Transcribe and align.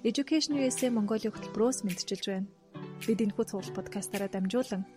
Education 0.00 0.56
USA 0.56 0.88
Mongolia 0.88 1.28
хөтөлбөрөөс 1.28 1.84
мэдчилж 1.84 2.24
байна. 2.32 2.48
Бид 3.04 3.20
энэхүү 3.20 3.44
цуглал 3.52 3.76
подкастаараа 3.76 4.32
дамжуулан 4.32 4.88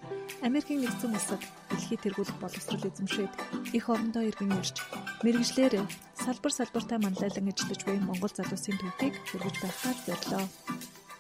Америкийн 0.48 0.80
нэгдсэн 0.80 1.12
улсад 1.12 1.44
дэлхийд 1.68 2.08
тэргуулах 2.08 2.40
боловсрол 2.40 2.88
эзэмшээд 2.88 3.32
их 3.76 3.86
орондоо 3.92 4.24
иргэн 4.24 4.56
ирж 4.56 4.80
мэрэгжлэр 5.28 5.84
салбар 6.16 6.54
салбартаа 6.56 7.04
манлайлан 7.04 7.52
ажиллаж 7.52 7.82
буй 7.84 8.00
Монгол 8.00 8.32
залуусын 8.32 8.80
төвийг 8.80 9.16
хүргэж 9.28 9.56
байхаар 9.60 9.98
зорилоо. 10.08 10.46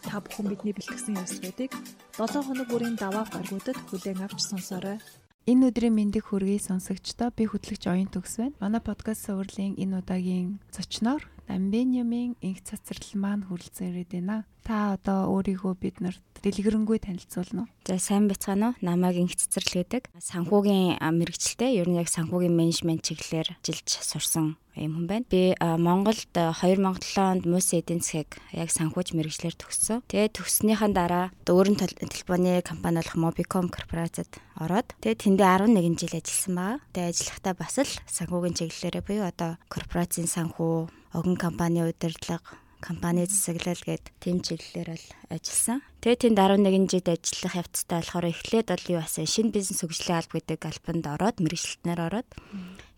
Та 0.07 0.15
бүхэн 0.23 0.47
бидний 0.47 0.75
бэлтгэсэн 0.79 1.19
явцлуудыг 1.19 1.71
7 2.15 2.39
хоног 2.39 2.67
бүрийн 2.71 2.95
даваа 2.95 3.27
гаргуудад 3.27 3.75
хүлээн 3.91 4.23
авч 4.23 4.39
сонсоорой. 4.47 5.03
Энэ 5.43 5.75
өдрийн 5.75 5.91
мэндийг 5.91 6.31
хүргэе 6.31 6.55
сонсогчдоо 6.63 7.27
би 7.35 7.43
хөтлөгч 7.51 7.91
оюун 7.91 8.07
төгс 8.07 8.39
байна. 8.39 8.55
Манай 8.63 8.79
подкаст 8.79 9.27
суурлийн 9.27 9.75
энэ 9.75 9.99
удаагийн 9.99 10.63
зочноор 10.71 11.27
Амбениамын 11.51 12.39
инх 12.39 12.63
цацрал 12.63 13.11
маань 13.19 13.43
хүрэлцэн 13.51 13.91
ирээд 13.91 14.23
байна. 14.23 14.47
Та 14.63 14.95
одоо 14.95 15.27
өөрийгөө 15.35 15.75
биднэрт 15.75 16.23
дэлгэрэнгүй 16.39 17.03
танилцуулна 17.03 17.67
уу? 17.67 17.71
За 17.83 17.99
сайн 17.99 18.31
бацгаана 18.31 18.71
уу? 18.71 18.79
Намайг 18.79 19.19
инх 19.19 19.35
цацрал 19.35 19.83
гэдэг. 19.83 20.07
Санхүүгийн 20.15 21.03
мэрэгчлээ 21.03 21.83
ер 21.83 21.91
нь 21.91 21.99
яг 21.99 22.07
санхүүгийн 22.07 22.55
менежмент 22.55 23.03
чиглэлээр 23.03 23.59
жилж 23.59 23.87
сурсан 23.99 24.55
юм 24.79 25.03
хүн 25.03 25.07
байна. 25.11 25.27
Би 25.27 25.51
Монголд 25.59 26.31
2007 26.31 26.79
онд 27.19 27.43
Мус 27.43 27.75
эдийн 27.75 27.99
засгийг 27.99 28.39
яг 28.55 28.71
санхүүж 28.71 29.11
мэрэгчлэр 29.11 29.55
төгссөн. 29.59 30.03
Тэгээд 30.07 30.39
төгснөхийн 30.39 30.95
дараа 30.95 31.35
өөрийн 31.43 31.77
телефоны 31.77 32.63
компани 32.63 33.03
болох 33.03 33.19
Mobicom 33.19 33.67
корпорацид 33.67 34.31
ороод 34.63 34.95
тэгээд 35.03 35.23
тэндээ 35.27 35.75
11 35.75 35.99
жил 35.99 36.15
ажилласан 36.15 36.55
баа. 36.55 36.79
Тэгээд 36.95 37.11
ажиллахдаа 37.11 37.53
бас 37.59 37.75
л 37.83 37.93
санхүүгийн 38.07 38.57
чиглэлээрээ 38.57 39.03
буюу 39.03 39.27
одоо 39.27 39.51
корпорацийн 39.67 40.31
санхүү 40.31 40.87
огн 41.13 41.35
компани 41.37 41.85
удирдлага 41.85 42.62
компани 42.83 43.23
засаглал 43.23 43.79
гээд 43.79 44.05
тэм 44.19 44.43
чиглэлээр 44.43 44.89
бол 44.91 45.07
ажилласан. 45.31 45.79
Тэгээ 46.03 46.35
тэнд 46.35 46.39
11 46.67 46.91
жил 46.91 47.07
ажиллах 47.07 47.55
явцтай 47.63 47.97
болохоор 48.03 48.27
эхлээд 48.27 48.67
бол 48.67 48.91
юу 48.91 48.99
басан 48.99 49.23
шинэ 49.23 49.55
бизнес 49.55 49.79
хөгжлийн 49.79 50.19
алба 50.19 50.35
гэдэг 50.35 50.61
албанд 50.67 51.05
ороод 51.07 51.37
мэрэгчлэнээр 51.39 52.01
ороод 52.03 52.29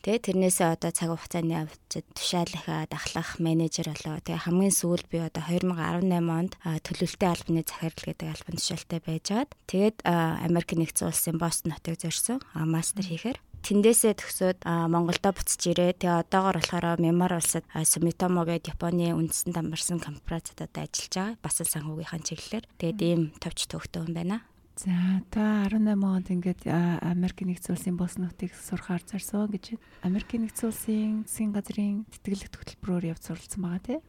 тэгээ 0.02 0.25
тэрнээсээ 0.25 0.69
одоо 0.73 0.89
цаг 0.89 1.09
хугацааны 1.14 1.53
явцад 1.69 2.05
тушаалахаа 2.17 2.89
дахлах 2.89 3.30
менежер 3.38 3.94
болоо. 3.94 4.22
Тэгээ 4.25 4.45
хамгийн 4.50 4.73
сүүлд 4.73 5.05
би 5.14 5.17
одоо 5.22 5.44
2018 5.45 6.17
онд 6.33 6.53
төлөвлөлтийн 6.81 7.33
албаны 7.33 7.61
захирал 7.61 8.05
гэдэг 8.09 8.27
албан 8.33 8.55
тушаалтай 8.58 8.99
байжгаад 9.05 9.49
тэгээд 9.70 9.97
Америк 10.05 10.70
нэгдсэн 10.73 11.09
улсын 11.09 11.38
Бостон 11.38 11.73
хотыг 11.73 12.02
зорьсон 12.02 12.42
мастер 12.53 13.05
хийхээр 13.05 13.38
тэндээсээ 13.66 14.13
төгсөөд 14.21 14.59
Монголдо 14.63 15.33
буцаж 15.33 15.61
ирээ. 15.66 15.97
Тэгээ 15.97 16.21
одоогоор 16.30 16.61
болохоор 16.61 17.02
Мямар 17.02 17.41
улсад 17.41 17.66
Sumitomo 17.73 18.45
гэдэг 18.45 18.77
Японы 18.77 19.17
үндэстэн 19.17 19.58
дамбарсан 19.58 19.97
корпорацид 19.97 20.61
одоо 20.61 20.85
ажиллаж 20.85 21.13
байгаа. 21.17 21.41
Бас 21.41 21.58
санхүүгийнхаа 21.66 22.21
чиглэлээр. 22.21 22.66
Тэгээд 22.77 22.99
ийм 23.02 23.21
товч 23.41 23.66
төгтөө 23.66 24.05
юм 24.05 24.13
байна. 24.13 24.45
За 24.77 24.91
та 25.31 25.66
18 25.71 25.97
онд 25.97 26.27
ингээд 26.30 26.67
Америк 26.69 27.41
нэгдсэн 27.41 27.73
улсын 27.73 27.95
бос 27.95 28.19
нутгийг 28.19 28.52
сурахаар 28.53 29.02
зарсан 29.08 29.47
гэж 29.47 29.80
Америк 30.03 30.30
нэгдсэн 30.30 30.67
улсын 30.67 31.23
засгийн 31.23 31.55
газрын 31.55 32.03
тэтгэлэг 32.11 32.52
хөтөлбөрөөр 32.53 33.09
явж 33.16 33.23
суралцсан 33.23 33.63
байгаа 33.63 33.81
тий. 33.81 33.99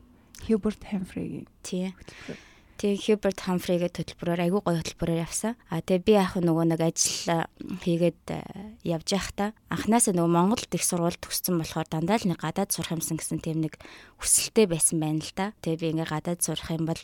Hubert 0.51 0.83
Humphrey-гийн. 0.91 1.47
Тий. 1.62 1.95
Тэгээ 2.77 3.17
Hubert 3.17 3.41
Humphrey-гээ 3.49 3.89
хөтөлбөрөөр 3.89 4.41
айгүй 4.45 4.61
гоё 4.61 4.77
хөтөлбөрөөр 4.85 5.25
явсан. 5.25 5.57
А 5.73 5.81
тэгээ 5.81 6.05
би 6.05 6.13
яг 6.21 6.37
нөгөө 6.37 6.65
нэг 6.77 6.81
ажил 6.85 7.49
хийгээд 7.81 8.23
явж 8.85 9.09
байхдаа 9.09 9.57
анханасаа 9.73 10.13
нөгөө 10.13 10.37
Монголд 10.37 10.69
их 10.77 10.85
сургууль 10.85 11.17
төгссөн 11.17 11.57
болохоор 11.57 11.89
дандаа 11.89 12.21
л 12.21 12.29
нэг 12.29 12.45
гадаад 12.45 12.77
сурах 12.77 13.01
юмсан 13.01 13.17
гэсэн 13.17 13.41
тийм 13.41 13.65
нэг 13.65 13.81
хүсэлтэй 14.21 14.69
байсан 14.69 15.01
байна 15.01 15.25
л 15.25 15.33
да. 15.33 15.57
Тэгээ 15.65 15.81
би 15.81 15.91
ингээ 15.97 16.13
гадаад 16.13 16.41
сурах 16.45 16.69
юм 16.69 16.85
бол 16.85 17.01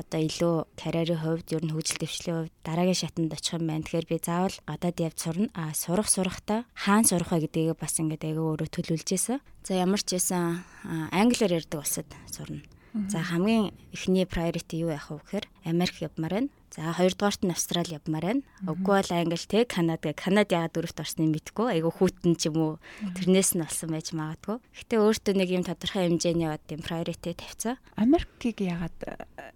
одоо 0.00 0.20
илүү 0.24 0.54
карьерийн 0.74 1.20
хувьд 1.22 1.48
ер 1.52 1.62
нь 1.62 1.70
хөгжил 1.70 2.00
дэвшлийн 2.00 2.36
хувьд 2.42 2.54
дараагийн 2.66 2.98
шатанд 2.98 3.32
очих 3.36 3.54
юм 3.54 3.68
байна. 3.68 3.84
Тэгэхээр 3.84 4.08
би 4.08 4.16
заавал 4.18 4.56
гадаад 4.66 4.96
явж 4.98 5.18
сурна. 5.20 5.48
А 5.54 5.70
сурах 5.76 6.08
сурахтаа 6.08 6.64
хаана 6.74 7.06
сурах 7.06 7.30
вэ 7.30 7.46
гэдгийг 7.46 7.78
бас 7.78 8.00
ингээд 8.00 8.26
айгаа 8.26 8.56
өөрөө 8.56 8.68
төлөвлөж 8.72 9.08
ийсэн. 9.12 9.38
За 9.62 9.76
ямар 9.76 10.00
ч 10.00 10.16
байсан 10.16 10.64
англиар 11.12 11.60
ярьдаг 11.60 11.84
улсад 11.84 12.08
сурна. 12.26 12.64
За 12.92 13.24
хамгийн 13.24 13.72
эхний 13.92 14.28
priority 14.28 14.84
юу 14.84 14.92
яах 14.92 15.08
вэ 15.08 15.24
гэхээр 15.24 15.46
Америк 15.64 15.96
явмаар 16.04 16.44
байна. 16.44 16.50
За 16.68 16.92
хоёрдугаарт 16.92 17.40
нь 17.40 17.48
Австрали 17.48 17.96
явмаар 17.96 18.24
байна. 18.36 18.42
Үгүй 18.68 19.00
бол 19.00 19.12
Англи 19.16 19.40
те 19.40 19.64
Канад 19.64 20.04
гэ 20.04 20.12
Канад 20.12 20.52
яагаад 20.52 20.76
дөрөвт 20.76 21.00
орсныг 21.00 21.32
мэдгүй. 21.32 21.72
Айгу 21.72 21.88
хүүтэн 21.88 22.36
ч 22.36 22.52
юм 22.52 22.56
уу 22.60 22.72
тэрнээс 23.16 23.56
нь 23.56 23.64
болсон 23.64 23.96
байж 23.96 24.12
магадгүй. 24.12 24.60
Гэтэ 24.76 24.94
өөртөө 25.00 25.34
нэг 25.40 25.48
юм 25.48 25.64
тодорхой 25.64 26.04
хэмжээний 26.04 26.52
бод 26.52 26.64
юм 26.68 26.84
priority 26.84 27.32
тавьцаа. 27.32 27.80
Америкийг 27.96 28.60
яагаад 28.60 28.96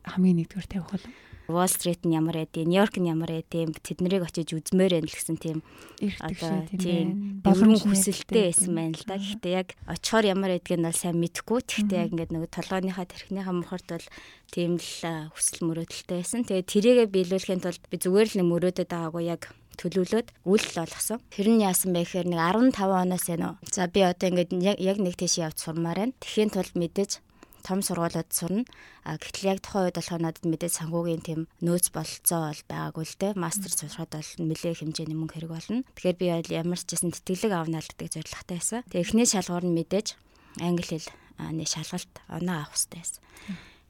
хамгийн 0.08 0.40
нэгдүгээр 0.40 0.68
тавих 0.72 0.88
вэ? 0.96 1.04
Wall 1.48 1.70
Street 1.70 2.02
нь 2.02 2.16
ямар 2.18 2.42
байдیں, 2.42 2.66
Нью-Йорк 2.66 2.98
нь 2.98 3.10
ямар 3.10 3.30
байдیں, 3.30 3.70
тэднийг 3.82 4.26
очиж 4.26 4.54
үзмээр 4.54 4.98
байл 4.98 5.14
гэсэн 5.14 5.38
тийм 5.38 5.58
одоо 6.20 6.66
тийм 6.74 7.40
бүрэн 7.46 7.78
хүсэлтэй 7.80 8.50
байсан 8.50 8.72
байна 8.74 8.96
л 8.98 9.06
да. 9.06 9.16
Гэхдээ 9.16 9.54
яг 9.54 9.68
очихоор 9.86 10.24
ямар 10.26 10.50
байдгийг 10.58 10.80
нь 10.82 10.88
бол 10.90 10.98
сайн 10.98 11.16
мэдэхгүй. 11.22 11.60
Тэгтээ 11.62 12.02
яг 12.02 12.10
ингээд 12.12 12.32
нөгөө 12.34 12.50
толгойнхаа 12.50 13.06
тэрхнийхаа 13.06 13.54
мохорт 13.54 13.88
бол 13.90 14.06
тийм 14.50 14.78
л 14.78 14.90
хүсэл 15.34 15.62
мөрөөдөлтэй 15.66 16.18
байсан. 16.18 16.42
Тэгээ 16.44 16.66
тэрийгэ 16.66 17.04
биелүүлэхийн 17.14 17.62
тулд 17.62 17.82
би 17.86 17.96
зүгээр 17.96 18.28
л 18.36 18.50
мөрөөдөд 18.50 18.88
байгаагүй 18.90 19.24
яг 19.30 19.42
төлөвлөөд 19.76 20.28
үйл 20.48 20.66
болгосон. 20.72 21.20
Тэр 21.28 21.48
нь 21.52 21.62
яасан 21.62 21.92
бэ 21.92 22.08
гэхээр 22.08 22.28
нэг 22.32 22.40
15 22.40 22.80
оноос 22.80 23.26
энэ. 23.28 23.60
За 23.68 23.86
би 23.86 24.00
одоо 24.00 24.32
ингээд 24.32 24.56
яг 24.80 24.98
нэг 24.98 25.14
тийш 25.20 25.36
явж 25.38 25.60
сурмаар 25.60 26.00
байна. 26.00 26.16
Тэхийн 26.20 26.50
тулд 26.50 26.72
мэдээж 26.72 27.20
том 27.66 27.82
сургуулиуд 27.82 28.30
сурна. 28.30 28.62
А 29.02 29.18
гэтэл 29.18 29.50
яг 29.50 29.58
тухайн 29.58 29.90
үед 29.90 29.98
болохоор 29.98 30.22
надад 30.22 30.46
мэдээ 30.46 30.70
санхүүгийн 30.70 31.22
тийм 31.26 31.40
нөөц 31.58 31.90
бололцоо 31.90 32.40
бол 32.46 32.62
байгаагүй 32.70 33.04
л 33.10 33.18
дээ. 33.18 33.32
Мастер 33.34 33.72
сурахад 33.74 34.14
бол 34.14 34.30
нэлээ 34.38 34.74
хэмжээний 34.78 35.18
мөнгө 35.18 35.34
хэрэг 35.42 35.50
болно. 35.50 35.82
Тэгэхээр 35.98 36.20
би 36.22 36.26
бол 36.30 36.50
ямар 36.54 36.78
ч 36.78 36.86
гэсэн 36.94 37.10
тэтгэлэг 37.10 37.52
авна 37.52 37.82
л 37.82 37.90
гэдэг 37.90 38.14
зорилготой 38.14 38.56
байсан. 38.62 38.80
Тэгээ 38.86 39.02
эхний 39.02 39.26
шалгуур 39.26 39.66
нь 39.66 39.74
мэдээж 39.74 40.08
англи 40.62 40.86
хэл 40.86 41.10
нэг 41.42 41.66
шалгалт 41.66 42.14
оноо 42.30 42.56
авах 42.62 42.78
хэрэгтэй 42.78 43.02
байсан. 43.02 43.22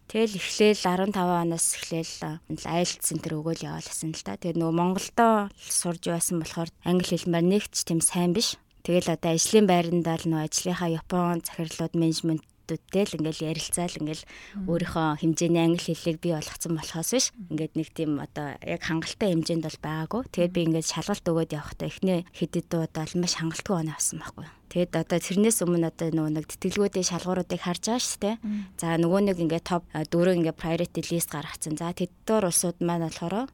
Тэгэл 0.07 0.39
эхлээл 0.39 0.83
15 0.87 1.19
оноос 1.19 1.67
эхлээл 1.83 2.15
IELTS 2.47 3.03
центр 3.03 3.43
өгөөл 3.43 3.67
яваалсан 3.67 4.15
л 4.15 4.23
да. 4.23 4.39
Тэгээ 4.39 4.55
нөгөө 4.63 4.79
Монголдо 4.79 5.51
сурж 5.59 6.03
байсан 6.07 6.39
болохоор 6.39 6.71
англи 6.87 7.11
хэл 7.11 7.27
маань 7.27 7.51
нэгч 7.51 7.83
тийм 7.83 7.99
сайн 7.99 8.31
биш. 8.31 8.55
Тэгэл 8.87 9.19
одоо 9.19 9.35
ажлын 9.35 9.67
байрандаа 9.67 10.15
л 10.23 10.31
нөө 10.31 10.47
ажлынхаа 10.47 10.95
Япон 10.95 11.43
захирлууд 11.43 11.99
менежмент 11.99 12.47
хүүхдүүдтэй 12.67 13.05
л 13.07 13.17
ингээл 13.23 13.47
ярилцаал 13.55 13.95
ингээл 14.03 14.25
өөрийнхөө 14.67 15.09
хэмжээний 15.23 15.63
англи 15.63 15.83
хэллийг 15.87 16.19
бий 16.19 16.35
болгоцсон 16.35 16.75
болохоос 16.75 17.11
биш 17.15 17.27
ингээд 17.51 17.73
нэг 17.79 17.89
тийм 17.95 18.19
одоо 18.19 18.59
яг 18.59 18.83
хангалттай 18.83 19.31
хэмжээнд 19.31 19.65
бол 19.71 19.79
байгаагүй. 19.87 20.23
Тэгээд 20.35 20.55
би 20.55 20.61
ингээд 20.67 20.91
шалгалт 20.91 21.27
өгөөд 21.31 21.55
явахдаа 21.55 21.87
эхний 21.87 22.27
хэдэд 22.35 22.75
удаа 22.75 23.07
маш 23.15 23.35
хангалтгүй 23.39 23.75
оноо 23.87 23.95
авсан 23.95 24.19
байхгүй. 24.19 24.47
Тэгэд 24.67 24.93
одоо 24.99 25.19
тэрнээс 25.23 25.59
өмнө 25.63 25.87
одоо 25.95 26.09
нөгөө 26.11 26.33
нэг 26.35 26.47
тэтгэлгүүдийн 26.51 27.07
шалгууруудыг 27.07 27.61
харж 27.63 27.83
байгаа 27.87 28.03
шүү 28.03 28.21
дээ. 28.27 28.37
За 28.83 28.99
нөгөө 28.99 29.21
нэг 29.31 29.37
ингээд 29.47 29.67
топ 29.71 29.83
дөрөв 29.95 30.35
ингээд 30.43 30.59
priority 30.59 31.01
list 31.07 31.31
гаргацсан. 31.31 31.79
За 31.79 31.95
тэдгээр 31.95 32.51
улсууд 32.51 32.83
маань 32.83 33.07
болохоор 33.07 33.47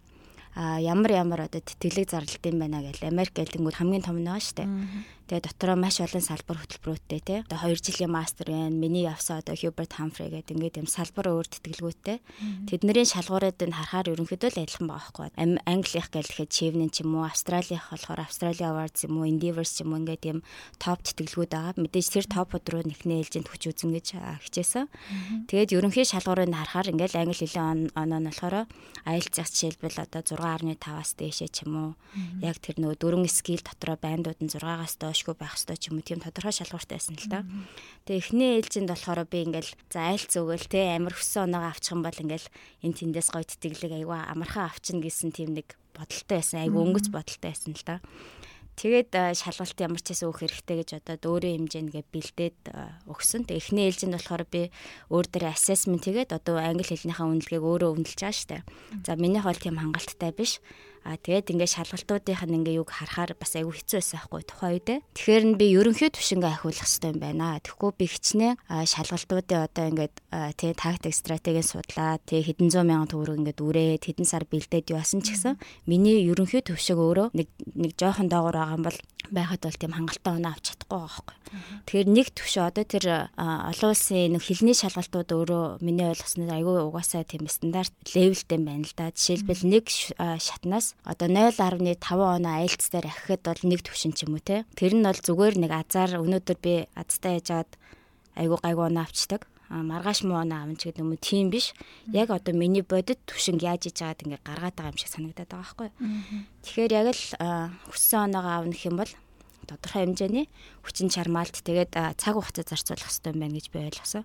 а 0.54 0.80
ямар 0.80 1.12
ямар 1.12 1.40
одоо 1.48 1.60
тэтгэлэг 1.64 2.12
зарлалт 2.12 2.44
юм 2.44 2.60
байна 2.60 2.84
гэл 2.84 3.08
Америк 3.08 3.32
гэлэнгүүд 3.32 3.76
хамгийн 3.76 4.04
том 4.04 4.20
нь 4.20 4.28
байгаа 4.28 4.44
шүү 4.44 4.56
дээ. 4.60 4.68
Тэгээ 5.32 5.48
дотроо 5.48 5.80
маш 5.80 5.96
олон 6.04 6.20
салбар 6.20 6.60
хөтөлбөрөөтэй 6.60 7.20
тий. 7.24 7.40
Одоо 7.48 7.72
2 7.72 7.80
жилийн 7.80 8.12
мастер 8.12 8.52
байна. 8.52 8.68
Миний 8.68 9.08
явсан 9.08 9.40
одоо 9.40 9.56
Hubert 9.56 9.96
Humphrey 9.96 10.28
гэдэг 10.28 10.52
ингээд 10.52 10.84
юм 10.84 10.88
салбар 10.92 11.32
өөр 11.32 11.48
тэтгэлгүүтэй. 11.48 12.20
Тэднэрийн 12.68 13.08
шалгууруудыг 13.08 13.72
харахаар 13.72 14.12
ерөнхийдөө 14.12 14.50
л 14.52 14.60
адилхан 14.60 14.92
байгаа 14.92 15.32
байхгүй. 15.32 15.56
Англих 15.64 16.12
гэлэхэд 16.12 16.52
Chivnen 16.52 16.92
ч 16.92 17.00
юм 17.00 17.16
уу, 17.16 17.24
Австралих 17.24 17.80
болохоор 17.80 18.20
Australia 18.28 18.76
Awards 18.76 19.08
юм 19.08 19.24
уу, 19.24 19.24
Endeavours 19.24 19.72
ч 19.72 19.80
юм 19.80 19.96
уу 19.96 20.04
ингээд 20.04 20.24
юм 20.36 20.38
топ 20.76 21.00
тэтгэлгүүд 21.00 21.48
байгаа. 21.48 21.80
Мэдээж 21.80 22.08
тэр 22.12 22.26
топод 22.28 22.68
руу 22.68 22.84
нэхнээ 22.84 23.24
ээлжинд 23.24 23.48
хүч 23.48 23.72
үзэн 23.72 23.96
гэж 23.96 24.20
хичээсэн. 24.44 24.84
Тэгээд 25.48 25.80
ерөнхий 25.80 26.04
шалгуурыг 26.04 26.52
харахаар 26.52 26.92
ингээд 26.92 27.16
англи 27.16 27.40
хэлний 27.40 27.88
оноо 27.96 28.20
нь 28.20 28.28
болохоор 28.28 28.68
IELTS 29.08 29.48
жишээлбэл 29.48 29.96
одоо 29.96 30.20
6.5-аас 30.20 31.16
дээшээ 31.16 31.48
ч 31.48 31.64
юм 31.64 31.72
уу. 31.72 31.90
Яг 32.44 32.60
тэр 32.60 32.76
нөгөө 32.84 33.00
дөрвөн 33.00 33.32
скил 33.32 33.64
дотроо 33.64 33.96
байндууд 33.96 34.44
нь 34.44 34.52
6-аас 34.52 35.00
доош 35.00 35.21
ашгүй 35.22 35.38
байх 35.38 35.54
ёстой 35.54 35.78
ч 35.78 35.94
юм 35.94 36.02
уу 36.02 36.04
тийм 36.04 36.18
тодорхой 36.18 36.50
шалгууртай 36.50 36.98
байсан 36.98 37.14
л 37.14 37.30
да. 37.30 37.46
Тэгээ 38.10 38.18
эхний 38.18 38.50
ээлжинд 38.58 38.90
болохоор 38.90 39.22
би 39.30 39.46
ингээл 39.46 39.70
за 39.94 40.10
айлц 40.10 40.34
өгөөл 40.34 40.66
те 40.66 40.98
амар 40.98 41.14
хөссөн 41.14 41.46
оноогоо 41.46 41.70
авчих 41.70 41.94
юм 41.94 42.02
бол 42.02 42.18
ингээл 42.18 42.50
энэ 42.82 42.98
тэндээс 42.98 43.28
гоё 43.30 43.46
тэтгэлэг 43.46 43.92
айгаа 44.02 44.26
амархан 44.34 44.66
авчна 44.66 44.98
гэсэн 44.98 45.30
тийм 45.30 45.54
нэг 45.54 45.78
бодолтой 45.94 46.42
байсан 46.42 46.66
айгүй 46.66 46.82
өнгөц 46.82 47.06
бодолтой 47.14 47.54
байсан 47.54 47.78
л 47.78 47.86
да. 47.86 48.02
Тэгээд 48.72 49.12
шалгалт 49.36 49.78
ямар 49.84 50.00
ч 50.00 50.16
гэсэн 50.16 50.32
өөх 50.32 50.40
хэрэгтэй 50.42 50.76
гэж 50.80 50.90
одоо 51.04 51.16
дөөрийн 51.20 51.68
хэмжээнгээ 51.68 52.04
бэлдээд 52.08 52.60
өгсөн. 53.04 53.44
Тэгээ 53.44 53.60
эхний 53.60 53.84
ээлжинд 53.92 54.16
болохоор 54.16 54.44
би 54.48 54.72
өөр 55.12 55.26
дээр 55.28 55.52
assessment 55.52 56.08
хийгээд 56.08 56.32
одоо 56.32 56.56
англи 56.56 56.88
хэлнийхээ 56.88 57.52
үнэлгээг 57.52 57.62
өөрөө 57.68 57.90
үнэлж 58.00 58.16
байгаа 58.16 58.32
штэ. 58.32 58.64
За 59.04 59.12
минийх 59.20 59.44
бол 59.44 59.60
тийм 59.60 59.76
хангалттай 59.76 60.32
биш. 60.32 60.64
А 61.02 61.18
тэгээд 61.18 61.50
ингээд 61.50 61.74
шалгалтуудынх 61.74 62.42
нь 62.46 62.56
ингээ 62.62 62.78
юг 62.78 62.94
харахаар 62.94 63.34
бас 63.34 63.58
айгүй 63.58 63.74
хэцүү 63.82 63.98
байсан 63.98 64.18
байхгүй 64.22 64.42
тухайн 64.46 64.72
үед. 64.78 64.88
Тэгэхээр 65.18 65.44
нь 65.50 65.58
би 65.58 65.66
ерөнхий 65.74 66.10
төвшингээ 66.14 66.52
ахиулах 66.54 66.86
хэрэгтэй 66.86 67.10
юм 67.10 67.18
байна. 67.18 67.58
Тэгэхгүй 67.58 67.90
би 67.98 68.04
хичнээн 68.06 68.54
шалгалтуудын 68.86 69.66
одоо 69.66 69.84
ингээд 69.90 70.14
тий 70.54 70.72
тактик 70.78 71.14
стратегийн 71.14 71.66
судлаа 71.66 72.22
тий 72.22 72.46
хэдэн 72.46 72.70
зуун 72.70 72.86
мянган 72.86 73.10
төгрөг 73.10 73.38
ингээд 73.42 73.58
үрээд 73.58 74.02
хэдэн 74.06 74.26
сар 74.30 74.46
бэлдээд 74.46 74.94
юуасан 74.94 75.26
ч 75.26 75.34
гэсэн 75.34 75.58
миний 75.90 76.22
ерөнхий 76.22 76.62
төвшиг 76.62 76.94
өөрөө 76.94 77.34
нэг 77.34 77.50
нэг 77.74 77.98
жоохон 77.98 78.30
доогор 78.30 78.62
байгаа 78.62 78.78
юм 78.78 78.86
бол 78.86 78.98
байхад 79.30 79.62
бол 79.62 79.78
тийм 79.78 79.92
хангалттай 79.94 80.32
оноо 80.34 80.52
авч 80.56 80.64
чадахгүй 80.72 80.98
байгаа 80.98 81.22
байхгүй. 81.22 81.36
Тэгэхээр 81.86 82.08
нэг 82.10 82.26
төвшөө 82.32 82.64
одоо 82.66 82.84
тэр 82.88 83.04
олон 83.38 83.90
улсын 83.92 84.32
нэг 84.34 84.42
хилний 84.42 84.74
шалгалтууд 84.74 85.30
өөрөө 85.30 85.64
миний 85.84 86.08
ойлгосноор 86.08 86.52
айгүй 86.56 86.76
угаасаа 86.88 87.22
тийм 87.28 87.46
стандарт 87.46 87.94
левелтэй 88.10 88.58
байна 88.58 88.88
л 88.88 88.96
да. 88.96 89.12
Жишээлбэл 89.12 89.62
нэг 89.68 89.84
шатнаас 89.86 90.96
одоо 91.04 91.28
0.5 91.28 92.00
оноо 92.10 92.52
айлтс 92.58 92.88
дээр 92.90 93.06
ахихад 93.06 93.42
бол 93.44 93.62
нэг 93.68 93.80
төвшин 93.84 94.16
ч 94.16 94.26
юм 94.26 94.34
уу 94.34 94.42
те. 94.42 94.64
Тэр 94.74 94.96
нь 94.96 95.04
бол 95.06 95.20
зүгээр 95.20 95.54
нэг 95.60 95.70
азар 95.70 96.18
өнөөдөр 96.18 96.58
би 96.58 96.74
азтай 96.96 97.38
яжгаад 97.38 97.70
айгүй 98.34 98.58
гайгүй 98.64 98.84
оноо 98.88 99.04
авчдаг 99.04 99.51
маргааш 99.72 100.28
муу 100.28 100.44
оноо 100.44 100.68
авч 100.68 100.84
гэдэг 100.84 101.00
юм 101.00 101.16
уу 101.16 101.20
тийм 101.20 101.48
биш. 101.48 101.72
Яг 102.12 102.28
одоо 102.28 102.52
миний 102.52 102.84
бодит 102.84 103.24
түвшинг 103.24 103.64
яаж 103.64 103.88
иж 103.88 104.04
байгаад 104.04 104.22
ингээ 104.28 104.40
гаргаад 104.44 104.76
байгаа 104.76 104.92
юм 104.92 105.00
шиг 105.00 105.08
санагдаад 105.08 105.48
байгаа 105.48 105.64
байхгүй. 105.64 105.88
Тэгэхээр 106.60 106.92
яг 106.92 107.06
л 107.16 107.24
хүссэн 107.88 108.28
оноогоо 108.28 108.52
авах 108.68 108.84
юм 108.84 108.96
бол 109.00 109.12
тодорхой 109.66 110.04
хэмжээний 110.04 110.46
хүчин 110.82 111.08
чармаалт 111.08 111.54
тэгээд 111.64 111.94
цаг 112.18 112.34
хугацаа 112.34 112.66
зарцуулах 112.66 113.08
хэрэгтэй 113.08 113.32
байна 113.32 113.56
гэж 113.56 113.66
би 113.70 113.78
ойлгосон. 113.88 114.24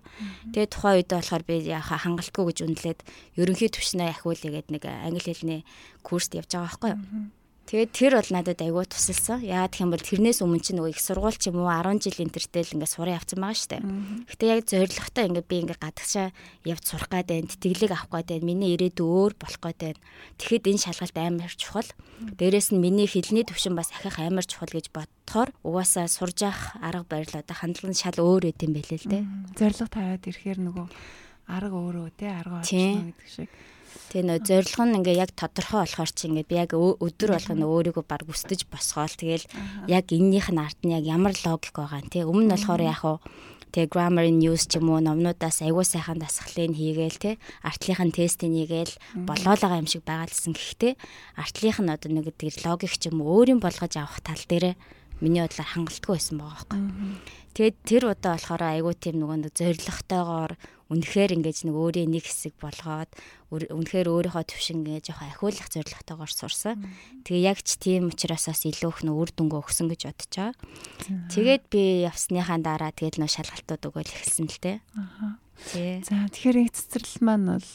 Тэгээд 0.52 0.72
тухайн 0.74 0.96
үед 0.98 1.10
болохоор 1.14 1.44
би 1.46 1.54
яха 1.64 1.96
хангалтгүй 1.96 2.44
гэж 2.50 2.58
үнэлээд 2.66 3.00
ерөнхий 3.38 3.70
түвшнээ 3.70 4.10
ахиулъя 4.12 4.50
гэдэг 4.58 4.72
нэг 4.74 4.84
англи 4.84 5.22
хэлний 5.22 5.60
курст 6.02 6.34
явж 6.34 6.50
байгаа 6.52 6.66
байхгүй 6.68 6.90
юу. 6.92 7.00
Тэгээд 7.68 7.92
тэр 7.92 8.12
бол 8.16 8.30
надад 8.32 8.64
айгүй 8.64 8.88
тусалсан. 8.88 9.44
Яагаад 9.44 9.76
гэх 9.76 9.84
юм 9.84 9.92
бол 9.92 10.00
тэрнээс 10.00 10.40
өмнө 10.40 10.64
чинь 10.64 10.80
нөгөө 10.80 10.92
их 10.96 11.04
сургууль 11.04 11.36
ч 11.36 11.52
юм 11.52 11.60
уу 11.60 11.68
10 11.68 12.00
жил 12.00 12.24
интертэл 12.24 12.72
ингээд 12.72 12.94
суран 12.96 13.20
явцсан 13.20 13.44
байгаа 13.44 13.68
дээ. 13.68 13.82
Гэтэ 14.24 14.44
яг 14.48 14.60
зоригтой 14.64 15.24
ингээд 15.28 15.50
би 15.52 15.56
ингээд 15.68 15.84
гадагшаа 15.84 16.32
явж 16.64 16.84
сурах 16.88 17.12
гад 17.12 17.28
байна. 17.28 17.44
Тэтгэлэг 17.44 17.92
авах 17.92 18.08
гад 18.08 18.32
байна. 18.32 18.48
Миний 18.48 18.72
ирээдүй 18.72 19.04
өөр 19.04 19.36
болох 19.36 19.60
гад 19.60 19.76
байна. 19.84 20.00
Тэгэхэд 20.40 20.64
энэ 20.64 20.80
шалгалт 20.80 21.16
амар 21.20 21.52
чухал. 21.60 21.90
Дээрээс 22.40 22.72
нь 22.72 22.80
миний 22.80 23.04
хэлний 23.04 23.44
төвшин 23.44 23.76
бас 23.76 23.92
ахих 23.92 24.16
амар 24.16 24.48
чухал 24.48 24.72
гэж 24.72 24.88
бодохоор 24.88 25.52
угаасаа 25.60 26.08
сурж 26.08 26.48
явах 26.48 26.72
арга 26.80 27.04
барил 27.04 27.36
одоо 27.36 27.52
хандлага 27.52 27.92
нь 27.92 28.00
шал 28.00 28.16
өөр 28.16 28.48
өд 28.48 28.64
юм 28.64 28.80
байлээ 28.80 29.00
л 29.04 29.12
дээ. 29.12 29.24
Зориг 29.60 29.92
тавиад 29.92 30.24
ирэхээр 30.24 30.58
нөгөө 30.64 30.86
арга 31.52 31.76
өөрөө 31.76 32.08
те 32.16 32.32
арга 32.32 32.64
олчихно 32.64 33.12
гэдэг 33.12 33.28
шиг. 33.28 33.52
Тэгээ 34.08 34.24
нөө 34.24 34.38
зорилго 34.44 34.84
нь 34.84 34.96
ингээ 35.00 35.20
яг 35.20 35.30
тодорхой 35.36 35.84
болохоор 35.84 36.10
чи 36.12 36.24
ингээ 36.28 36.46
би 36.48 36.54
яг 36.56 36.70
өдөр 36.76 37.30
болгоно 37.36 37.64
өөрийгөө 37.68 38.04
баг 38.08 38.24
өстөж 38.24 38.64
босгоол. 38.68 39.12
Тэгэл 39.12 39.46
яг 39.88 40.06
эннийх 40.08 40.48
нь 40.48 40.60
арт 40.60 40.80
нь 40.84 40.96
яг 40.96 41.04
ямар 41.04 41.34
логик 41.44 41.76
байгаа 41.76 42.00
нь 42.04 42.12
тий 42.12 42.24
өмнө 42.24 42.48
нь 42.48 42.52
болохоор 42.56 42.82
яг 42.84 43.02
уу 43.04 43.18
тэгээ 43.72 43.92
grammar 43.92 44.24
in 44.24 44.40
news 44.40 44.64
ч 44.64 44.80
юм 44.80 44.88
уу 44.88 45.00
номнуудаас 45.04 45.60
аягүй 45.60 45.84
сайхан 45.84 46.18
дасгалыг 46.20 46.72
хийгээл 46.72 47.20
те 47.20 47.30
артлынхын 47.60 48.12
тестийг 48.16 48.52
хийгээл 48.56 48.94
болоод 49.28 49.60
байгаа 49.60 49.82
юм 49.84 49.88
шиг 49.88 50.02
байгаалсан 50.08 50.56
гэхдээ 50.56 50.92
артлынх 51.36 51.78
нь 51.84 51.92
одоо 51.92 52.10
нэг 52.12 52.32
тэр 52.40 52.56
логик 52.64 52.96
ч 52.96 53.12
юм 53.12 53.20
уу 53.20 53.44
өөрийн 53.44 53.60
болгож 53.60 53.92
авах 54.00 54.24
тал 54.24 54.40
дээр 54.48 54.72
миний 55.20 55.42
бодлоор 55.44 55.68
хангалтгүй 55.68 56.14
байсан 56.16 56.36
байгаа 56.40 56.64
байхгүй. 56.64 56.80
Тэгээд 57.58 57.78
тэр 57.82 58.14
удаа 58.14 58.38
болохоор 58.38 58.62
айгүй 58.62 58.94
тийм 59.02 59.18
нөгөө 59.18 59.50
нэг 59.50 59.52
зоригтойгоор 59.58 60.54
үнэхээр 60.94 61.42
ингэж 61.42 61.66
нэг 61.66 61.74
өөрийн 61.74 62.14
нэг 62.14 62.22
хэсэг 62.30 62.54
болгоод 62.62 63.10
үнэхээр 63.50 64.06
өөрийнхөө 64.06 64.46
төвшин 64.46 64.86
гэж 64.86 65.10
яг 65.10 65.18
ахиулах 65.26 65.66
зоригтойгоор 65.66 66.30
сурсан. 66.30 66.86
Тэгээ 67.26 67.50
яг 67.50 67.58
ч 67.66 67.74
тийм 67.82 68.14
учраас 68.14 68.46
бас 68.46 68.62
илүү 68.62 68.90
их 68.94 69.00
нөр 69.02 69.34
дүнгөө 69.34 69.58
өгсөн 69.66 69.90
гэж 69.90 70.06
байгаа. 70.06 70.54
Тэгээд 71.34 71.64
би 71.66 72.06
явсныхаа 72.06 72.62
дараа 72.62 72.94
тэгээд 72.94 73.18
нөө 73.18 73.26
шалгалтууд 73.26 73.82
өгөөл 73.90 74.06
эхэлсэн 74.06 74.46
л 74.46 74.58
дээ. 74.62 74.78
Аа. 74.94 75.42
За 76.06 76.30
тэгэхээр 76.30 76.62
их 76.62 76.70
цэцэрлэл 76.78 77.26
маань 77.26 77.58
бол 77.58 77.66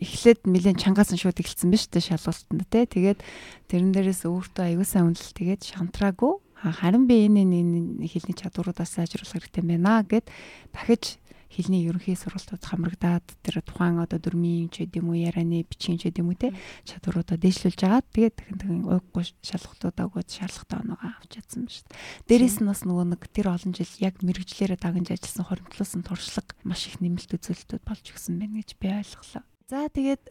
эхлээд 0.00 0.40
нэлээд 0.48 0.80
чангаасан 0.80 1.20
шууд 1.20 1.36
эхэлсэн 1.44 1.68
биз 1.68 1.84
дээ 1.92 2.16
шалгалтанд 2.16 2.64
те. 2.72 2.88
Тэгээд 2.88 3.20
тэрэн 3.68 3.92
дээрээс 3.92 4.24
өөртөө 4.24 4.64
аюулсан 4.72 5.12
үнэлэл 5.12 5.36
тэгээд 5.36 5.62
шантраагүй 5.68 6.40
харин 6.56 7.06
би 7.06 7.26
энэ 7.28 7.44
энэ 7.44 8.08
хэлний 8.08 8.36
чадваруудаас 8.36 8.96
сайжруулах 8.96 9.36
хэрэгтэй 9.36 9.64
байна 9.64 10.00
гэд 10.02 10.26
дахиж 10.72 11.20
хэлний 11.56 11.86
ерөнхий 11.86 12.16
сургалтууд 12.18 12.64
хамрагдаад 12.64 13.26
тэр 13.40 13.62
тухайн 13.62 14.02
одоо 14.02 14.18
дөрмийн 14.18 14.68
ч 14.68 14.84
гэдэм 14.84 15.08
үү 15.08 15.30
ярианы 15.30 15.62
бичгийн 15.62 15.96
ч 15.96 16.10
гэдэм 16.10 16.26
үү 16.26 16.36
те 16.36 16.48
чадваруудаа 16.84 17.38
дээшлүүлж 17.38 17.80
агаад 17.86 18.06
тэгээд 18.12 18.34
дахин 18.36 18.58
дахин 18.58 18.82
уйггүй 18.84 19.24
шалгалтуудаа 19.40 20.04
өгөөд 20.10 20.28
шаардлагатай 20.28 20.78
оноогоо 20.82 21.10
авч 21.16 21.30
чадсан 21.38 21.64
ба 21.64 21.70
шүү 21.70 21.86
дээ. 21.86 21.98
Дээрээс 22.28 22.56
нь 22.60 22.68
бас 22.68 22.80
нөгөө 22.82 23.06
нэг 23.14 23.22
тэр 23.30 23.46
олон 23.54 23.72
жил 23.72 23.92
яг 24.02 24.14
мэрэгжлээрээ 24.20 24.78
дагнж 24.82 25.08
ажилласан 25.14 25.46
хоримтлуулсан 25.46 26.02
туршлага 26.02 26.52
маш 26.66 26.82
их 26.90 26.98
нэмэлт 26.98 27.30
үзүүлэлтүүд 27.30 27.82
болж 27.86 28.04
өгсөн 28.10 28.34
байна 28.42 28.60
гэж 28.60 28.70
би 28.76 28.86
ойлголоо. 28.90 29.44
За 29.66 29.90
тэгээд 29.90 30.30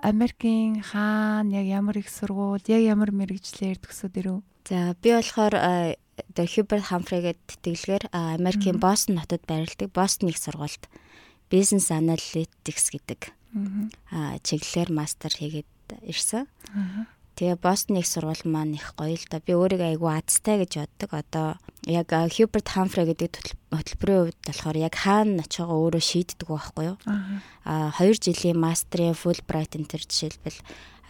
Америкийн 0.00 0.80
хаана 0.80 1.60
яг 1.60 1.66
ямар 1.68 1.96
их 2.00 2.08
сургууль, 2.08 2.64
яг 2.72 2.80
ямар 2.80 3.12
мэрэгчлэр 3.12 3.76
төгсөөд 3.76 4.16
ирв? 4.16 4.40
За 4.68 4.94
би 5.02 5.10
болохоор 5.10 5.96
the 6.34 6.44
Hubert 6.46 6.86
Humphrey 6.90 7.20
гэдэг 7.24 7.48
тэтгэлгээр 7.50 8.04
Америкийн 8.12 8.78
Бостон 8.78 9.18
хотод 9.18 9.42
байрладаг 9.48 9.90
Бостон 9.90 10.28
их 10.28 10.38
сургуульд 10.38 10.86
Business 11.50 11.90
Analytics 11.90 12.94
гэдэг 12.94 13.32
аа 14.12 14.38
чиглэлээр 14.40 14.90
мастер 14.92 15.32
хийгээд 15.34 15.68
ирсэн. 16.06 16.46
Тэгээ 17.34 17.58
Бостон 17.58 17.96
их 17.98 18.06
сургууль 18.06 18.44
маань 18.44 18.76
их 18.76 18.94
гоё 18.94 19.16
л 19.16 19.26
да. 19.28 19.40
Би 19.40 19.56
өөрийгөө 19.56 19.96
айгүй 19.96 20.10
азтай 20.14 20.62
гэж 20.62 20.84
боддог. 20.84 21.10
Одоо 21.10 21.48
яг 21.88 22.12
Hubert 22.12 22.68
Humphrey 22.76 23.08
гэдэг 23.08 23.56
хөтөлбөрийн 23.72 24.20
хувьд 24.30 24.40
болохоор 24.46 24.76
яг 24.78 24.94
хаана 24.94 25.42
очихоо 25.42 25.90
өөрөө 25.90 26.02
шийддэг 26.04 26.48
байхгүй 26.48 26.84
юу? 26.92 26.96
Аа 27.64 27.90
2 27.98 28.20
жилийн 28.20 28.60
мастрын 28.60 29.16
Fulbright 29.16 29.74
энэ 29.74 29.88
төр 29.90 30.04
жишээлбэл 30.06 30.60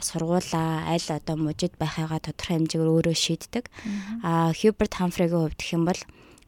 сургуулаа 0.03 0.91
аль 0.91 1.09
одоо 1.09 1.37
мужид 1.39 1.75
байхаагаа 1.79 2.21
тодорхой 2.21 2.59
хэмжээгээр 2.59 2.91
өөрөө 2.93 3.17
шийддэг. 3.17 3.65
Аа 4.23 4.53
Хьюберт 4.53 4.95
Хамфригийн 4.99 5.43
хувьд 5.49 5.59
гэх 5.59 5.75
юм 5.75 5.85
бол 5.89 6.01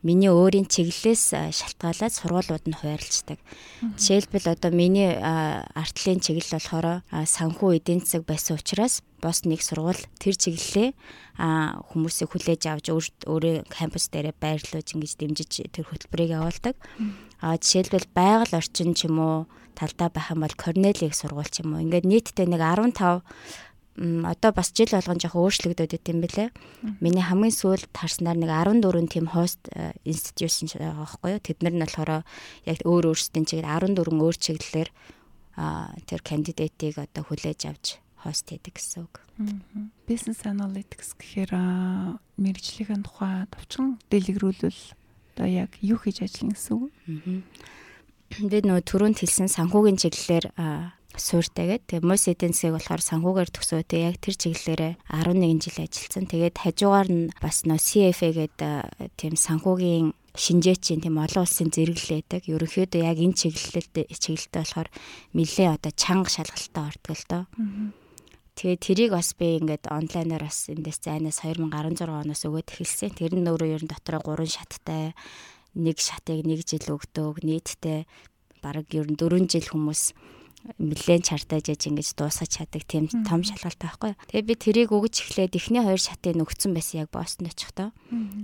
миний 0.04 0.28
өөрийн 0.28 0.68
чиглэлээс 0.68 1.32
шалтгаалаад 1.32 2.12
сургуулиуд 2.12 2.68
нь 2.68 2.76
хуваарлцдаг. 2.76 3.40
Жишээлбэл 3.96 4.52
одоо 4.52 4.70
миний 4.70 5.16
артлын 5.16 6.20
чиглэл 6.20 6.60
болохоор 6.60 7.00
санхүү 7.08 7.80
эдийн 7.80 8.04
засаг 8.04 8.28
байсан 8.28 8.60
учраас 8.60 9.00
бос 9.24 9.48
нэг 9.48 9.64
сургууль 9.64 10.04
тэр 10.20 10.36
чиглэлээ 10.36 10.92
хүмүүсийг 11.40 12.28
хүлээж 12.36 12.62
авч 12.68 12.86
өөрөө 12.92 13.64
кампус 13.72 14.12
дээрээ 14.12 14.36
байрлуулж 14.36 14.88
ингэж 14.92 15.12
дэмжиж 15.16 15.72
тэр 15.72 15.88
хөтөлбөрийг 15.88 16.36
явуулдаг. 16.36 16.76
Жишээлбэл 17.40 18.12
байгаль 18.12 18.60
орчин 18.60 18.92
ч 18.92 19.08
юм 19.08 19.16
уу 19.24 19.38
талдаа 19.74 20.08
байх 20.08 20.30
юм 20.30 20.46
бол 20.46 20.54
Корнелийг 20.54 21.14
сургууль 21.14 21.50
ч 21.50 21.60
юм 21.60 21.74
уу. 21.74 21.84
Ингээд 21.84 22.06
нийтдээ 22.06 22.46
нэг 22.48 22.62
15 22.62 22.94
одоо 23.96 24.50
бас 24.50 24.74
жил 24.74 24.90
болгон 24.90 25.22
жоох 25.22 25.38
өөрчлөгдөд 25.38 25.94
идэм 25.94 26.18
бэлээ. 26.18 26.50
Миний 26.98 27.22
хамгийн 27.22 27.54
сүүлд 27.54 27.94
харснаар 27.94 28.34
нэг 28.34 28.50
14 28.50 29.06
тийм 29.06 29.30
хост 29.30 29.70
инститюшн 30.02 30.66
байгаа 30.74 31.06
байхгүй 31.06 31.30
юу. 31.38 31.44
Тэд 31.46 31.58
нар 31.62 31.74
нь 31.78 31.84
болохоор 31.86 32.26
яг 32.66 32.78
өөр 32.82 33.14
өөрсдийн 33.14 33.46
чигээр 33.46 33.94
14 33.94 34.18
өөр 34.18 34.34
чиглэлээр 34.34 34.90
тэр 36.10 36.20
кандидатыг 36.26 36.98
одоо 36.98 37.22
хүлээж 37.22 37.60
авч 37.70 38.02
хост 38.18 38.50
хийдэг 38.50 38.74
гэсэн 38.74 39.06
үг. 39.06 39.22
Business 40.10 40.42
analytics 40.42 41.14
гэхээр 41.14 41.54
мэрэгжлийн 42.34 43.06
тухай 43.06 43.46
товчхон 43.46 44.02
дэлгэрүүлвэл 44.10 44.82
одоо 45.38 45.46
яг 45.46 45.70
юу 45.78 46.02
хийж 46.02 46.26
ажиллана 46.26 46.58
гэсэн 46.58 46.74
үг 46.82 46.90
бид 48.30 48.64
нөгөө 48.66 48.84
түрүүнд 48.88 49.18
хэлсэн 49.20 49.48
санхүүгийн 49.50 49.98
чиглэлээр 50.00 50.46
суурьтайгээд 51.14 51.82
тэгээ 51.86 52.08
мос 52.08 52.26
эдийн 52.26 52.50
засгийг 52.50 52.74
болохоор 52.74 53.02
санхүүгээр 53.02 53.50
төгсөө 53.54 53.82
тэгээ 53.86 54.08
яг 54.10 54.16
тэр 54.18 54.34
чиглэлээрээ 54.34 54.92
11 55.14 55.62
жил 55.62 55.78
ажилласан. 55.78 56.26
Тэгээд 56.26 56.56
хажуугаар 56.58 57.08
нь 57.10 57.30
бас 57.38 57.62
нөө 57.62 57.78
CFA 57.78 58.30
гэдэг 58.34 58.72
тийм 59.14 59.34
санхүүгийн 59.38 60.10
шинжээчийн 60.34 61.00
тийм 61.06 61.22
олон 61.22 61.46
улсын 61.46 61.70
зэрэглэлээдэг. 61.70 62.50
Ерөнхийдөө 62.50 63.02
яг 63.06 63.18
энэ 63.22 63.38
чиглэлд 63.38 63.94
чиглэлтэй 64.10 64.62
болохоор 64.66 64.88
нэлээ 65.38 65.68
одоо 65.70 65.92
чанга 65.94 66.30
шалгалттай 66.34 66.82
ордог 66.82 67.14
л 67.14 67.26
доо. 67.30 67.44
Тэгээ 68.58 68.78
тэрийг 68.82 69.10
бас 69.14 69.34
би 69.38 69.58
ингээд 69.62 69.90
онлайнаар 69.90 70.46
бас 70.46 70.66
эндээс 70.70 70.98
зайнаас 71.02 71.42
2016 71.46 72.06
оноос 72.06 72.42
өгөөд 72.46 72.70
эхэлсэн. 72.70 73.14
Тэр 73.14 73.34
нь 73.38 73.46
өөрөө 73.46 73.70
ер 73.78 73.82
нь 73.86 73.90
дотроо 73.90 74.22
3 74.22 74.46
шаттай 74.46 75.14
нэг 75.74 75.98
шатыг 75.98 76.46
нэг 76.46 76.62
жил 76.64 76.98
өгдөг 76.98 77.42
нийтдээ 77.42 78.06
бараг 78.64 78.88
ер 78.94 79.06
нь 79.10 79.18
4 79.18 79.44
жил 79.50 79.68
хүмүүс 79.68 80.14
нэлээд 80.80 81.28
чартаж 81.28 81.68
яж 81.68 81.82
ингэж 81.84 82.16
дуусгаж 82.16 82.48
чаддаг 82.48 82.88
тийм 82.88 83.04
том 83.28 83.44
шалгалтай 83.44 83.84
байхгүй. 83.84 84.12
Тэгээ 84.32 84.48
би 84.48 84.54
тэрийг 84.56 84.90
өгж 84.96 85.20
эхлээд 85.20 85.60
эхний 85.60 85.84
хоёр 85.84 86.00
шатыг 86.00 86.40
нөгцөн 86.40 86.72
байсан 86.72 87.04
яг 87.04 87.12
Бостон 87.12 87.52
очихдоо. 87.52 87.92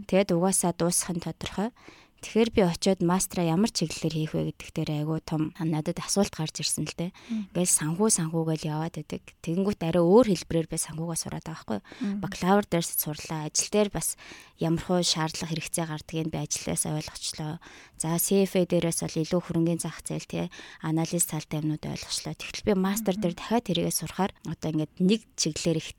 Тэгээд 0.05 0.37
угаасаа 0.37 0.77
дуусах 0.77 1.17
нь 1.17 1.25
тодорхой. 1.25 1.73
Тэгэхээр 2.21 2.51
би 2.53 2.61
очиод 2.69 3.01
мастера 3.01 3.49
ямар 3.49 3.73
чиглэлээр 3.73 4.15
хийх 4.15 4.33
вэ 4.37 4.53
гэдэг 4.53 4.69
дээр 4.77 4.91
айгүй 5.03 5.21
том 5.25 5.57
надад 5.57 5.97
асуулт 6.05 6.37
гарч 6.37 6.61
ирсэн 6.61 6.85
л 6.85 6.93
дээ. 6.93 7.11
Ингээл 7.57 7.97
санхүү 7.97 8.09
санхүүгээл 8.13 8.69
яваад 8.69 8.95
байдаг. 9.01 9.25
Тэгэнгүүт 9.41 9.81
арай 9.81 10.05
өөр 10.05 10.27
хэлбэрээр 10.29 10.69
би 10.69 10.77
санхүүгаа 10.77 11.17
сураад 11.17 11.49
байгаа 11.49 11.81
байхгүй. 11.81 11.81
Бакалавр 12.21 12.67
дээр 12.69 12.85
сурлаа. 12.85 13.49
Ажил 13.49 13.73
дээр 13.73 13.89
бас 13.89 14.21
ямар 14.61 14.85
хуу 14.85 15.01
шаардлага 15.01 15.49
хэрэгцээ 15.49 15.87
гардгийг 15.89 16.29
би 16.29 16.39
ажлаасаа 16.45 17.01
ойлгочлоо. 17.01 17.57
За 17.97 18.21
CFA 18.21 18.69
дээрээс 18.69 19.01
бол 19.01 19.17
илүү 19.17 19.41
хөрөнгөний 19.41 19.81
зах 19.81 20.05
зээл 20.05 20.29
тий 20.29 20.45
анализ 20.85 21.25
талтай 21.25 21.65
юмнууд 21.65 21.85
ойлгочлоо. 21.89 22.37
Тэгтэл 22.37 22.69
би 22.69 22.73
мастер 22.77 23.17
дээр 23.17 23.33
дахиад 23.33 23.65
тэрийгээ 23.65 23.97
сурахаар 23.97 24.33
одоо 24.45 24.69
ингээд 24.69 24.93
нэг 25.01 25.25
чиглэлээр 25.41 25.81
их 25.81 25.97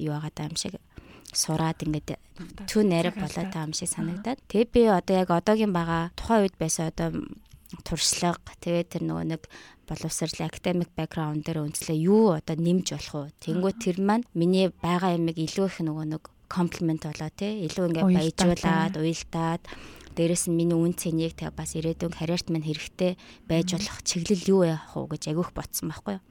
юу 0.00 0.16
байгаа 0.16 0.48
юм 0.48 0.56
шиг 0.56 0.80
сураад 1.32 1.78
ингээд 1.84 2.18
түн 2.66 2.86
нэрэ 2.90 3.14
болоод 3.14 3.50
байгаа 3.50 3.66
юм 3.68 3.74
шиг 3.76 3.90
санагдаад. 3.90 4.38
Тэгээ 4.50 4.68
би 4.74 4.82
одоо 4.90 5.14
яг 5.16 5.30
одоогийн 5.30 5.72
байгаа 5.74 6.10
тухайн 6.18 6.46
үед 6.46 6.56
байсан 6.58 6.90
одоо 6.90 7.08
туршлага 7.86 8.52
тэгээ 8.58 8.84
тэр 8.90 9.02
нөгөө 9.06 9.26
нэг 9.30 9.42
боловсрол 9.86 10.46
академик 10.46 10.90
бэкграунд 10.94 11.42
дээр 11.46 11.62
үнслээ 11.66 11.98
юу 12.06 12.34
одоо 12.34 12.56
нэмж 12.58 12.86
болох 12.94 13.14
уу? 13.14 13.28
Тэнгүү 13.42 13.72
тэр 13.78 13.96
маань 14.02 14.26
миний 14.34 14.70
байгаа 14.70 15.14
юмыг 15.18 15.38
илүү 15.38 15.66
их 15.66 15.78
нөгөө 15.82 16.06
нэг 16.14 16.22
комплимент 16.50 17.06
болоо 17.06 17.30
тий 17.30 17.66
илүү 17.66 17.86
ингээд 17.90 18.10
баяжуулаад 18.10 18.94
уйлдаад 18.98 19.62
дээрэс 20.16 20.50
нь 20.50 20.56
миний 20.58 20.76
үн 20.76 20.94
цэнийг 20.94 21.38
тэг 21.38 21.54
бас 21.54 21.74
ирээдүйн 21.78 22.14
карьерт 22.14 22.50
мань 22.50 22.66
хэрэгтэй 22.66 23.14
байж 23.46 23.68
болох 23.74 23.98
чиглэл 24.02 24.44
юу 24.50 24.62
яах 24.66 24.94
вэ 24.96 25.16
гэж 25.16 25.22
агиух 25.30 25.50
ботсон 25.54 25.90
байхгүй 25.90 26.18
юу. 26.18 26.24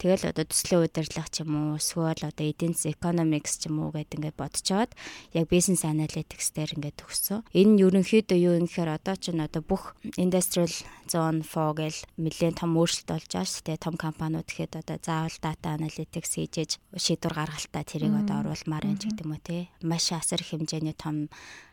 Тэгэл 0.00 0.32
одоо 0.32 0.48
төслийн 0.48 0.88
удирдлага 0.88 1.28
ч 1.28 1.44
юм 1.44 1.76
уу 1.76 1.76
эсвэл 1.76 2.24
одоо 2.24 2.44
эдийн 2.48 2.72
засгийн 2.72 2.96
economics 2.96 3.60
ч 3.60 3.68
юм 3.68 3.84
уу 3.84 3.92
гэд 3.92 4.16
ингээд 4.16 4.40
бодцоод 4.40 4.96
яг 5.36 5.44
business 5.52 5.84
analytics 5.84 6.56
дээр 6.56 6.72
ингээд 6.80 7.04
төгссөн. 7.04 7.44
Энэ 7.52 7.72
нь 7.76 7.82
ерөнхийдөө 7.84 8.38
юу 8.40 8.56
юм 8.56 8.64
гэхээр 8.64 8.96
одоо 8.96 9.16
ч 9.20 9.28
н 9.36 9.44
одоо 9.44 9.60
бүх 9.60 9.92
industrial 10.16 10.72
zone 11.04 11.44
4 11.44 11.76
гэл 11.76 11.98
нэлээд 12.16 12.64
том 12.64 12.80
өөрчлөлт 12.80 13.12
болж 13.12 13.28
байгаа 13.28 13.44
шүү 13.44 13.64
дээ. 13.68 13.84
Том 13.84 13.96
компаниуд 14.00 14.48
гэхэд 14.48 14.80
одоо 14.80 14.96
заавал 15.04 15.36
data 15.36 15.68
analytics 15.76 16.32
хийж 16.32 16.80
шийдвэр 16.96 17.36
гаргалтаа 17.36 17.84
тэрийг 17.84 18.16
одоо 18.24 18.40
оруулмаар 18.40 18.88
юм 18.88 18.96
ч 18.96 19.12
гэдэг 19.12 19.24
юм 19.28 19.36
уу 19.36 19.44
те. 19.44 19.68
Маш 19.84 20.16
асар 20.16 20.40
хэмжээний 20.40 20.96
том 20.96 21.28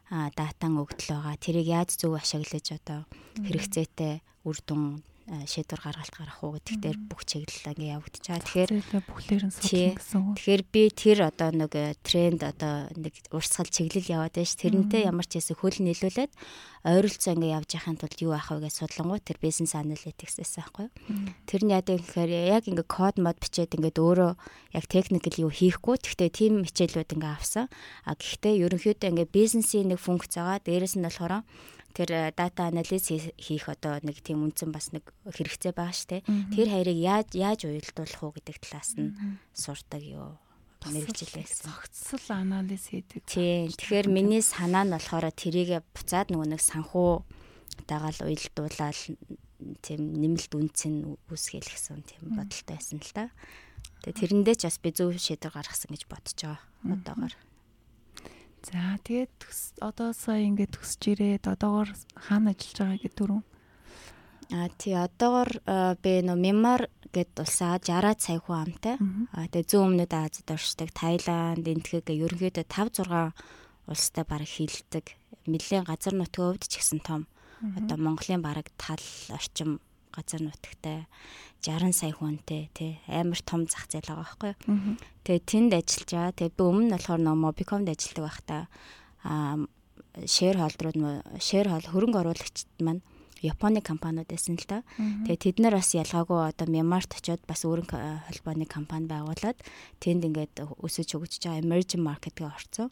датан 0.10 0.80
өгдөл 0.80 1.20
байгаа. 1.20 1.36
Тэрийг 1.36 1.68
яаж 1.68 1.90
зөв 2.00 2.16
ашиглаж 2.16 2.66
одоо 2.80 3.04
хэрэгцээтэй 3.44 4.24
үр 4.48 4.58
дүн 4.64 5.04
шийдвэр 5.28 5.82
гаргалт 5.84 6.16
гаргах 6.16 6.40
уу 6.40 6.56
гэдэг 6.56 6.76
дээр 6.80 6.98
бүх 7.04 7.28
чиглэл 7.28 7.76
ингээ 7.76 8.00
явагдаж 8.00 8.24
байгаа. 8.24 8.48
Тэгэхээр 8.48 8.72
бүхлээр 9.12 9.44
нь 9.44 9.52
судлах 9.52 10.00
гэсэн 10.00 10.20
үг. 10.24 10.36
Тэгэхээр 10.40 10.64
би 10.72 10.82
тэр 10.96 11.20
одоо 11.28 11.50
нэг 11.52 11.74
тренд 12.00 12.42
одоо 12.48 12.88
нэг 12.96 13.14
урсгал 13.36 13.68
чиглэл 13.68 14.08
яваад 14.08 14.40
байж 14.40 14.56
тэрнтэй 14.56 15.04
ямар 15.04 15.28
ч 15.28 15.44
хэсэг 15.44 15.60
хөл 15.60 15.84
нийлүүлээд 15.84 16.32
ойролцоо 16.88 17.36
ингээ 17.36 17.56
явж 17.60 17.70
байхын 17.76 18.00
тулд 18.00 18.20
юу 18.24 18.32
авах 18.32 18.56
вэ 18.56 18.72
гэж 18.72 18.74
судлангуу 18.80 19.20
тэр 19.20 19.38
бизнес 19.44 19.76
аналитикс 19.76 20.40
байсан 20.40 20.64
байхгүй. 20.64 20.88
Тэр 21.44 21.62
нь 21.68 21.74
яадаг 21.76 22.00
гэхээр 22.00 22.32
яг 22.48 22.64
ингээ 22.72 22.88
код 22.88 23.20
мод 23.20 23.36
бичээд 23.44 23.76
ингээд 23.76 24.00
өөрөө 24.00 24.32
яг 24.80 24.86
техникэл 24.88 25.44
юу 25.44 25.52
хийхгүй. 25.52 26.00
Гэхдээ 26.00 26.32
тийм 26.32 26.64
хичээлүүд 26.64 27.20
ингээ 27.20 27.36
авсан. 27.36 27.68
А 28.08 28.16
гэхдээ 28.16 28.64
ерөнхийдөө 28.64 29.12
ингээ 29.12 29.36
бизнесийн 29.36 29.92
нэг 29.92 30.00
функц 30.00 30.40
байгаа. 30.40 30.64
Дээрэс 30.64 30.96
нь 30.96 31.04
болохоор 31.04 31.44
тэр 31.98 32.30
дата 32.38 32.70
анализ 32.70 33.10
хийх 33.10 33.66
одоо 33.74 33.98
нэг 34.06 34.22
тийм 34.22 34.46
үнцэн 34.46 34.70
бас 34.70 34.94
нэг 34.94 35.10
хэрэгцээ 35.26 35.74
байгаа 35.74 35.98
штэ. 35.98 36.22
Тэр 36.54 36.70
хоёрыг 36.70 36.94
яаж 36.94 37.34
яаж 37.34 37.66
уялдуулах 37.66 38.22
уу 38.22 38.38
гэдэг 38.38 38.58
талаас 38.62 38.94
нь 39.02 39.18
сурдаг 39.58 40.06
юу 40.06 40.38
мэрэгчлээс 40.86 41.66
зохицол 41.66 42.26
анализ 42.38 42.94
хийдэг. 42.94 43.26
Тийм. 43.26 43.74
Тэгэхээр 43.74 44.08
миний 44.14 44.46
санаа 44.46 44.86
нь 44.86 44.94
болохоор 44.94 45.34
тэрийг 45.34 45.82
буцаад 45.98 46.30
нөгөө 46.30 46.54
нэг 46.54 46.62
санхүү 46.62 47.12
дагаал 47.90 48.20
уялдуулаад 48.30 49.00
тийм 49.82 50.02
нэмэлт 50.22 50.54
үнцэн 50.54 51.18
үүсгэл 51.34 51.66
гэсэн 51.66 52.06
тийм 52.06 52.38
бодолтой 52.38 52.78
байсан 52.78 53.02
л 53.02 53.12
да. 53.18 53.34
Тэгээ 54.06 54.22
тэрэндээ 54.22 54.56
ч 54.56 54.62
бас 54.70 54.78
би 54.78 54.90
зөв 54.94 55.18
шийдвэр 55.18 55.54
гаргасан 55.58 55.92
гэж 55.92 56.04
бодож 56.06 56.38
байгаа. 56.38 56.62
Одоогоор. 56.86 57.34
За 58.66 58.98
тэгээд 59.04 59.36
одоо 59.82 60.12
сая 60.14 60.44
ингээд 60.48 60.74
төсөж 60.76 61.02
ирээд 61.14 61.46
одоогоор 61.48 61.94
хаана 62.16 62.52
ажиллаж 62.52 62.78
байгаа 62.78 62.98
гэдэг 62.98 63.18
түрүү. 63.18 63.42
А 64.58 64.68
тий 64.80 64.96
одоогоор 64.96 65.52
би 66.02 66.14
нөө 66.24 66.38
Мямар 66.40 66.82
гэд 67.14 67.38
улсаа 67.38 67.78
60 67.80 68.18
сая 68.24 68.40
хүн 68.42 68.58
амтай. 68.64 68.96
А 69.36 69.46
тэгээ 69.48 69.70
зүүн 69.70 69.86
өмнөд 69.94 70.14
Азид 70.14 70.48
оршдог 70.50 70.90
Таиланд, 70.96 71.68
Энтхэг 71.68 72.10
ерөнхийдөө 72.10 72.66
5 72.66 73.06
6 73.06 73.36
улстай 73.88 74.26
баг 74.28 74.44
хилдэг. 74.44 75.16
Нэлээд 75.48 75.88
газар 75.88 76.14
нутгийн 76.16 76.56
хувьд 76.56 76.68
ч 76.68 76.80
гэсэн 76.80 77.00
том. 77.04 77.28
Одоо 77.64 77.98
Монголын 77.98 78.44
бараг 78.44 78.68
тал 78.76 79.02
орчим 79.32 79.80
газар 80.18 80.42
нутагтай 80.42 81.06
60 81.62 81.94
сая 81.94 82.14
хүнтэй 82.18 82.70
тий 82.74 82.98
амар 83.06 83.40
том 83.46 83.70
зах 83.70 83.86
зээл 83.86 84.10
байгаа 84.10 84.26
байхгүй 84.26 84.50
юу. 84.50 84.98
Тэгээ 85.24 85.42
тэнд 85.46 85.72
ажиллаж 85.78 86.10
байгаа. 86.10 86.38
Тэгээ 86.38 86.58
би 86.58 86.64
өмнө 86.66 86.86
нь 86.90 86.94
болохоор 86.98 87.22
нөө 87.22 87.38
Mobicom-д 87.46 87.90
ажилладаг 87.94 88.26
байхдаа 88.26 88.64
аа 89.22 89.56
шэр 90.26 90.58
холдрууд 90.58 90.98
шэр 91.38 91.70
хол 91.70 91.86
хөрөнгө 91.94 92.20
оруулагчд 92.26 92.70
маань 92.82 93.06
Японы 93.42 93.86
компаниуд 93.86 94.26
байсан 94.26 94.58
л 94.58 94.66
да. 94.66 94.82
Тэгээ 94.98 95.38
тэд 95.38 95.58
нар 95.62 95.78
бас 95.78 95.94
ялгаагүй 95.94 96.50
одоо 96.50 96.66
Myanmarт 96.66 97.14
очиод 97.14 97.42
бас 97.46 97.62
өөрийн 97.70 97.86
холбооны 97.86 98.66
компани 98.66 99.06
байгуулад 99.06 99.62
тэнд 100.02 100.26
ингээд 100.26 100.66
өсөж 100.82 101.14
хөгжиж 101.14 101.46
байгаа 101.46 101.62
emerging 101.62 102.02
market-гээ 102.02 102.50
орцсон. 102.50 102.90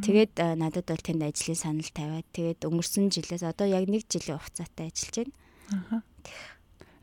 Тэгээд 0.00 0.40
надад 0.56 0.88
бол 0.88 1.04
тэнд 1.04 1.20
ажлын 1.20 1.60
санал 1.60 1.90
тавиад 1.92 2.24
тэгээд 2.32 2.64
өнгөрсөн 2.64 3.12
жилээс 3.12 3.44
одоо 3.44 3.68
яг 3.68 3.84
нэг 3.92 4.08
жилийн 4.08 4.40
хугацаатай 4.40 4.88
ажиллаж 4.88 5.28
байна. 5.28 6.00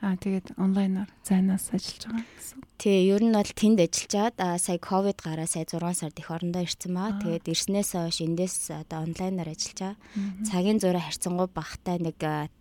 Аа 0.06 0.20
тэгээд 0.22 0.60
онлайнаар 0.62 1.10
зайнаас 1.26 1.74
ажиллаж 1.74 2.04
байгаа 2.06 2.30
гэсэн. 2.38 2.60
Тий, 2.78 3.10
ер 3.10 3.24
нь 3.26 3.34
бол 3.34 3.48
тэнд 3.48 3.80
ажиллаад 3.82 4.36
аа 4.38 4.60
сая 4.62 4.78
ковид 4.78 5.18
гараа 5.18 5.50
сая 5.50 5.66
6 5.66 5.82
сард 5.98 6.20
их 6.20 6.30
орондоо 6.30 6.62
ирсэн 6.62 6.92
маа. 6.94 7.18
Тэгээд 7.18 7.50
ирснээс 7.50 7.98
хойш 7.98 8.20
эндээс 8.22 8.76
одоо 8.86 9.02
онлайнаар 9.08 9.50
ажиллаж 9.50 9.80
байгаа. 9.80 9.98
Цагийн 10.46 10.78
зураа 10.84 11.04
харьцангуй 11.10 11.50
багтай 11.50 11.98
нэг 12.04 12.20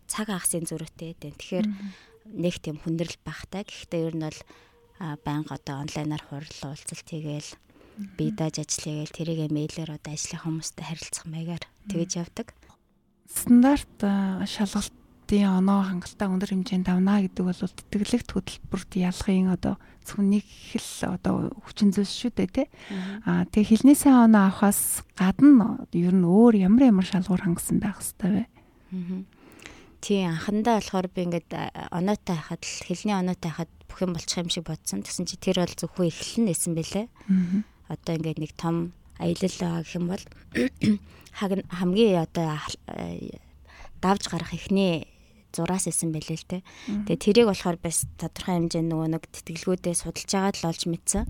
цаг 0.08 0.26
агасын 0.30 0.64
зөрүүтэй 0.64 1.20
дээ. 1.20 1.34
Тэгэхээр 1.36 1.66
нэг 2.32 2.54
тийм 2.64 2.80
хүндрэл 2.80 3.18
багтай. 3.26 3.68
Гэхдээ 3.68 4.06
ер 4.08 4.14
нь 4.16 4.24
бол 4.24 4.40
байнга 5.26 5.58
одоо 5.58 5.84
онлайнаар 5.84 6.24
хурал 6.24 6.60
уулзалт 6.64 7.08
хийгээл 7.10 7.50
бие 8.16 8.32
дааж 8.32 8.62
ажил 8.62 8.88
хийгээл 8.88 9.16
тэрийг 9.20 9.40
мэйлээр 9.52 9.90
одоо 10.00 10.16
ажлын 10.16 10.40
хүмүүстэй 10.40 10.86
харилцах 10.86 11.26
маягаар 11.28 11.64
тэгэж 11.92 12.10
явдаг. 12.24 12.56
Стандарт 13.28 13.98
шалгалт 14.48 14.94
хотын 15.24 15.56
оноо 15.56 15.80
хангалттай 15.88 16.28
өндөр 16.28 16.52
хэмжээнд 16.52 16.84
давна 16.84 17.24
гэдэг 17.24 17.44
бол 17.48 17.56
тэтгэлэгт 17.56 18.28
хөтөлбөрт 18.36 18.92
ялахын 18.92 19.56
одоо 19.56 19.80
зөвхөн 20.04 20.36
нэг 20.36 20.44
хэл 20.44 21.16
одоо 21.16 21.48
хүчин 21.64 21.96
зүйлс 21.96 22.12
шүү 22.12 22.32
дээ 22.36 22.48
тий. 22.52 22.66
Аа 23.24 23.48
тэгээ 23.48 23.72
хилний 23.72 23.96
сайн 23.96 24.28
оноо 24.28 24.52
авахаас 24.52 25.00
гадна 25.16 25.88
ер 25.96 26.12
нь 26.12 26.28
өөр 26.28 26.60
ямар 26.68 26.92
ямар 26.92 27.08
шалгуур 27.08 27.40
хангасан 27.40 27.80
байх 27.80 28.04
хэвээр 28.04 28.44
вэ? 28.92 29.24
Тий 30.04 30.28
анхандаа 30.28 30.84
болохоор 30.84 31.08
би 31.08 31.24
ингээд 31.24 31.48
оноотой 31.88 32.36
хахад 32.36 32.60
хилний 32.60 33.16
оноотой 33.16 33.48
хахад 33.48 33.72
бүх 33.88 34.04
юм 34.04 34.12
болчих 34.12 34.44
юм 34.44 34.52
шиг 34.52 34.68
бодсон. 34.68 35.00
Тэгсэн 35.00 35.24
чи 35.24 35.40
тэр 35.40 35.64
бол 35.64 35.72
зөвхөн 35.72 36.12
эхлэн 36.12 36.52
нэсэн 36.52 36.76
бэлээ. 36.76 37.08
Одоо 37.88 38.12
ингээд 38.12 38.44
нэг 38.44 38.52
том 38.60 38.92
аялал 39.16 39.56
гэх 39.80 39.96
юм 39.96 40.12
бол 40.12 40.24
хамгийн 41.80 42.28
одоо 42.28 42.60
давж 44.04 44.28
гарах 44.28 44.52
ихний 44.52 45.13
зураас 45.54 45.86
исэн 45.86 46.10
байлээ 46.10 46.38
л 46.38 46.50
те. 46.50 46.58
Тэгээ 47.06 47.22
тэрийг 47.22 47.46
болохоор 47.48 47.78
бас 47.78 48.04
тодорхой 48.18 48.58
хэмжээнд 48.58 48.90
нөгөө 48.90 49.08
нэг 49.14 49.24
тэтгэлгүүдээ 49.30 49.94
судалж 49.94 50.30
байгаад 50.34 50.56
л 50.58 50.68
олж 50.68 50.82
мэдсэн. 50.90 51.24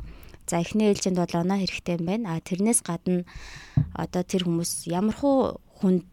За 0.48 0.60
эхний 0.60 0.88
ээлжинд 0.88 1.20
бол 1.20 1.34
оноо 1.36 1.60
хэрэгтэй 1.60 1.96
юм 2.00 2.04
байна. 2.08 2.36
А 2.36 2.40
тэрнээс 2.40 2.80
гадна 2.84 3.24
одоо 3.92 4.22
тэр 4.24 4.44
хүмүүс 4.48 4.88
ямар 4.88 5.16
хуу 5.16 5.60
хүнд 5.80 6.08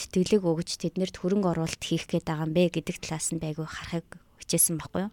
тэтгэлэг 0.00 0.42
өгж 0.44 0.80
тэднэрт 0.80 1.20
хөрөнгө 1.20 1.52
оруулалт 1.52 1.82
хийх 1.84 2.08
гээд 2.08 2.28
байгаа 2.28 2.48
юм 2.48 2.52
бэ 2.56 2.80
гэдэг 2.80 2.96
талаас 3.04 3.32
нь 3.32 3.40
байгуу 3.40 3.68
харахыг 3.68 4.08
хичээсэн 4.40 4.80
байхгүй 4.80 5.06
юу. 5.06 5.12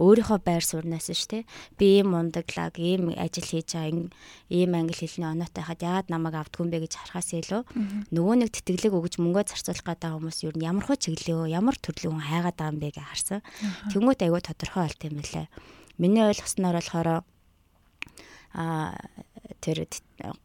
Өөрийнхөө 0.00 0.38
байр 0.42 0.64
сууриас 0.64 1.08
ш 1.12 1.28
тэ 1.28 1.44
би 1.78 2.00
ийм 2.00 2.16
ундаглаг, 2.16 2.80
ийм 2.80 3.12
ажил 3.12 3.44
хийж 3.44 3.76
байгаа, 3.76 4.10
ийм 4.48 4.70
англи 4.72 4.96
хэлний 4.96 5.28
оноотой 5.28 5.64
хаад 5.64 5.80
яагаад 5.84 6.08
намайг 6.08 6.34
авдгүй 6.40 6.64
юм 6.64 6.70
бэ 6.72 6.78
гэж 6.88 6.92
харахаас 6.96 7.30
илүү 7.36 7.62
нөгөө 8.10 8.34
нэг 8.40 8.50
тэтгэлэг 8.56 8.92
өгж 8.96 9.14
мөнгөө 9.20 9.44
зарцуулах 9.52 9.86
гэдэг 9.86 10.10
хүмүүс 10.16 10.38
юу 10.48 10.52
ямар 10.58 10.84
хөө 10.88 10.98
чиглэлөө, 10.98 11.52
ямар 11.52 11.76
төрлийн 11.76 12.16
хүн 12.16 12.26
хайгаад 12.26 12.56
байгаа 12.56 12.72
юм 12.72 12.80
бэ 12.80 12.88
гэж 12.96 13.06
харсан. 13.06 13.40
Тэнгүүт 13.92 14.20
айгүй 14.24 14.40
тодорхой 14.40 14.82
болт 14.88 15.02
юм 15.04 15.16
лээ. 15.20 15.46
Миний 16.00 16.24
ойлгосноор 16.24 16.76
болохоор 16.80 17.08
а 18.52 18.96
тэр 19.60 19.88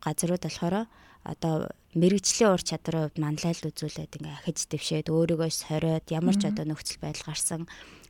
газрууд 0.04 0.44
болохоор 0.44 0.88
одоо 1.28 1.68
мэрэгжлийн 1.98 2.54
ур 2.54 2.64
чадрын 2.64 3.10
хувьд 3.10 3.20
манлайлал 3.20 3.72
үзүүлээд 3.74 4.16
ингээ 4.22 4.38
ахиж 4.38 4.70
дэвшээд 4.72 5.08
өөрийгөө 5.12 5.52
сориод 5.52 6.06
ямар 6.08 6.36
ч 6.40 6.48
одоо 6.48 6.66
нөхцөл 6.70 7.04
байдал 7.04 7.28
гарсан 7.28 7.62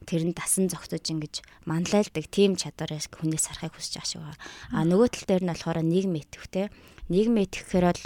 тэр 0.06 0.22
нь 0.28 0.38
дасан 0.38 0.70
зогсож 0.70 1.02
ингэж 1.10 1.42
манлайлдаг 1.66 2.26
тийм 2.30 2.60
чадвараас 2.60 3.10
хүнээс 3.10 3.50
харахыг 3.50 3.74
хүсэж 3.74 3.94
байгаа 3.98 4.06
шиг 4.06 4.22
байна. 4.22 4.42
А 4.76 4.86
нөгөө 4.86 5.08
тал 5.10 5.26
дээр 5.26 5.44
нь 5.48 5.52
болохоор 5.56 5.80
нийгэм 5.82 6.16
итгэвтэй. 6.22 6.66
Нийгэм 7.10 7.36
итгэхээр 7.42 7.86
бол 7.88 8.06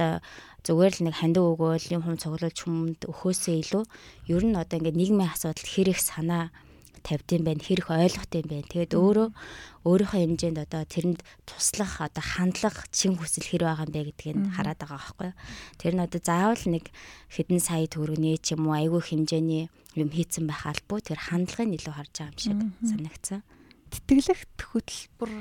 зүгээр 0.62 0.94
л 0.96 1.04
нэг 1.10 1.16
хандив 1.18 1.46
өгөөл 1.58 1.88
юм 1.92 2.02
хүм 2.06 2.18
цуглуулж 2.22 2.58
хүмүүнд 2.62 3.02
өхөөсөө 3.10 3.56
илүү 3.66 3.84
ер 4.30 4.44
нь 4.46 4.56
одоо 4.56 4.78
ингээд 4.78 5.00
нийгмийн 5.02 5.34
асуудал 5.34 5.66
хэрэг 5.66 5.98
санаа 5.98 6.54
тавьдсан 7.04 7.42
байх, 7.44 7.62
хэрэг 7.66 7.88
ойлгох 7.90 8.28
юм 8.32 8.48
байна. 8.50 8.72
Тэгээд 8.72 8.94
өөрөө 8.96 9.28
өөрийнхөө 9.86 10.20
хэмжээнд 10.22 10.60
одоо 10.62 10.82
тэрэнд 10.86 11.20
туслах 11.50 12.02
одоо 12.02 12.24
хандлага 12.24 12.86
чин 12.94 13.18
хүсэл 13.18 13.50
хэр 13.50 13.64
байгаа 13.66 13.86
юм 13.90 13.94
бэ 13.94 14.02
гэдгийг 14.14 14.40
хараад 14.54 14.80
байгаа 14.80 15.00
байхгүй 15.02 15.28
юу. 15.34 15.38
Тэр 15.82 15.94
нь 15.98 16.06
одоо 16.06 16.22
заавал 16.22 16.66
нэг 16.70 16.86
хэдэн 17.34 17.60
сая 17.62 17.88
төгрөний 17.90 18.38
ч 18.38 18.54
юм 18.54 18.70
уу 18.70 18.78
айгүй 18.78 19.02
хэмжээний 19.02 19.74
юм 19.98 20.10
хийцэн 20.14 20.46
байх 20.46 20.70
албагүй 20.70 21.02
тэр 21.02 21.20
хандлагыг 21.20 21.76
илүү 21.82 21.94
харж 21.98 22.14
байгаа 22.14 22.30
юм 22.30 22.40
шиг 22.40 22.60
санагдсан. 22.86 23.42
Тэтгэлэгт 23.92 24.60
хөтөлбөр 24.72 25.32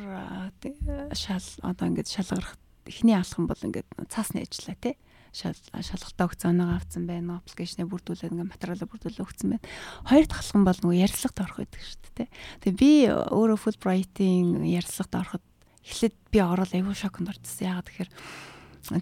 шал 1.14 1.46
одоо 1.62 1.84
ингээд 1.86 2.08
шалгарах 2.10 2.58
эхний 2.88 3.14
алхам 3.14 3.46
бол 3.46 3.60
ингээд 3.62 3.86
цаасны 4.10 4.42
ажиллаа 4.42 4.76
тий 4.80 4.96
шалгалтаа 5.32 6.26
өгсөн 6.26 6.50
оноо 6.58 6.76
авсан 6.76 7.06
байна. 7.06 7.38
Аппликейшнээ 7.40 7.86
бүрдүүлээд 7.86 8.34
ингээ 8.34 8.52
материалаа 8.52 8.88
бүрдүүлээ 8.90 9.24
өгсөн 9.24 9.48
байна. 9.54 9.66
Хоёр 10.06 10.26
дахь 10.26 10.42
алхам 10.42 10.62
бол 10.66 10.80
нөгөө 10.82 11.02
ярилцлагад 11.06 11.42
орох 11.46 11.58
байдаг 11.62 11.80
шүү 11.80 11.98
дээ. 12.18 12.28
Тэгээ 12.66 12.80
би 12.80 12.90
өөрөө 13.10 13.58
Fulbright-ийн 13.62 14.48
ярилцлагад 14.66 15.14
ороход 15.20 15.44
эхлээд 15.86 16.16
би 16.30 16.38
орол 16.42 16.72
аюу 16.74 16.94
шоконд 16.94 17.30
орчихсон. 17.30 17.66
Яагаад 17.66 17.86
тэгэхээр 17.88 18.10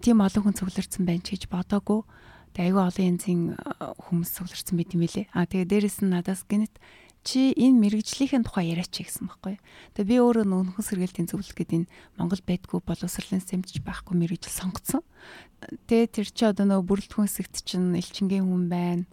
тийм 0.05 0.19
олон 0.21 0.43
хүн 0.45 0.59
цугларсан 0.59 1.03
байна 1.09 1.25
ч 1.25 1.29
гэж 1.35 1.45
бодоагүй. 1.49 2.01
Тэгээ 2.55 2.71
аюу 2.73 2.83
олон 2.87 3.09
янзын 3.17 3.41
хүмүүс 3.97 4.31
цугларсан 4.37 4.75
байт 4.77 4.93
юм 4.95 5.03
билэ. 5.05 5.29
А 5.33 5.47
тэгээ 5.49 5.69
дээрэс 5.69 5.99
нь 6.05 6.13
надаас 6.13 6.45
гинэт 6.45 6.75
чи 7.29 7.53
энэ 7.53 7.77
мэрэгжлийн 7.77 8.41
тухай 8.41 8.73
яриач 8.73 9.05
гэсэн 9.05 9.29
байхгүй. 9.29 9.61
Тэгээ 9.93 10.09
би 10.09 10.17
өөрөө 10.17 10.49
нөхөн 10.49 10.81
сэргэлтийн 10.81 11.29
зөвлөлт 11.29 11.53
гэдэг 11.53 11.77
энэ 11.85 11.91
Монгол 12.17 12.41
байдгүй 12.41 12.81
боловсролын 12.81 13.45
сэмтж 13.45 13.85
байхгүй 13.85 14.17
мэрэгжил 14.17 14.57
сонгоцсон. 14.57 15.05
Тэгээ 15.85 16.09
тэр 16.09 16.29
чи 16.33 16.43
одоо 16.49 16.65
нөгөө 16.65 16.89
бүрэлдэхүүн 16.89 17.29
хэсэгт 17.29 17.69
чинь 17.69 17.93
элчингийн 18.01 18.49
хүн 18.49 18.65
байна. 18.73 19.05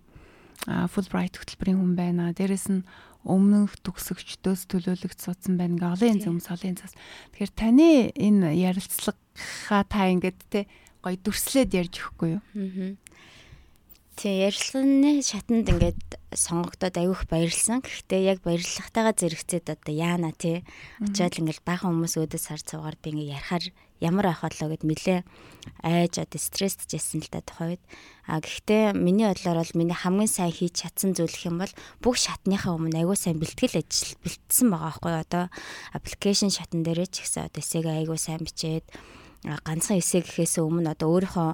А 0.63 0.87
Fulbright 0.87 1.35
хөтөлбөрийн 1.35 1.75
хүн 1.75 1.93
байна. 1.99 2.31
Дээрэс 2.31 2.71
нь 2.71 2.87
өмнөх 3.27 3.75
төгсөгчдөөс 3.83 4.71
төлөөлөгч 4.71 5.19
суудсан 5.19 5.59
байна 5.59 5.75
гэ 5.75 5.85
олон 5.99 6.11
янз 6.15 6.23
хүмүүс 6.23 6.47
олон 6.55 6.71
янзаас. 6.71 6.95
Тэгэхээр 7.35 7.51
таны 7.51 7.89
энэ 8.15 8.55
ярилцлагаа 8.63 9.83
та 9.91 10.07
ингээд 10.07 10.39
те 10.47 10.69
гоё 11.03 11.17
дүрслээд 11.19 11.73
ярьж 11.73 11.99
өгөхгүй 11.99 12.29
юу? 12.37 12.41
Аа. 12.41 13.04
Тий, 14.15 14.47
ярилцлагын 14.47 15.19
шатанд 15.19 15.67
ингээд 15.67 15.99
сонгогдоод 16.31 16.95
аявих 16.95 17.27
баярлсан. 17.27 17.83
Гэхдээ 17.83 18.21
яг 18.31 18.39
баярлахтайгаа 18.47 19.11
зэрэгцээд 19.11 19.67
одоо 19.67 19.91
яана 19.91 20.31
тий. 20.31 20.63
Очоод 21.03 21.35
ингээд 21.35 21.59
баахан 21.67 21.99
хүмүүс 21.99 22.15
өөдөө 22.23 22.39
сар 22.39 22.63
цугаар 22.63 22.95
би 22.95 23.11
ингээд 23.11 23.35
ярахаар 23.35 23.65
ямар 23.99 24.31
ах 24.31 24.47
болоо 24.47 24.71
гэд 24.71 24.87
нилээ 24.87 25.19
айж 25.83 26.23
одоо 26.23 26.39
стресстжсэн 26.39 27.27
л 27.27 27.31
да 27.31 27.43
тухайд. 27.43 27.83
А 28.23 28.39
гэхдээ 28.39 28.95
миний 28.95 29.27
бодлоор 29.27 29.59
бол 29.59 29.73
миний 29.75 29.99
хамгийн 29.99 30.31
сайн 30.31 30.55
хийж 30.55 30.87
чадсан 30.87 31.11
зүйл 31.11 31.35
гэх 31.35 31.51
юм 31.51 31.59
бол 31.59 31.73
бүх 31.99 32.15
шатныхаа 32.15 32.71
өмнө 32.71 32.95
аягүй 32.95 33.19
сайн 33.19 33.35
бэлтгэл 33.43 33.83
ажил 33.83 34.15
бэлтсэн 34.23 34.67
байгаа 34.71 34.95
байхгүй 34.95 35.13
одоо 35.27 35.43
аппликейшн 35.91 36.55
шатн 36.55 36.87
дээрээ 36.87 37.11
ч 37.11 37.27
гэсэн 37.27 37.51
одоо 37.51 37.59
эсээг 37.59 37.85
аягүй 37.87 38.19
сайн 38.19 38.43
бичээд 38.47 38.87
ганцхан 39.43 39.99
эсэ 39.99 40.23
гэхээс 40.23 40.63
өмнө 40.63 40.95
одоо 40.95 41.11
өөрийнхөө 41.11 41.51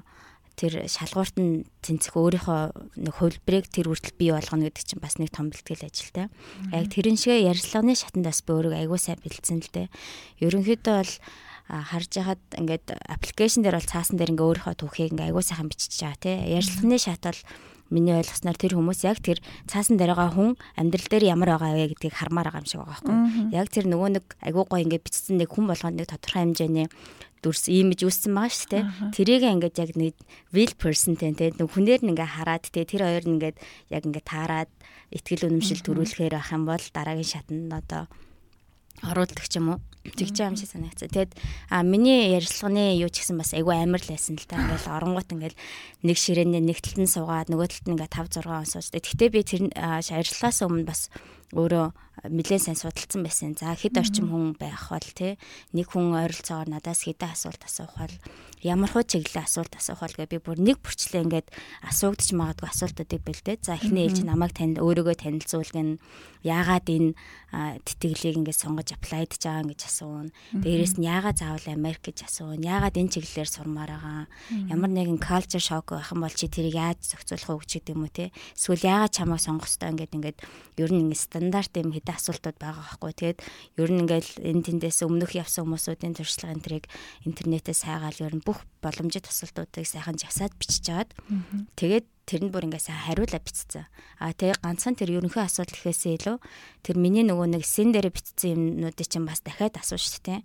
тэр 0.56 0.86
шалгуурт 0.88 1.36
нь 1.40 1.64
тэнцэх 1.82 2.16
өөрийнхөө 2.16 2.62
нэг 3.00 3.14
хувилбарыг 3.18 3.66
тэр 3.72 3.92
хүртэл 3.92 4.18
бий 4.20 4.32
болгоно 4.32 4.68
гэдэг 4.70 4.84
чинь 4.86 5.04
бас 5.04 5.18
нэг 5.18 5.32
том 5.32 5.50
бэлтгэл 5.50 5.88
ажилтай. 5.88 6.28
Яг 6.72 6.88
тэрэн 6.92 7.18
шиг 7.18 7.40
ярилцлагын 7.42 7.98
шатандас 7.98 8.44
би 8.46 8.52
өөрийгөө 8.54 8.80
аягүй 8.84 9.00
сайн 9.00 9.20
бэлдсэн 9.24 9.60
л 9.64 9.72
дээ. 9.72 9.88
Ерөнхийдөө 10.44 10.96
бол 11.02 11.14
харж 11.72 12.12
хахад 12.20 12.44
ингээд 12.60 12.86
аппликейшн 13.08 13.64
дээр 13.64 13.80
бол 13.80 13.92
цаасан 13.92 14.20
дээр 14.20 14.36
ингээ 14.36 14.48
өөрийнхөө 14.50 14.76
түүхийг 14.76 15.16
ингээ 15.16 15.28
аягүй 15.32 15.46
сайхан 15.46 15.72
бичиж 15.72 15.96
байгаа 16.04 16.20
тий. 16.20 16.38
Ярилцлагын 16.60 17.00
шат 17.00 17.24
бол 17.24 17.42
миний 17.92 18.16
ойлгосноор 18.16 18.58
тэр 18.58 18.80
хүмүүс 18.80 19.04
яг 19.06 19.20
тэр 19.20 19.44
цаасан 19.68 20.00
дээр 20.00 20.16
байгаа 20.16 20.32
хүн 20.32 20.50
амьдрал 20.80 21.08
дээр 21.12 21.26
ямар 21.28 21.60
байгаа 21.60 21.76
вэ 21.76 21.92
гэдгийг 21.94 22.16
хармаар 22.16 22.50
байгаа 22.50 22.64
юм 22.64 22.70
шиг 22.72 22.80
байгаа 22.82 22.96
байхгүй. 23.04 23.16
Яг 23.52 23.68
тэр 23.68 23.86
нөгөө 23.92 24.10
нэг 24.16 24.26
айгуу 24.40 24.66
гой 24.66 24.82
ингээд 24.88 25.06
бичсэн 25.06 25.36
нэг 25.38 25.52
хүн 25.52 25.68
болгоно 25.68 26.00
нэг 26.00 26.08
тодорхой 26.08 26.42
хэмжээний 26.48 26.88
дүрс 27.44 27.68
имиж 27.68 28.00
үүссэн 28.06 28.32
байгаа 28.32 28.54
шүү 28.56 28.70
дээ. 28.72 28.84
Тэрийг 29.12 29.44
ингээд 29.44 29.76
яг 29.82 29.92
нэг 30.00 30.16
real 30.56 30.74
person 30.78 31.18
тэ. 31.20 31.36
Нэг 31.36 31.58
хүнээр 31.60 32.02
нь 32.06 32.14
ингээд 32.16 32.36
хараад 32.38 32.64
тэ. 32.70 32.88
Тэр 32.88 33.04
хоёр 33.04 33.26
нь 33.28 33.34
ингээд 33.42 33.58
яг 33.92 34.04
ингээд 34.08 34.30
таарад 34.30 34.72
ихтгэл 35.12 35.50
үнэмшил 35.50 35.82
төрүүлэхээр 35.84 36.38
ах 36.38 36.54
юм 36.54 36.70
бол 36.70 36.86
дараагийн 36.94 37.28
шатанд 37.28 37.74
одоо 37.74 38.08
оруулдаг 39.04 39.50
ч 39.50 39.58
юм 39.60 39.76
уу 39.76 39.80
тэгж 40.02 40.36
юм 40.42 40.56
шиг 40.58 40.70
санагцсан. 40.74 41.10
Тэгэд 41.14 41.32
а 41.70 41.86
миний 41.86 42.34
ярилцлагын 42.34 42.98
юу 42.98 43.10
ч 43.14 43.22
гэсэн 43.22 43.38
бас 43.38 43.54
айгүй 43.54 43.78
амар 43.78 44.02
л 44.02 44.10
байсан 44.10 44.34
л 44.38 44.46
та. 44.50 44.58
Ингээл 44.58 44.98
оронгууд 44.98 45.30
ингээл 45.30 45.58
нэг 46.02 46.18
ширээний 46.18 46.62
нэг 46.62 46.82
талд 46.82 47.06
нь 47.06 47.14
суугаад 47.14 47.54
нөгөө 47.54 47.68
талд 47.70 47.86
нь 47.86 47.94
ингээ 47.98 48.10
5 48.10 48.42
6 48.42 48.50
он 48.50 48.66
сууж. 48.66 48.88
Тэгтээ 48.90 49.30
би 49.30 49.42
тэр 49.46 49.62
ярилцлагаас 49.70 50.60
өмнө 50.66 50.90
бас 50.90 51.14
өөрөө 51.54 51.88
нэлээд 52.30 52.62
сайн 52.62 52.78
судалсан 52.78 53.26
байсан. 53.26 53.58
За 53.58 53.74
хэд 53.74 53.98
орчим 53.98 54.30
хүн 54.30 54.54
байх 54.54 54.94
бол 54.94 55.10
те 55.18 55.42
нэг 55.74 55.90
хүн 55.90 56.14
ойролцоогоор 56.14 56.70
надаас 56.70 57.10
хэдэн 57.10 57.34
асуулт 57.34 57.66
асуух 57.66 57.98
бол 57.98 58.16
ямар 58.62 58.92
хуу 58.94 59.02
чиглэлийн 59.02 59.48
асуулт 59.50 59.74
асуух 59.74 60.06
бол 60.06 60.18
гэ 60.22 60.30
би 60.30 60.38
бүр 60.38 60.62
нэг 60.62 60.78
бүрчлээ 60.86 61.26
ингээд 61.26 61.50
асуугдчих 61.82 62.38
магадгүй 62.38 62.70
асуултуудыг 62.70 63.22
бэлдээ. 63.26 63.58
За 63.66 63.74
эхний 63.74 64.06
ээлж 64.06 64.22
намайг 64.22 64.54
танд 64.54 64.78
өөрийгөө 64.78 65.18
танилцуулгын 65.18 65.98
яагаад 66.46 66.88
энэ 66.94 67.18
тэтгэлийг 67.90 68.38
ингээд 68.46 68.62
сонгож 68.70 68.90
аплайдж 68.94 69.42
байгаа 69.42 69.66
гэж 69.74 69.82
асууна. 69.90 70.30
Дээрээс 70.54 71.02
нь 71.02 71.10
яагаад 71.10 71.42
заавал 71.42 71.68
Америк 71.74 72.06
гэж 72.06 72.30
асууна. 72.30 72.62
Яагаад 72.62 73.02
энэ 73.02 73.14
чиглэлээр 73.18 73.50
сурмаар 73.50 73.92
байгаа. 73.98 74.26
Ямар 74.70 74.92
нэгэн 74.94 75.18
culture 75.18 75.62
shock 75.62 75.98
байх 75.98 76.14
юм 76.14 76.22
бол 76.22 76.34
чи 76.34 76.46
тэрийг 76.46 76.78
яаж 76.78 77.02
зохицуулах 77.02 77.50
уу 77.50 77.66
гэдэг 77.66 77.94
юм 77.98 78.06
уу 78.06 78.14
те. 78.14 78.30
Эсвэл 78.54 78.86
яагаад 78.86 79.14
чамайг 79.14 79.42
сонгох 79.42 79.66
хэрэгтэй 79.66 79.90
ингээд 79.90 80.16
ингээд 80.18 80.38
ер 80.82 80.90
нь 80.94 81.02
ингээд 81.10 81.22
стандарт 81.42 81.74
юм 81.74 81.90
хэдэн 81.90 82.14
асуултууд 82.14 82.58
байгаа 82.62 82.86
байхгүй. 83.02 83.12
Тэгээд 83.18 83.40
ер 83.82 83.90
нь 83.90 84.02
ингээл 84.06 84.32
энэ 84.46 84.62
тэндээс 84.62 85.02
өмнөх 85.10 85.34
явсан 85.34 85.66
хүмүүсүүдийн 85.66 86.14
туршлага 86.14 86.54
энтрийг 86.54 86.86
интернетээс 87.26 87.90
хайгаал 87.90 88.22
ер 88.30 88.34
нь 88.38 88.46
бүх 88.46 88.62
боломжит 88.86 89.26
асуултуудыг 89.26 89.90
сайхан 89.90 90.22
жагсаад 90.22 90.54
бичиж 90.62 90.86
жаад 90.86 91.10
тэгээд 91.82 92.06
тэрэнд 92.30 92.54
бүр 92.54 92.70
ингээ 92.70 92.86
сайн 92.86 93.02
хариулаа 93.10 93.42
бичсэн. 93.42 93.90
А 94.22 94.32
тэгээ 94.38 94.62
ганцхан 94.62 94.94
тэр 94.94 95.18
ерөнхий 95.18 95.42
асуудал 95.42 95.74
гэхээсээ 95.74 96.14
илүү 96.22 96.38
тэр 96.86 96.96
миний 97.02 97.26
нөгөө 97.26 97.58
нэг 97.58 97.66
сэн 97.66 97.90
дээр 97.90 98.14
бичсэн 98.14 98.78
юмнуудыг 98.78 99.08
чинь 99.10 99.26
бас 99.26 99.42
дахиад 99.42 99.82
асуу 99.82 99.98
шүү 99.98 100.22
дээ. 100.22 100.40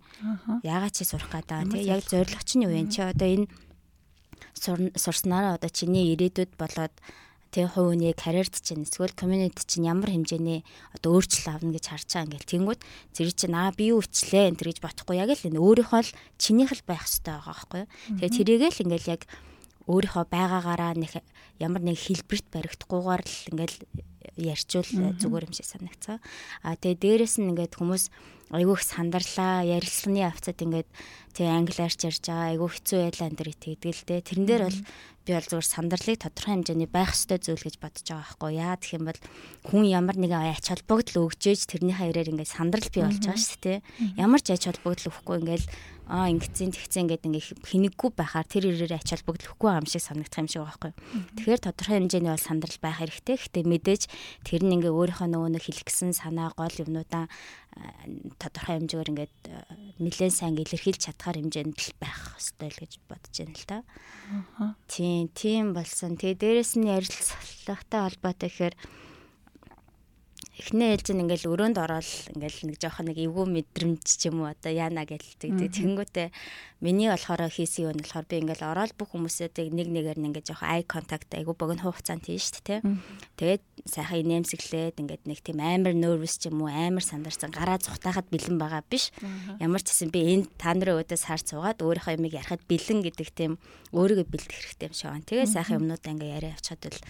Яагаад 0.65 0.97
чи 0.97 1.05
сурах 1.05 1.29
гэдэг 1.29 1.77
тий 1.77 1.85
яг 1.85 2.01
зорилго 2.09 2.41
чинь 2.43 2.65
юу 2.65 2.73
вэ? 2.73 2.89
Чи 2.89 3.05
одоо 3.05 3.29
энэ 3.29 3.47
сурснараа 4.97 5.55
одоо 5.55 5.69
чиний 5.69 6.11
ирээдүйд 6.17 6.57
болоод 6.57 6.91
тэг 7.51 7.73
хувь 7.73 7.95
хүний 7.95 8.13
карьерт 8.13 8.55
чинь 8.59 8.83
эсвэл 8.83 9.15
community 9.15 9.63
чинь 9.63 9.87
ямар 9.87 10.11
хэмжээний 10.11 10.61
одоо 10.95 11.17
өөрчлөлт 11.17 11.47
авна 11.51 11.75
гэж 11.75 11.85
харж 11.87 12.07
байгаа 12.11 12.25
ингээл. 12.27 12.51
Тэнгууд 12.51 12.81
зэрэг 13.15 13.35
чинь 13.35 13.57
аа 13.57 13.71
би 13.71 13.91
юу 13.91 14.03
ичлээ 14.03 14.51
энэ 14.51 14.61
гэж 14.61 14.79
бодохгүй 14.83 15.15
яг 15.17 15.31
л 15.33 15.47
энэ 15.47 15.61
өөрийнхөө 15.61 16.01
л 16.03 16.15
чинийх 16.37 16.71
л 16.75 16.83
байх 16.87 17.07
хэрэгтэй 17.07 17.33
байгаа 17.33 17.53
байхгүй 17.55 17.79
юу? 17.83 17.89
Тэгээ 18.19 18.35
тэрийгээ 18.35 18.71
л 18.71 18.83
ингээл 18.85 19.11
яг 19.15 19.21
өөрийнхөө 19.87 20.25
байгаагаараа 20.27 20.93
нэг 20.99 21.13
ямар 21.63 21.81
нэг 21.81 21.95
хэлбэрт 21.95 22.45
баригдахгүйгээр 22.51 23.23
л 23.23 23.39
ингээл 23.55 23.77
ярьчвал 24.35 25.15
зүгээр 25.15 25.47
юм 25.47 25.53
шиг 25.55 25.67
санагцаа 25.71 26.19
а 26.61 26.75
тэгээ 26.75 27.23
дээрэс 27.23 27.39
нь 27.39 27.55
ингээд 27.55 27.79
хүмүүс 27.79 28.11
айгүйх 28.51 28.81
сандарлаа 28.83 29.63
ярилцлагын 29.63 30.27
авцад 30.27 30.59
ингээд 30.59 30.89
тэг 31.35 31.47
англиарч 31.47 31.99
ярьж 32.03 32.23
байгаа 32.27 32.51
айгүй 32.51 32.69
хэцүү 32.71 32.99
байлаа 33.07 33.27
энэ 33.27 33.39
төр 33.39 33.49
итгэдэг 33.55 33.93
л 33.95 34.03
дээ 34.07 34.21
тэрэн 34.27 34.45
дээр 34.47 34.63
бол 34.67 34.79
би 35.27 35.35
бол 35.35 35.43
зүгээр 35.43 35.67
сандарлыг 35.67 36.17
тодорхой 36.23 36.53
хэмжээний 36.55 36.87
байх 36.87 37.11
ёстой 37.11 37.37
зүйл 37.43 37.59
гэж 37.67 37.75
бодож 37.83 38.07
байгаа 38.07 38.23
байхгүй. 38.23 38.51
Яа 38.55 38.75
гэх 38.79 38.95
юм 38.95 39.05
бол 39.11 39.19
хүн 39.67 39.83
ямар 39.91 40.15
нэгэн 40.15 40.55
ач 40.55 40.65
холбогдол 40.71 41.27
өгчээж 41.27 41.61
тэрнийхээ 41.67 42.09
ирээр 42.15 42.31
ингээд 42.31 42.55
сандрал 42.55 42.87
бий 42.87 43.03
болж 43.03 43.19
байгаа 43.19 43.43
шүү 43.43 43.59
дээ 43.59 43.77
ямар 44.15 44.39
ч 44.39 44.47
ач 44.55 44.63
холбогдол 44.71 45.11
өгөхгүй 45.11 45.35
ингээд 45.43 45.65
аа 46.07 46.31
ингэцэн 46.31 46.71
тэгцэн 46.71 47.11
гэдэг 47.11 47.27
ингээ 47.27 47.67
хинэггүй 47.67 48.09
байхаар 48.15 48.47
тэр 48.47 48.71
ирээр 48.71 48.95
ач 48.95 49.11
холбогдлохгүй 49.11 49.69
юм 49.75 49.87
шиг 49.91 50.03
санагдах 50.07 50.39
юм 50.39 50.47
шиг 50.47 50.63
байгаа 50.63 50.71
байхгүй. 50.87 50.93
Тэгэхээр 51.35 51.61
тодорхой 51.67 51.95
хэмжээний 51.99 52.31
бол 52.31 52.47
сандрал 52.47 52.79
байх 52.79 52.97
хэрэгтэй. 53.03 53.35
Гэтэ 53.35 53.59
мэдээж 53.67 54.03
тэр 54.47 54.61
нь 54.63 54.75
ингээ 54.79 54.95
өөрийнхөө 54.95 55.27
нөгөө 55.27 55.51
нэг 55.59 55.63
хэлгэсэн 55.67 56.15
санаа 56.15 56.55
гол 56.55 56.71
юмнуудаа 56.79 57.27
тодорхой 58.41 58.77
хэмжээгээр 58.81 59.11
ингээд 59.11 59.35
нэлээд 60.01 60.33
сайн 60.33 60.57
илэрхийлж 60.57 61.01
чадхаар 61.01 61.37
хэмжээнд 61.41 61.77
л 61.77 61.93
байх 62.01 62.37
хэрэгтэй 62.37 62.69
л 62.69 62.81
гэж 62.81 62.91
бодож 63.09 63.35
байна 63.37 63.55
л 63.57 63.65
та. 63.67 63.77
Тийм, 64.87 65.29
тийм 65.33 65.65
болсон. 65.77 66.17
Тэгээ 66.17 66.41
дээрэс 66.41 66.73
нь 66.77 66.89
ярилцлагатай 66.89 68.01
холбоотой 68.05 68.49
гэхээр 68.49 68.75
эхнээ 70.57 70.97
ээлж 70.97 71.07
нь 71.13 71.21
ингээл 71.21 71.53
өрөөнд 71.53 71.77
ороод 71.77 72.09
ингээл 72.33 72.73
нэг 72.73 72.77
жоохон 72.81 73.13
нэг 73.13 73.17
эвгүй 73.21 73.45
мэдрэмж 73.45 74.01
ч 74.01 74.25
юм 74.25 74.41
уу 74.41 74.49
одоо 74.49 74.73
яана 74.73 75.05
гэлдэг. 75.05 75.53
Тэгэнгүүтээ 75.53 76.33
миний 76.81 77.13
болохоор 77.13 77.45
хийсэн 77.45 77.93
юм 77.93 78.01
болохоор 78.01 78.25
би 78.25 78.41
ингээл 78.41 78.65
ороод 78.65 78.93
бүх 78.97 79.13
хүмүүсүүдийг 79.13 79.69
нэг 79.69 79.87
нэгээр 79.93 80.17
нь 80.17 80.27
ингээд 80.33 80.49
жоохон 80.49 80.69
ай 80.73 80.81
контакт 80.81 81.29
айгу 81.37 81.53
богино 81.53 81.85
хугацаанд 81.85 82.25
хийн 82.25 82.41
шүү 82.41 82.61
дээ. 82.65 82.79
Тэгээд 83.37 83.63
сайхан 83.85 84.21
инээмсэглээд 84.25 84.97
ингээд 84.97 85.23
нэг 85.29 85.39
тийм 85.45 85.61
амар 85.61 85.93
нервс 85.93 86.41
ч 86.41 86.49
юм 86.49 86.65
уу 86.65 86.73
амар 86.73 87.05
сандарсан 87.05 87.53
гараа 87.53 87.77
зүхтахад 87.77 88.25
бэлэн 88.33 88.57
байгаа 88.57 88.81
биш. 88.81 89.13
Ямар 89.61 89.85
ч 89.85 89.93
гэсэн 89.93 90.09
би 90.09 90.41
энэ 90.41 90.49
та 90.57 90.73
нарын 90.73 90.97
өөдөөс 90.97 91.23
харж 91.29 91.53
суугаад 91.53 91.85
өөрийнхөө 91.85 92.17
юмыг 92.17 92.33
ярахад 92.33 92.65
бэлэн 92.65 93.05
гэдэг 93.05 93.29
тийм 93.29 93.61
өөрийгөө 93.93 94.25
бэлдэх 94.25 94.57
хэрэгтэй 94.57 94.89
юм 94.89 94.97
шиг 94.97 95.09
байна. 95.13 95.29
Тэгээ 95.29 95.53
сайхан 95.53 95.77
юмнуудаа 95.85 96.11
ингээ 96.17 96.33
яриа 96.33 96.57
авчихад 96.57 96.81
бол 96.81 97.01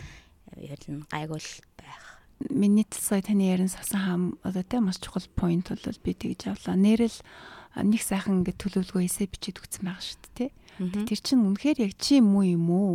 ер 0.63 0.79
нь 0.91 1.03
гайгуул 1.11 1.49
байх 1.79 2.06
миний 2.49 2.85
сая 2.91 3.21
таны 3.21 3.49
ярин 3.49 3.69
сасан 3.69 4.01
хам 4.01 4.23
одоо 4.43 4.63
тэ 4.63 4.79
маш 4.79 5.01
чухал 5.01 5.25
point 5.35 5.67
бол 5.69 5.99
би 6.03 6.13
тэгж 6.13 6.53
авлаа. 6.53 6.77
Нэрэл 6.77 7.17
нэг 7.81 8.01
сайхан 8.01 8.41
ингээд 8.41 8.61
төлөвлөгөө 8.61 9.05
эсэ 9.05 9.29
бичиж 9.29 9.61
өгсөн 9.61 9.89
байгаа 9.89 10.01
шүү 10.01 10.29
дээ. 10.37 10.51
Тэр 11.09 11.19
чинь 11.21 11.45
үнэхээр 11.45 11.77
яг 11.89 11.93
чи 11.97 12.21
юм 12.21 12.37
уу 12.37 12.45
юм 12.45 12.67
уу? 12.69 12.91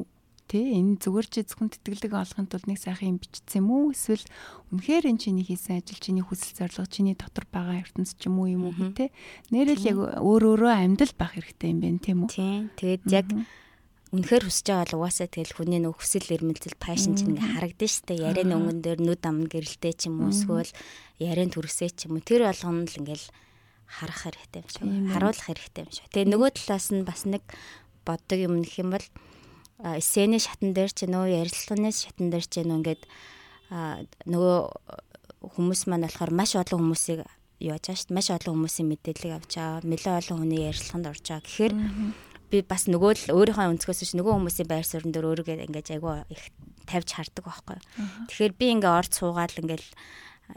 Тэ 0.47 0.59
энэ 0.59 1.01
зүгээр 1.03 1.27
чи 1.31 1.41
зөвхөн 1.47 1.71
тэтгэлэг 1.75 2.13
олохын 2.13 2.47
тулд 2.51 2.67
нэг 2.67 2.79
сайхан 2.79 3.15
юм 3.15 3.19
бичсэн 3.19 3.63
юм 3.63 3.69
уу? 3.71 3.95
Эсвэл 3.95 4.27
үнэхээр 4.71 5.11
энэ 5.11 5.23
чиний 5.23 5.47
хийсэн 5.47 5.83
ажил, 5.83 6.03
чиний 6.03 6.23
хүсэл 6.23 6.67
зорилго, 6.67 6.87
чиний 6.91 7.17
дотор 7.19 7.47
байгаа 7.51 7.83
ертөнц 7.83 8.15
ч 8.19 8.27
юм 8.27 8.43
уу 8.43 8.51
юм 8.51 8.63
уу 8.71 8.95
тэ? 8.95 9.11
Нэрэл 9.51 9.87
яг 9.87 9.99
өөр 10.23 10.43
өөрөө 10.55 10.73
амьдрал 10.77 11.15
байх 11.19 11.35
хэрэгтэй 11.35 11.71
юм 11.73 11.81
байна 11.83 11.99
тийм 12.03 12.19
үү? 12.27 12.31
Тийм. 12.31 12.63
Тэгээд 12.79 13.03
яг 13.11 13.27
үнэхээр 14.13 14.45
хүсэж 14.45 14.67
байгаа 14.69 14.85
бол 14.93 14.99
угаасаа 15.09 15.29
тэгэл 15.33 15.57
хүний 15.57 15.81
нөх 15.81 15.97
хүсэл 15.97 16.37
эрмэлзэл 16.37 16.77
пашн 16.77 17.17
чинь 17.17 17.33
ингээ 17.33 17.49
харагдаж 17.57 17.93
штэ 17.97 18.21
ярианы 18.21 18.55
өнгөн 18.61 18.81
дээр 18.85 19.01
нүд 19.01 19.25
ам 19.25 19.49
гэрэлтэй 19.49 19.93
ч 19.97 20.13
юм 20.13 20.21
уу 20.21 20.37
эсвэл 20.37 20.69
яриан 21.17 21.49
төрөсөө 21.49 21.89
ч 21.97 22.13
юм 22.13 22.21
уу. 22.21 22.27
Тэр 22.29 22.45
болгоно 22.45 22.85
л 22.85 22.99
ингээл 23.01 23.27
харах 23.89 24.21
хэрэгтэй 24.29 24.61
юм 24.61 24.69
шиг. 24.69 24.85
Харуулах 25.17 25.47
хэрэгтэй 25.49 25.83
юм 25.89 25.93
шиг. 25.97 26.07
Тэгээ 26.13 26.29
нөгөө 26.29 26.51
талаас 26.61 26.87
нь 26.93 27.09
бас 27.09 27.25
нэг 27.25 27.45
боддог 28.05 28.39
юм 28.39 28.55
нэх 28.61 28.75
юм 28.77 28.93
бол 28.93 29.07
эсэний 29.81 30.41
шатан 30.45 30.77
дээр 30.77 30.93
ч 30.93 31.09
нөө 31.09 31.33
ярилцлагын 31.33 31.89
шатан 31.89 32.29
дээр 32.29 32.45
ч 32.45 32.55
нөө 32.69 32.79
ингээд 32.85 33.03
нөгөө 34.29 34.59
хүмүүс 35.57 35.81
маань 35.89 36.05
болохоор 36.05 36.33
маш 36.37 36.53
олон 36.61 36.93
хүмүүсийг 36.93 37.25
яаж 37.65 37.85
дээ. 37.89 38.13
Маш 38.13 38.29
олон 38.29 38.61
хүмүүсийн 38.61 38.89
мэдээлэл 38.93 39.37
авч 39.41 39.53
байгаа. 39.57 39.81
Нэлээд 39.89 40.21
олон 40.21 40.39
хүний 40.45 40.61
ярилцлаганд 40.69 41.07
орж 41.11 41.25
байгаа. 41.25 41.47
Тэгэхээр 41.49 41.75
би 42.53 42.61
бас 42.61 42.85
нөгөө 42.85 43.33
л 43.33 43.33
өөрийнхөө 43.33 43.73
өнцгөөс 43.73 44.05
ш 44.05 44.13
нөгөө 44.13 44.37
хүмүүсийн 44.37 44.69
байр 44.69 44.85
суурин 44.85 45.17
дээр 45.17 45.29
өөрийгөө 45.33 45.65
ингэж 45.73 45.97
айгүй 45.97 46.29
их 46.29 46.43
тавьж 46.85 47.09
хардаг 47.17 47.45
байхгүй. 47.49 47.79
Тэгэхээр 48.29 48.55
би 48.61 48.67
ингээ 48.77 48.93
орд 48.93 49.13
суугаад 49.17 49.57
ингээл 49.57 49.89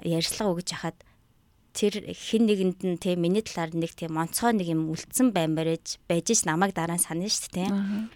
ярьслага 0.04 0.52
өгж 0.52 0.70
хахад 0.76 1.00
тэр 1.76 2.08
хин 2.16 2.48
нэгэнд 2.48 2.80
нь 2.88 3.00
те 3.00 3.20
миний 3.20 3.44
талаар 3.44 3.76
нэг 3.76 3.92
тийм 4.00 4.16
онцгой 4.16 4.56
нэг 4.56 4.72
юм 4.72 4.92
үлдсэн 4.96 5.36
баймарэж 5.36 6.00
байж 6.08 6.32
ш 6.32 6.48
намайг 6.48 6.72
дараа 6.72 6.96
нь 6.96 7.04
санана 7.04 7.28
шүү 7.28 7.52
дээ. 7.52 7.70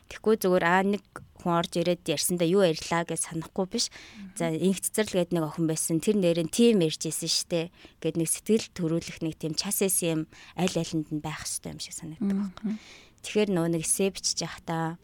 Тэгэхгүй 0.07 0.35
зүгээр 0.39 0.63
аа 0.63 0.83
нэг 0.87 1.03
хүн 1.43 1.59
орж 1.59 1.75
ирээд 1.75 2.07
ярьсандаа 2.07 2.47
юу 2.47 2.63
ярьлаа 2.63 3.03
гэж 3.03 3.19
санахгүй 3.31 3.67
биш. 3.67 3.91
За 4.39 4.47
инх 4.47 4.79
цэцэрлэг 4.79 5.27
гэдэг 5.27 5.35
нэг 5.35 5.45
охин 5.47 5.67
байсан. 5.67 5.99
Тэр 5.99 6.19
нэрэн 6.19 6.47
тим 6.47 6.79
ярьж 6.83 7.03
исэн 7.03 7.31
штэ. 7.31 7.71
Гэт 7.99 8.15
нэг 8.15 8.31
сэтгэл 8.31 8.71
төрүүлэх 8.75 9.19
нэг 9.23 9.35
тийм 9.35 9.55
час 9.59 9.83
эс 9.83 10.03
юм 10.07 10.31
аль 10.55 10.75
алинд 10.75 11.11
нь 11.11 11.23
байх 11.23 11.43
хэрэгтэй 11.43 11.71
юм 11.75 11.83
шиг 11.83 11.95
санагддаг 11.95 12.35
байхгүй. 12.39 12.71
Тэгэхээр 13.23 13.49
нөгөө 13.51 13.71
нэг 13.75 13.83
эсэ 13.83 14.11
бичиж 14.15 14.39
явахдаа 14.43 14.97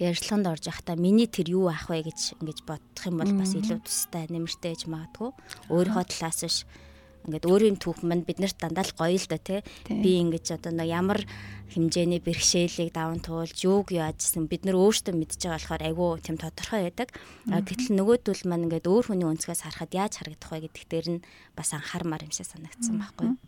ярилцлаганд 0.00 0.46
орж 0.48 0.64
явахдаа 0.70 0.96
миний 0.96 1.28
тэр 1.28 1.52
юу 1.52 1.68
аах 1.68 1.90
вэ 1.90 2.08
гэж 2.08 2.40
ингэж 2.40 2.58
бодох 2.64 3.04
юм 3.04 3.20
бол 3.20 3.32
бас 3.36 3.52
илүү 3.52 3.80
тустай 3.84 4.24
нэмэртэй 4.32 4.72
гэж 4.72 4.82
магадгүй. 4.88 5.30
Өөрийнхөө 5.68 6.04
талаас 6.08 6.40
биш 6.40 6.58
ингээд 7.28 7.44
өөрийн 7.44 7.76
түүх 7.76 8.00
манд 8.00 8.24
биднэрт 8.24 8.56
дандаа 8.56 8.88
л 8.88 8.96
гоё 8.96 9.12
л 9.12 9.28
да 9.28 9.36
тий. 9.36 9.60
Би 9.88 10.24
ингэж 10.24 10.56
одоо 10.56 10.72
нэг 10.72 10.88
ямар 10.88 11.20
хэмжээний 11.68 12.24
бэрхшээлийг 12.24 12.96
даван 12.96 13.20
туулж 13.20 13.60
юуг 13.60 13.92
яажсэн 13.92 14.48
бид 14.48 14.64
нар 14.64 14.80
өөрсдөө 14.80 15.14
мэдж 15.14 15.36
байгаа 15.44 15.60
болохоор 15.60 15.82
айгүй 15.84 16.10
тийм 16.24 16.36
тодорхой 16.40 16.88
байдаг. 16.88 17.12
А 17.52 17.60
гэтэл 17.60 17.92
нөгөөдөл 18.00 18.48
маань 18.48 18.66
ингээд 18.72 18.88
өөр 18.88 19.04
хүний 19.12 19.28
өнцгөөс 19.28 19.62
харахад 19.68 19.92
яаж 19.92 20.12
харагдах 20.16 20.50
вэ 20.50 20.64
гэдэг 20.64 20.84
дээр 20.88 21.08
нь 21.20 21.24
бас 21.52 21.76
анхаармаар 21.76 22.24
юм 22.24 22.32
шиг 22.32 22.48
санагдсан 22.48 22.96
байхгүй 22.96 23.26
юу? 23.28 23.38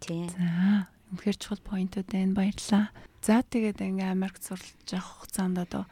Тий. 0.00 0.30
За 0.30 0.86
Үнэхээр 1.06 1.38
чухал 1.38 1.62
поинтууд 1.62 2.08
байна. 2.10 2.34
Баярлалаа. 2.34 2.90
За 3.26 3.42
тэгээд 3.42 3.82
ингээ 3.82 4.14
Америкт 4.14 4.46
суралж 4.46 4.86
явах 4.86 5.26
хугацаанд 5.26 5.58
одоо 5.58 5.82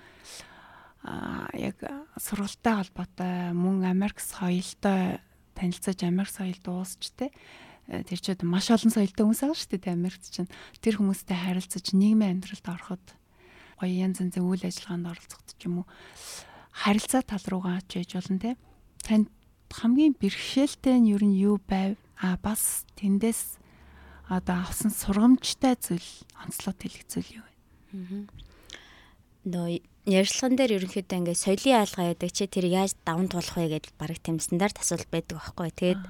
а 1.02 1.50
яг 1.58 1.82
сургалттай 2.14 2.78
холбоотой 2.78 3.50
мөн 3.50 3.82
Америк 3.90 4.22
соёлтой 4.22 5.18
танилцаж 5.58 5.98
Америк 6.06 6.30
соёл 6.30 6.54
дуусч 6.62 7.10
те. 7.18 7.34
Тэр 7.90 8.22
чинь 8.22 8.46
маш 8.46 8.70
олон 8.70 8.94
соёлтой 8.94 9.26
хүмүүс 9.26 9.42
байгаа 9.42 9.58
шүү 9.58 9.82
дээ 9.82 9.98
Америкт 9.98 10.30
чинь. 10.30 10.46
Тэр 10.78 11.02
хүмүүстэй 11.02 11.34
харилцаж 11.34 11.90
нийгмийн 11.90 12.38
амьдралд 12.38 12.66
ороход 12.70 13.02
гоё 13.82 13.90
янз 13.90 14.22
янзын 14.22 14.46
үйл 14.46 14.62
ажиллагаанд 14.62 15.10
оролцоход 15.10 15.48
ч 15.58 15.66
юм 15.66 15.82
уу 15.82 15.86
харилцаа 16.70 17.26
тал 17.26 17.42
руугаа 17.50 17.82
ч 17.90 17.98
яж 17.98 18.14
болно 18.14 18.38
те. 18.38 18.54
Танд 19.02 19.26
хамгийн 19.74 20.14
бэрхшээлтэй 20.14 21.02
нь 21.02 21.10
юу 21.10 21.18
нь 21.18 21.34
юу 21.34 21.58
байв 21.58 21.98
а 22.14 22.38
бас 22.38 22.86
тэндээс 22.94 23.58
одоо 24.28 24.56
авсан 24.64 24.90
сургамжтай 24.90 25.76
зүйл 25.76 26.08
онцлог 26.40 26.76
тэлэх 26.80 27.04
зүйл 27.08 27.44
юу 27.44 27.46
вэ? 27.46 28.26
Нөө 29.44 29.84
ярьцлаган 30.08 30.56
дээр 30.56 30.76
ерөнхийдөө 30.80 31.18
ингээд 31.20 31.42
соёлын 31.44 31.76
хаалга 31.80 32.02
яадаг 32.12 32.30
чи 32.32 32.44
тэр 32.48 32.66
яаж 32.68 32.92
даван 33.04 33.28
туулах 33.28 33.56
вэ 33.56 33.76
гэдэл 33.76 33.96
баг 34.00 34.16
тийм 34.20 34.40
стандарт 34.40 34.80
асуулт 34.80 35.08
байдаг 35.12 35.40
байхгүй. 35.40 35.68
Тэгээд 35.72 36.02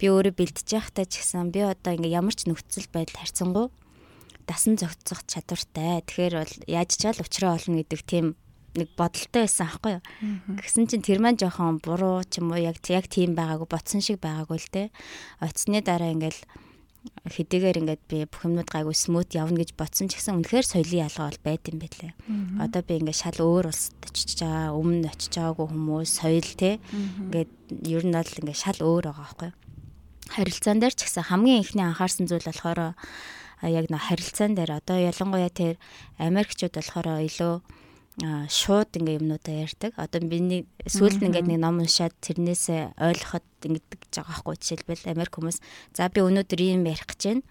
би 0.00 0.06
өөрөө 0.08 0.34
бэлдэж 0.36 0.68
байхдаа 0.68 1.04
ч 1.08 1.20
гэсэн 1.20 1.52
би 1.52 1.60
одоо 1.64 1.92
ингээд 1.96 2.16
ямар 2.20 2.36
ч 2.36 2.48
нөхцөл 2.48 2.88
байдал 2.92 3.20
харьцангуй 3.20 3.66
дасан 4.44 4.76
зохицох 4.76 5.24
чадвартай. 5.24 6.04
Тэгэхээр 6.04 6.34
бол 6.40 6.54
яаж 6.68 6.90
ч 6.96 7.02
ал 7.08 7.20
уучраа 7.20 7.56
олно 7.56 7.80
гэдэг 7.80 8.00
тийм 8.04 8.26
нэг 8.76 8.88
бодолтой 8.98 9.46
байсан 9.46 9.68
аахгүй 9.70 9.92
юу. 9.96 10.04
Тэгсэн 10.60 10.84
чинь 10.90 11.04
тэр 11.04 11.20
маань 11.22 11.40
жоохон 11.40 11.78
буруу 11.80 12.24
ч 12.28 12.42
юм 12.42 12.52
уу 12.52 12.60
яг 12.60 12.82
яг 12.90 13.06
тийм 13.08 13.32
байгаагүй 13.38 13.68
ботсон 13.70 14.00
шиг 14.04 14.20
байгаагүй 14.20 14.58
л 14.60 14.68
те. 14.68 14.82
Оцсны 15.40 15.80
дараа 15.80 16.12
ингээл 16.12 16.40
хэдийгээр 17.24 17.80
ингээд 17.84 18.02
би 18.08 18.24
бүх 18.24 18.48
юмнууд 18.48 18.68
гайгүй 18.68 18.96
смут 18.96 19.32
явна 19.36 19.60
гэж 19.60 19.76
бодсон 19.76 20.08
ч 20.08 20.16
гэсэн 20.16 20.40
үнэхээр 20.40 20.64
соёлын 20.64 21.04
ялгаа 21.08 21.28
бол 21.28 21.40
байд 21.44 21.62
юм 21.68 21.78
байлээ. 21.80 22.12
Одоо 22.60 22.80
би 22.84 23.00
ингээд 23.00 23.20
шал 23.20 23.38
өөр 23.40 23.68
улсад 23.68 23.96
очиж 24.04 24.40
байгаа, 24.40 24.72
өмнө 24.72 25.08
очиж 25.12 25.32
байгаагүй 25.36 25.66
хүмүүс 25.68 26.10
соёл 26.10 26.50
те 26.56 26.70
ингээд 27.28 27.52
ер 27.88 28.04
нь 28.08 28.16
бол 28.16 28.38
ингээд 28.40 28.62
шал 28.64 28.80
өөр 28.80 29.04
байгаа 29.12 29.24
байхгүй 29.24 29.48
юу. 29.52 29.56
Харилцаан 30.32 30.78
дээр 30.80 30.94
ч 30.96 31.00
гэсэн 31.04 31.28
хамгийн 31.28 31.60
ихний 31.60 31.84
анхаарсан 31.84 32.24
зүйл 32.24 32.48
болохоор 32.48 32.96
яг 33.62 33.86
нөө 33.92 34.02
харилцаан 34.08 34.52
дээр 34.56 34.80
одоо 34.80 34.96
ялангуяа 35.00 35.52
тэр 35.52 35.76
Америкчууд 36.20 36.72
болохоор 36.76 37.20
илүү 37.24 37.54
шууд 38.22 38.94
ингээ 38.94 39.18
юмнуудаа 39.18 39.66
ярьдаг. 39.66 39.92
Одоо 39.98 40.22
миний 40.22 40.70
сүүлд 40.86 41.18
ингээд 41.18 41.50
нэг 41.50 41.58
ном 41.58 41.82
уншаад 41.82 42.14
тэрнээс 42.22 42.94
ойлгоход 42.94 43.42
ингэдэг 43.66 43.98
гэж 44.06 44.12
байгаа 44.22 44.30
байхгүй 44.38 44.54
жишээлбэл. 44.62 45.10
Америк 45.10 45.34
хүмүүс 45.34 45.58
за 45.98 46.06
би 46.14 46.22
өнөөдөр 46.22 46.60
ийм 46.62 46.86
ярих 46.86 47.10
гэж 47.10 47.22
байна. 47.26 47.42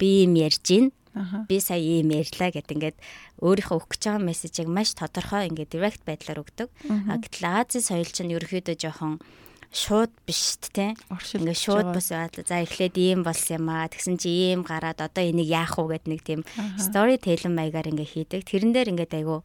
Би 0.00 0.24
ийм 0.24 0.32
ярьж 0.40 0.64
байна. 0.64 1.44
Би 1.48 1.60
сая 1.60 1.80
ийм 1.80 2.16
ярьлаа 2.16 2.48
гэд 2.48 2.72
ингээд 2.72 2.96
өөрийнхөө 3.44 3.76
өгч 3.76 4.02
байгаа 4.08 4.24
мессежийг 4.24 4.68
маш 4.72 4.96
тодорхой 4.96 5.52
ингээд 5.52 5.76
direct 5.76 6.02
байдлаар 6.08 6.40
өгдөг. 6.40 6.68
Гэтэл 6.88 7.44
Азийн 7.44 7.84
соёл 7.84 8.08
чинь 8.08 8.32
ерөөхдөө 8.32 8.76
жоохон 8.76 9.20
шууд 9.68 10.12
биш 10.24 10.56
тэ. 10.60 10.96
Ингээ 11.12 11.56
шууд 11.56 11.92
бас 11.92 12.08
за 12.08 12.56
эхлээд 12.64 12.96
ийм 12.96 13.20
болсон 13.20 13.60
юм 13.60 13.68
аа. 13.68 13.88
Тэгсэн 13.92 14.16
чи 14.16 14.28
ийм 14.32 14.64
гараад 14.64 15.04
одоо 15.04 15.24
энийг 15.24 15.52
яах 15.52 15.76
вэ 15.76 16.00
гэд 16.00 16.04
нэг 16.08 16.20
тийм 16.24 16.40
story 16.80 17.20
telling 17.20 17.52
маягаар 17.52 17.92
ингээ 17.92 18.08
хийдэг. 18.08 18.48
Тэрэн 18.48 18.72
дээр 18.72 18.92
ингээд 18.96 19.16
айгу 19.20 19.44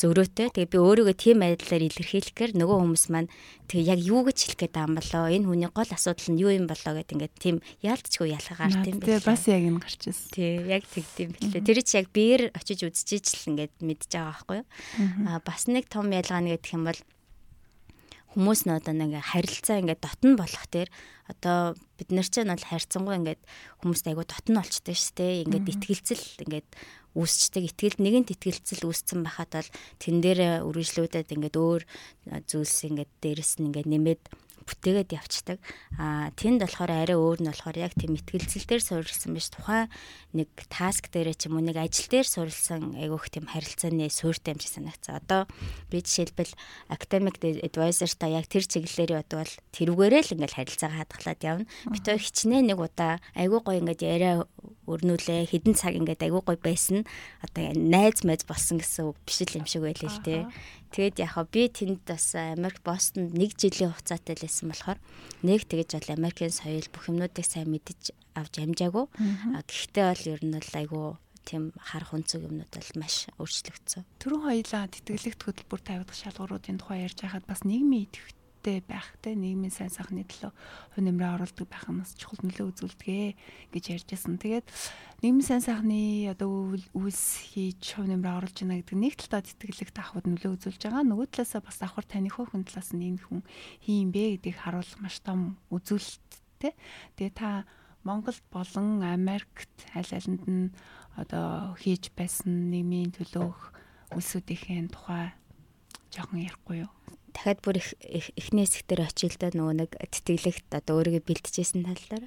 зөрөөтэй. 0.00 0.48
Тэгээ 0.52 0.72
би 0.72 0.78
өөрийгөө 0.80 1.16
тийм 1.16 1.44
байдлаар 1.44 1.82
илэрхийлэхээр 1.84 2.52
нөгөө 2.56 2.78
хүмүүс 2.80 3.04
маань 3.12 3.28
тэгээ 3.68 3.90
яг 3.92 4.00
юу 4.00 4.20
гэж 4.24 4.38
хэлэх 4.40 4.58
гээд 4.64 4.74
байгаа 4.74 4.88
юм 4.88 4.96
болоо. 4.96 5.24
Энэ 5.28 5.46
хүний 5.48 5.70
гол 5.72 5.90
асуудал 5.92 6.28
нь 6.32 6.40
юу 6.40 6.50
юм 6.52 6.66
болоо 6.66 6.92
гэд 6.96 7.12
ингээд 7.12 7.34
тийм 7.36 7.56
яалтчгүй 7.84 8.28
ялгаар 8.32 8.74
тийм 8.80 8.96
байх. 8.98 9.08
Тэгээ 9.08 9.28
бас 9.28 9.42
яг 9.48 9.62
энэ 9.62 9.80
гарч 9.84 10.00
ирсэн. 10.08 10.30
Тий, 10.32 10.52
яг 10.64 10.84
тэгдэм 10.88 11.30
билээ. 11.36 11.62
Тэр 11.62 11.78
чи 11.84 11.94
яг 12.00 12.08
биеэр 12.10 12.42
очиж 12.56 12.80
үзчихэж 12.88 13.26
л 13.36 13.48
ингээд 13.52 13.74
мэдж 13.84 14.10
байгаа 14.10 14.32
байхгүй 14.32 14.56
юу? 14.64 14.66
Аа 15.28 15.38
бас 15.44 15.62
нэг 15.68 15.86
том 15.92 16.08
ялгаа 16.08 16.40
нь 16.40 16.50
гэх 16.50 16.72
юм 16.72 16.88
бол 16.88 17.00
хүмүүс 18.32 18.64
нь 18.64 18.72
одоо 18.72 18.94
нэг 18.96 19.20
харилцаа 19.20 19.76
ингээд 19.84 20.00
дотн 20.00 20.40
болох 20.40 20.64
тэр 20.72 20.88
одоо 21.28 21.76
бид 22.00 22.08
нар 22.08 22.24
ч 22.24 22.40
нь 22.40 22.48
бол 22.48 22.64
харьцангуй 22.64 23.16
ингээд 23.20 23.42
хүмүүст 23.84 24.08
айгу 24.08 24.24
дотн 24.24 24.56
болчтой 24.56 24.96
шүү 24.96 25.14
дээ. 25.20 25.42
Ингээд 25.44 25.68
итгэлцэл 25.68 26.24
ингээд 26.48 26.68
үүсчдэг. 27.16 27.62
Итгэл 27.72 27.98
нэгэнт 28.00 28.32
итгэлцэл 28.34 28.88
үүссэн 28.88 29.20
байхад 29.24 29.52
бол 29.52 29.70
тэн 30.00 30.16
дээр 30.24 30.40
үргэлжлүүлээд 30.64 31.34
ингээд 31.34 31.56
өөр 31.56 31.82
зүйлс 32.48 32.78
ингээд 32.88 33.12
дээрэс 33.20 33.60
нь 33.60 33.68
ингээд 33.68 33.88
нэмээд 33.88 34.22
бүтээгээд 34.64 35.10
явцдаг. 35.12 35.58
А 35.98 36.30
тэнд 36.34 36.62
болохоор 36.64 36.90
арай 36.90 37.16
өөр 37.18 37.42
нь 37.42 37.50
болохоор 37.50 37.76
яг 37.78 37.92
тийм 37.98 38.16
ихтгэлцэл 38.16 38.66
дээр 38.66 38.82
суурилсан 38.82 39.32
биш 39.34 39.50
тухайн 39.52 39.90
нэг 40.32 40.48
таск 40.70 41.12
дээр 41.12 41.36
ч 41.36 41.46
юм 41.50 41.60
уу 41.60 41.64
нэг 41.66 41.76
ажил 41.76 42.08
дээр 42.08 42.26
суурилсан 42.26 42.96
айгүйх 42.96 43.26
тийм 43.28 43.46
харилцааны 43.50 44.08
суурьтай 44.08 44.54
юм 44.56 44.60
шиг 44.62 44.72
санагцсан. 44.78 45.20
Одоо 45.20 45.50
би 45.90 46.00
жишээлбэл 46.00 46.54
academic 46.88 47.36
advisor 47.42 48.10
та 48.16 48.26
яг 48.30 48.46
тэр 48.46 48.64
чиглэлээр 48.64 49.20
явдаг 49.20 49.38
бол 49.44 49.54
тэрүүгээрээ 49.76 50.22
л 50.22 50.34
ингээл 50.38 50.58
харилцаагаа 50.58 50.98
хадгалаад 51.04 51.40
явна. 51.42 51.70
Бид 51.90 52.04
хоёр 52.06 52.22
хичнээн 52.22 52.66
нэг 52.70 52.78
удаа 52.80 53.20
айгүй 53.36 53.60
гоё 53.60 53.80
ингээд 53.82 54.02
яриа 54.02 54.46
өрнүүлээ 54.86 55.48
хідэн 55.52 55.74
цаг 55.78 55.94
ингээд 55.94 56.26
айгүй 56.26 56.42
гоё 56.42 56.58
байсан. 56.58 57.06
Одоо 57.44 57.70
найз 57.76 58.26
майз 58.26 58.42
болсон 58.48 58.82
гэсэн 58.82 59.10
үг 59.10 59.16
биш 59.22 59.38
л 59.42 59.58
юм 59.58 59.66
шиг 59.66 59.86
байлээ 59.86 60.10
л 60.10 60.24
те. 60.26 60.46
Тэгээд 60.92 61.24
яг 61.24 61.48
би 61.48 61.72
тэнд 61.72 62.04
бас 62.04 62.36
Америк 62.36 62.84
Бостонд 62.84 63.32
нэг 63.32 63.56
жилийн 63.56 63.96
хугацаатай 63.96 64.36
л 64.36 64.44
байсан 64.44 64.68
болохоор 64.68 64.98
нэг 65.40 65.64
тэгэж 65.64 65.88
бол 65.96 66.16
Америкийн 66.20 66.52
соёл 66.52 66.84
бүх 66.92 67.08
юмнуудыг 67.08 67.46
сайн 67.48 67.72
мэдэж 67.72 68.12
авч 68.36 68.54
амжаагүй. 68.60 69.08
Гэхдээ 69.56 70.04
бол 70.12 70.24
ер 70.28 70.40
нь 70.44 70.52
бол 70.52 70.72
айгүй 70.76 71.06
тийм 71.48 71.72
харах 71.80 72.12
өнцөг 72.12 72.44
юмнууд 72.44 72.72
бол 72.76 72.92
маш 73.00 73.26
өөрчлөгдсөн. 73.40 74.04
Төрөн 74.20 74.42
хоёлаа 74.46 74.84
тэтгэлэгт 74.92 75.40
хөтөлбөр 75.40 75.80
тавигдах 75.80 76.18
шалгууруудын 76.20 76.76
тухай 76.76 77.08
ярьж 77.08 77.18
байхад 77.24 77.48
бас 77.48 77.64
нийгмийн 77.64 78.12
идэвхтэй 78.12 78.41
хэрэгтэй 78.62 78.86
байх 78.86 79.10
те 79.18 79.34
нийгмийн 79.34 79.74
сайн 79.74 79.90
сайхны 79.90 80.22
төлөө 80.22 80.54
хувь 80.94 81.02
нэмрээ 81.02 81.34
оруулдаг 81.34 81.66
байх 81.66 81.86
нь 81.90 81.98
бас 81.98 82.14
чухал 82.14 82.38
нөлөө 82.46 82.70
үзүүлдэг 82.70 83.34
гэж 83.74 83.84
ярьжсэн. 83.90 84.38
Тэгээд 84.38 84.66
нийгмийн 85.18 85.42
сайн 85.42 85.62
сайхны 85.66 86.30
одоо 86.30 86.78
үйлс 86.94 87.50
хийж 87.50 87.98
хувь 87.98 88.06
нэмрээ 88.06 88.38
оруулж 88.38 88.54
байна 88.62 88.78
гэдэг 88.78 88.98
нэг 89.02 89.14
талдаа 89.18 89.42
тэтгэлэгт 89.42 89.98
авахд 89.98 90.26
нөлөө 90.30 90.50
үзүүлж 90.54 90.78
байгаа. 90.78 91.02
Нөгөө 91.02 91.26
талаасаа 91.34 91.62
бас 91.66 91.76
давхар 91.82 92.06
таних 92.06 92.38
хүн 92.38 92.62
талаас 92.62 92.90
нь 92.94 93.02
энэ 93.02 93.22
хүн 93.26 93.42
хийм 93.82 94.14
бэ 94.14 94.38
гэдгийг 94.38 94.58
харуулах 94.62 94.98
маш 95.02 95.18
том 95.26 95.58
үзүүлэлт 95.74 96.30
те. 96.62 96.70
Тэгээ 97.18 97.34
та 97.34 97.66
Монголд 98.06 98.42
болон 98.54 99.02
Америкт 99.02 99.74
аль 99.90 100.14
алинд 100.14 100.46
нь 100.46 100.70
одоо 101.18 101.74
хийж 101.82 102.14
байсан 102.14 102.70
нийгмийн 102.70 103.10
төлөөх 103.10 103.74
үйлсүүдийн 104.14 104.86
тухай 104.94 105.34
жоохон 106.14 106.46
ярихгүй 106.46 106.86
юу? 106.86 106.92
Дахиад 107.32 107.60
бүр 107.64 107.76
их 107.80 107.96
эхний 108.36 108.68
хэсгээр 108.68 109.02
очил 109.08 109.34
да 109.40 109.48
нөгөө 109.52 109.74
нэг 109.80 109.90
тэтгэлэгт 109.98 110.68
одоо 110.72 110.94
өөрийгөө 111.00 111.24
бэлтжижсэн 111.26 111.82
талаар. 111.88 112.24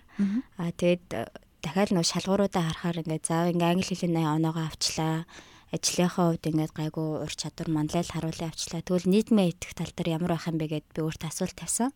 Аа 0.58 0.72
тэгээд 0.74 1.08
э, 1.13 1.30
дахиад 1.62 1.89
нөгөө 1.94 2.10
шалгууруудаа 2.10 2.63
харахаар 2.65 3.02
ингээд 3.06 3.26
заав 3.26 3.54
ингээ 3.54 3.72
англи 3.74 3.96
хэлний 3.96 4.26
оноогоо 4.26 4.65
авчлаа. 4.65 5.26
Ажлынхаа 5.74 6.38
хувьд 6.38 6.46
ингээд 6.46 6.74
гайгүй 6.78 7.08
ур 7.26 7.34
чадвар 7.34 7.70
манлайл 7.74 8.10
харуулсан 8.10 8.50
авчлаа. 8.50 8.82
Тэгвэл 8.86 9.10
нийгмийн 9.10 9.52
итгэх 9.54 9.74
тал 9.74 9.94
дээр 9.94 10.22
ямар 10.22 10.38
байх 10.38 10.46
юм 10.50 10.58
бэ 10.62 10.68
гэд 10.72 10.88
би 10.94 11.00
өөртөө 11.02 11.30
асуулт 11.30 11.58
тавьсан. 11.58 11.89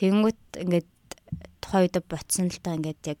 Тэнгүүт 0.00 0.42
ингээд 0.64 0.88
тухайн 1.60 1.84
үед 1.86 1.96
ботсон 2.08 2.48
л 2.48 2.58
та 2.64 2.74
ингээд 2.74 3.02
яг 3.04 3.20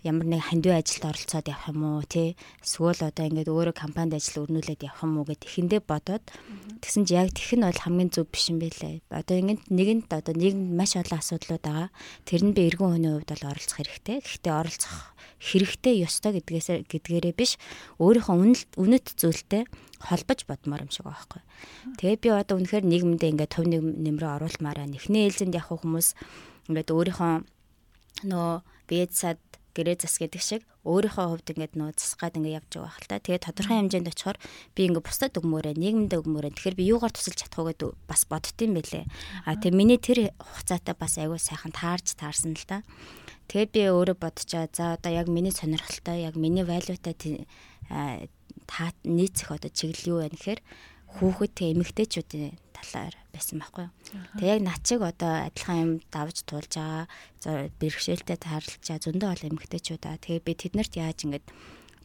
ямар 0.00 0.26
нэг 0.26 0.42
хандив 0.48 0.72
ажилд 0.72 1.04
оролцоод 1.04 1.46
явах 1.52 1.68
юм 1.68 1.82
уу 1.84 2.02
тий 2.08 2.36
эсвэл 2.64 3.04
одоо 3.04 3.24
ингээд 3.28 3.52
өөрөө 3.52 3.76
компанид 3.76 4.16
ажил 4.16 4.48
өрнүүлээд 4.48 4.88
явах 4.88 5.04
юм 5.04 5.20
уу 5.20 5.28
гэд 5.28 5.44
ихэндээ 5.44 5.80
бодоод 5.84 6.24
тэгсэн 6.80 7.04
чи 7.04 7.12
яг 7.20 7.36
тэх 7.36 7.52
нь 7.52 7.66
бол 7.66 7.84
хамгийн 7.84 8.08
зөв 8.08 8.24
биш 8.32 8.48
юм 8.48 8.64
байлээ. 8.64 9.04
Одоо 9.12 9.36
ингээд 9.36 9.68
нэгэнт 9.68 10.08
одоо 10.08 10.32
нийгэмд 10.32 10.72
маш 10.72 10.96
олон 10.96 11.20
асуудлууд 11.20 11.60
байгаа. 11.60 11.88
Тэр 12.24 12.40
нь 12.48 12.56
би 12.56 12.62
эргэн 12.72 12.88
хүний 12.96 13.12
хувьд 13.12 13.28
бол 13.28 13.50
оролцох 13.52 13.76
хэрэгтэй. 13.76 14.16
Гэхдээ 14.24 14.54
оролцох 14.56 14.96
хэрэгтэй 15.40 15.94
ёстой 16.00 16.32
гэдгээс 16.40 16.68
гэдгээрээ 16.88 17.34
биш 17.36 17.60
өөрийнхөө 18.00 18.80
үнэт 18.80 19.06
зүйлтэй 19.20 19.68
холбож 20.00 20.40
бодмоор 20.48 20.88
юм 20.88 20.92
шиг 20.92 21.04
байхгүй. 21.04 21.44
Тэгээ 22.00 22.20
би 22.24 22.28
одоо 22.32 22.56
үнэхээр 22.56 22.84
нийгэмдээ 22.88 23.32
ингээд 23.36 23.52
төв 23.52 23.68
нэмрээ 23.68 24.36
оруулмаараа 24.40 24.88
нэхний 24.88 25.28
ээлжинд 25.28 25.56
явах 25.56 25.84
хүмүүс 25.84 26.16
ингээд 26.72 26.88
өөрийнхөө 26.88 27.32
нөө 28.28 28.50
биед 28.88 29.12
сад 29.16 29.40
гэрээ 29.74 29.96
зас 30.02 30.16
гэдэг 30.20 30.42
шиг 30.42 30.62
өөрийнхөө 30.84 31.26
хувьд 31.40 31.50
ингээд 31.52 31.74
нөө 31.76 31.90
засгаад 31.96 32.38
ингээд 32.40 32.58
явж 32.60 32.70
байгаа 32.76 32.94
хэл 32.96 33.10
та. 33.10 33.20
Тэгээд 33.20 33.46
тодорхой 33.46 33.76
хэмжээнд 33.80 34.10
очихоор 34.10 34.38
би 34.74 34.80
ингээд 34.88 35.06
бусдад 35.06 35.36
өгмөөрэ 35.36 35.72
нийгэмдээ 35.76 36.20
өгмөөрэ 36.20 36.48
тэгэхээр 36.56 36.78
би 36.78 36.84
юугаар 36.90 37.12
тусалж 37.14 37.38
чадах 37.38 37.60
вэ 37.60 37.72
гэдэг 37.76 37.90
бас 38.08 38.22
боддtiin 38.26 38.72
байлээ. 38.74 39.04
А 39.44 39.56
тэгээд 39.60 39.78
миний 39.78 40.00
тэр 40.00 40.18
хугацаатай 40.40 40.94
бас 40.96 41.14
аягүй 41.20 41.40
сайхан 41.40 41.72
таарж 41.74 42.06
таарсан 42.16 42.56
л 42.56 42.64
та. 42.64 42.80
Тэгээд 43.50 43.70
би 43.74 43.80
өөрөө 43.90 44.16
бодчаа 44.16 44.70
за 44.70 44.94
одоо 44.94 45.10
яг 45.10 45.26
миний 45.26 45.52
сонирхолтой 45.52 46.22
яг 46.24 46.34
миний 46.38 46.62
валютай 46.64 47.14
та 47.18 48.86
нийцэх 49.02 49.50
одоо 49.50 49.70
чиглэл 49.70 50.10
юу 50.14 50.18
вэ 50.22 50.30
гэхээр 50.30 50.60
хүүхэд 51.18 51.56
эмэгтэйчүүдийн 51.74 52.54
талаар 52.80 53.14
байсан 53.30 53.60
байхгүй 53.60 53.84
юу. 53.86 53.92
Тэг 54.40 54.48
яг 54.48 54.60
над 54.64 54.80
чиг 54.82 55.00
одоо 55.04 55.32
адилхан 55.46 55.78
юм 55.80 55.92
давж 56.08 56.36
туулж 56.48 56.72
байгаа 56.74 57.68
бэрхшээлтэй 57.76 58.38
таарлаж 58.40 58.80
байгаа 58.80 59.04
зөндөө 59.04 59.28
бол 59.30 59.48
эмэгтэйчүүд 59.52 60.04
аа. 60.08 60.18
Тэгээ 60.18 60.42
би 60.42 60.52
тэднэрт 60.56 60.92
яаж 60.96 61.18
ингэж 61.28 61.44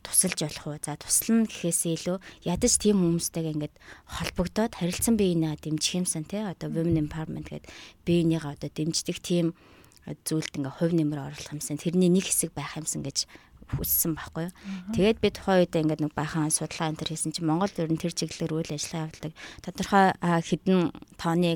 тусалж 0.06 0.40
болох 0.46 0.66
уу? 0.68 0.78
За 0.84 0.94
туслана 1.00 1.50
гэхээсээ 1.50 1.94
илүү 1.98 2.18
ядаж 2.46 2.74
тийм 2.78 3.02
хүмүүстэйгээ 3.02 3.56
ингээд 3.58 3.76
холбогдоод 4.06 4.74
харилцан 4.78 5.16
биенээ 5.18 5.58
дэмжих 5.66 6.06
юмсан 6.06 6.24
тий 6.30 6.46
одоо 6.46 6.70
women 6.70 7.10
empowerment 7.10 7.50
гэдэг 7.50 7.72
биенийгээ 8.06 8.54
одоо 8.54 8.70
дэмждэг 8.70 9.18
тийм 9.18 9.58
зүйлд 10.06 10.62
ингээ 10.62 10.78
хувь 10.78 10.94
нэмэр 10.94 11.34
оруулах 11.34 11.54
юмсан 11.58 11.82
тэрний 11.82 12.14
нэг 12.14 12.30
хэсэг 12.30 12.54
байх 12.54 12.78
юмсан 12.78 13.02
гэж 13.02 13.26
хүссэн 13.74 14.14
байхгүй 14.14 14.50
юу. 14.50 14.54
Тэгээд 14.94 15.18
би 15.22 15.30
тухайн 15.34 15.60
үед 15.66 15.74
ингээд 15.74 16.02
нэг 16.06 16.14
баахан 16.14 16.54
судалгаа 16.54 16.94
энэ 16.94 17.00
төр 17.02 17.10
хийсэн 17.10 17.34
чинь 17.34 17.50
Монгол 17.50 17.74
ер 17.74 17.90
нь 17.90 17.98
тэр 17.98 18.14
чиглэлээр 18.14 18.54
үйл 18.54 18.76
ажиллагаа 18.78 19.06
явуулдаг. 19.10 19.34
Тодорхой 19.66 20.06
хэдэн 20.22 20.80
тооны 21.18 21.52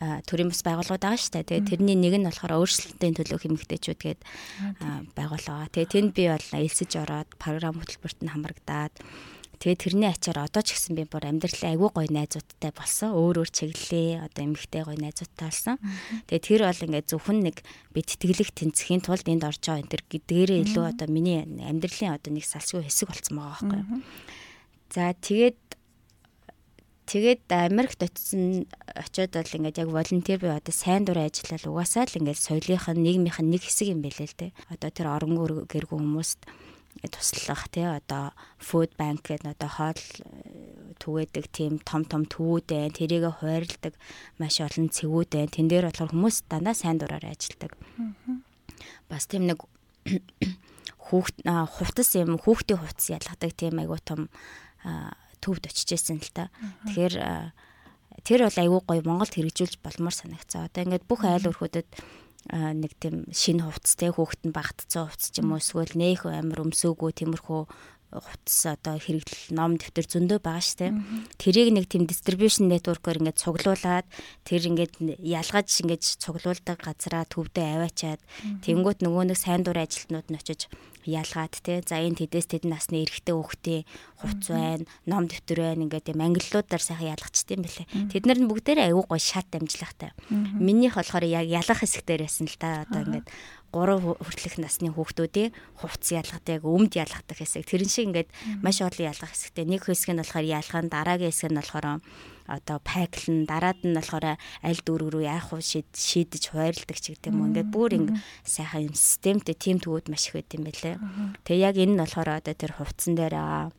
төрийн 0.00 0.52
бас 0.52 0.60
байгууллагууд 0.60 1.00
байгаа 1.00 1.16
шүү 1.16 1.32
дээ. 1.40 1.48
Тэгээ 1.48 1.68
тэрний 1.72 1.96
нэг 1.96 2.14
нь 2.20 2.28
болохоор 2.28 2.60
өөрчлөлтийн 2.60 3.16
төлөө 3.16 3.38
хэмэгтэйчүүд 3.40 4.00
гээд 4.04 4.20
байгууллага. 5.16 5.72
Тэгээ 5.72 5.92
тэнд 5.92 6.10
би 6.12 6.24
бол 6.28 6.48
элсэж 6.52 6.90
ороод 7.00 7.30
програм 7.40 7.80
хөтөлбөрт 7.80 8.20
нь 8.20 8.32
хамрагдаад 8.32 8.92
Тэгээ 9.56 9.78
тэрний 9.80 10.10
ачаар 10.12 10.44
одоо 10.44 10.60
ч 10.60 10.76
гэсэн 10.76 10.94
би 11.00 11.08
бүр 11.08 11.32
амьдралын 11.32 11.72
айгүй 11.72 11.88
гоё 11.88 12.10
найзуудтай 12.12 12.72
болсон. 12.76 13.16
Өөр 13.16 13.40
өөр 13.40 13.50
чиглэлээ 13.50 14.28
одоо 14.28 14.42
эмэгтэй 14.44 14.82
гоё 14.84 15.00
найзуудтай 15.00 15.48
болсон. 15.48 15.76
Тэгээ 16.28 16.44
тэр 16.44 16.62
бол 16.68 16.84
ингээд 16.84 17.10
зөвхөн 17.10 17.38
нэг 17.40 17.56
би 17.96 18.00
тэтгэлэг 18.04 18.50
тэнцхийн 18.52 19.00
тулд 19.00 19.24
энд 19.24 19.48
орж 19.48 19.64
байгаа 19.64 19.80
энэ 19.80 19.92
төр 19.96 20.02
гэдгээрээ 20.12 20.58
илүү 20.68 20.84
одоо 20.92 21.08
миний 21.08 21.40
амьдралын 21.40 22.14
одоо 22.20 22.30
нэг 22.36 22.44
салшгүй 22.44 22.84
хэсэг 22.84 23.08
болсон 23.08 23.34
байгаа 23.40 23.64
байхгүй. 23.64 23.82
За 24.92 25.16
тэгээд 25.16 25.58
тэгээд 27.08 27.42
Америкт 27.48 28.00
очисон 28.02 28.68
очиод 28.92 29.32
бол 29.34 29.56
ингээд 29.56 29.80
яг 29.80 29.88
волонтер 29.88 30.36
буюу 30.36 30.58
одоо 30.60 30.74
сайн 30.74 31.08
дурын 31.08 31.32
ажиллал 31.32 31.80
угаасаа 31.80 32.04
л 32.06 32.18
ингээд 32.20 32.44
соёлынх 32.44 32.86
нь 32.92 33.02
нийгмийнх 33.02 33.40
нь 33.40 33.50
нэг 33.56 33.62
хэсэг 33.64 33.88
юм 33.94 34.04
байлээ 34.04 34.28
л 34.30 34.36
дээ. 34.36 34.52
Одоо 34.68 34.90
тэр 34.92 35.08
оронгор 35.10 35.64
гэргүй 35.64 35.96
хүмүүст 35.96 36.44
туслах 37.10 37.68
тий 37.70 37.86
одоо 37.86 38.32
food 38.58 38.92
bank 38.98 39.26
гэдэг 39.26 39.54
одоо 39.56 39.70
хоол 39.70 39.96
э, 39.96 40.94
түгээдэг 41.00 41.44
тийм 41.52 41.78
том 41.82 42.04
том 42.04 42.24
төвүүд 42.26 42.66
байна. 42.66 42.94
Тэрийг 42.94 43.24
хуваарлдаг 43.26 43.94
маш 44.38 44.60
олон 44.60 44.88
цэгүүд 44.90 45.30
байна. 45.32 45.52
Тэн 45.52 45.68
дээр 45.68 45.86
болохоор 45.90 46.12
хүмүүс 46.12 46.36
дандаа 46.50 46.74
сайн 46.74 46.98
дураар 46.98 47.26
ажилладаг. 47.26 47.72
Бас 49.10 49.26
тийм 49.30 49.46
нэг 49.46 49.62
хүүхд 51.10 51.46
хувцас 51.46 52.10
юм 52.18 52.38
хүүхдийн 52.40 52.80
хувцас 52.82 53.14
ялгадаг 53.14 53.52
тийм 53.54 53.78
айгуу 53.78 54.00
том 54.02 54.26
төвд 55.40 55.70
очижсэн 55.70 56.18
л 56.18 56.30
та. 56.34 56.50
Тэгэхээр 56.90 57.14
тэр 58.26 58.40
бол 58.46 58.58
айгүй 58.58 58.80
гоё 58.82 59.02
Монголд 59.06 59.34
хэрэгжүүлж 59.34 59.78
болмоор 59.82 60.14
санагцаа. 60.14 60.66
Одоо 60.66 60.82
ингээд 60.82 61.06
бүх 61.06 61.22
айл 61.22 61.46
өрхүүдэд 61.50 61.88
нэг 62.52 62.92
тийм 63.02 63.26
шинэ 63.34 63.66
хувцастай 63.66 64.10
хүүхэд 64.14 64.42
нь 64.50 64.56
багтцсан 64.56 65.10
хувцас 65.10 65.30
ч 65.34 65.42
юм 65.42 65.54
уу 65.54 65.60
эсвэл 65.62 65.94
нээх 65.98 66.30
амир 66.30 66.62
өмсөөгөө 66.62 67.10
тиймэрхүү 67.18 67.62
хувцас 68.14 68.78
одоо 68.78 68.96
хэрэглэл 69.02 69.50
ном 69.50 69.76
дэвтэр 69.76 70.06
зөндөө 70.06 70.38
байгаа 70.38 70.62
штэ. 70.62 70.94
Тэрийг 71.42 71.74
нэг 71.74 71.90
тийм 71.90 72.06
distribution 72.06 72.70
network-оор 72.70 73.18
ингээд 73.18 73.42
цуглуулад 73.42 74.06
тэр 74.46 74.62
ингээд 74.70 74.94
ялгаж 75.20 75.68
ингээд 75.82 76.02
цуглуулдаг 76.22 76.78
газараа 76.80 77.26
төвдөө 77.26 77.66
аваачаад 77.66 78.20
тэнгуут 78.62 79.02
нөгөө 79.02 79.24
нэг 79.34 79.38
сайн 79.38 79.66
дур 79.66 79.76
ажилтнууд 79.76 80.30
нь 80.30 80.38
очиж 80.38 80.70
ялгаад 81.06 81.54
те. 81.62 81.82
За 81.86 82.02
энэ 82.02 82.26
тэдэс 82.26 82.50
тэд 82.50 82.64
насны 82.66 83.06
эрэгтэй 83.06 83.34
хүүхдийн 83.34 83.86
хувц 84.20 84.44
байна 84.50 84.84
ном 85.06 85.30
дэвтэр 85.30 85.58
байна 85.62 85.86
ингээд 85.86 86.12
юм 86.12 86.20
англиудаар 86.20 86.82
сайхан 86.82 87.14
ялгачт 87.14 87.48
юм 87.54 87.62
бэлээ. 87.62 87.86
Тэд 88.10 88.24
нар 88.26 88.38
бүгдээрээ 88.42 88.90
аягүй 88.90 89.06
гой 89.06 89.22
шат 89.22 89.48
амжилахтай. 89.54 90.10
Минийх 90.30 90.98
болохоор 90.98 91.24
яг 91.24 91.46
ялах 91.46 91.80
хэсэг 91.80 92.04
дээр 92.04 92.26
байсан 92.26 92.50
л 92.50 92.56
да 92.58 92.84
одоо 92.84 93.00
ингээд 93.06 93.26
3 93.76 94.00
хүртэлх 94.00 94.56
насны 94.56 94.88
хүүхдүүдийн 94.88 95.52
хувцс 95.76 96.16
ялгадаг, 96.16 96.64
өмд 96.64 96.96
ялгадаг 96.96 97.36
хэсэг. 97.36 97.68
Тэрэн 97.68 97.90
шиг 97.92 98.06
ингээд 98.08 98.28
маш 98.64 98.80
олон 98.80 99.12
ялгах 99.12 99.36
хэсэгтэй. 99.36 99.68
Нэг 99.68 99.84
хэсэг 99.84 100.16
нь 100.16 100.20
болохоор 100.24 100.46
ялгаан, 100.48 100.88
дараагийн 100.88 101.28
хэсэг 101.28 101.52
нь 101.52 101.60
болохоор 101.60 102.00
одоо 102.46 102.78
пайклан 102.80 103.44
дараад 103.44 103.80
нь 103.82 103.94
болохоор 103.94 104.38
аль 104.38 104.80
дүүрэг 104.86 105.10
рүү 105.12 105.24
яах 105.26 105.50
вэ 105.50 105.60
шийдэж 105.60 106.42
хуваарлдаг 106.54 106.98
ч 106.98 107.12
гэдэг 107.12 107.30
юм. 107.34 107.50
Ингээд 107.50 107.68
бүр 107.74 107.92
ингэ 107.98 108.16
сайхан 108.46 108.88
юм 108.88 108.94
системтэй 108.94 109.56
тим 109.58 109.82
тгүүд 109.82 110.06
маш 110.08 110.30
их 110.30 110.38
байт 110.38 110.54
юм 110.54 110.64
байлээ. 110.64 110.96
Тэгээ 111.42 111.66
яг 111.66 111.76
энэ 111.76 111.92
нь 111.98 112.00
болохоор 112.00 112.30
одоо 112.38 112.54
тэр 112.54 112.72
хувцсан 112.78 113.18
дээр 113.18 113.34
аа 113.34 113.70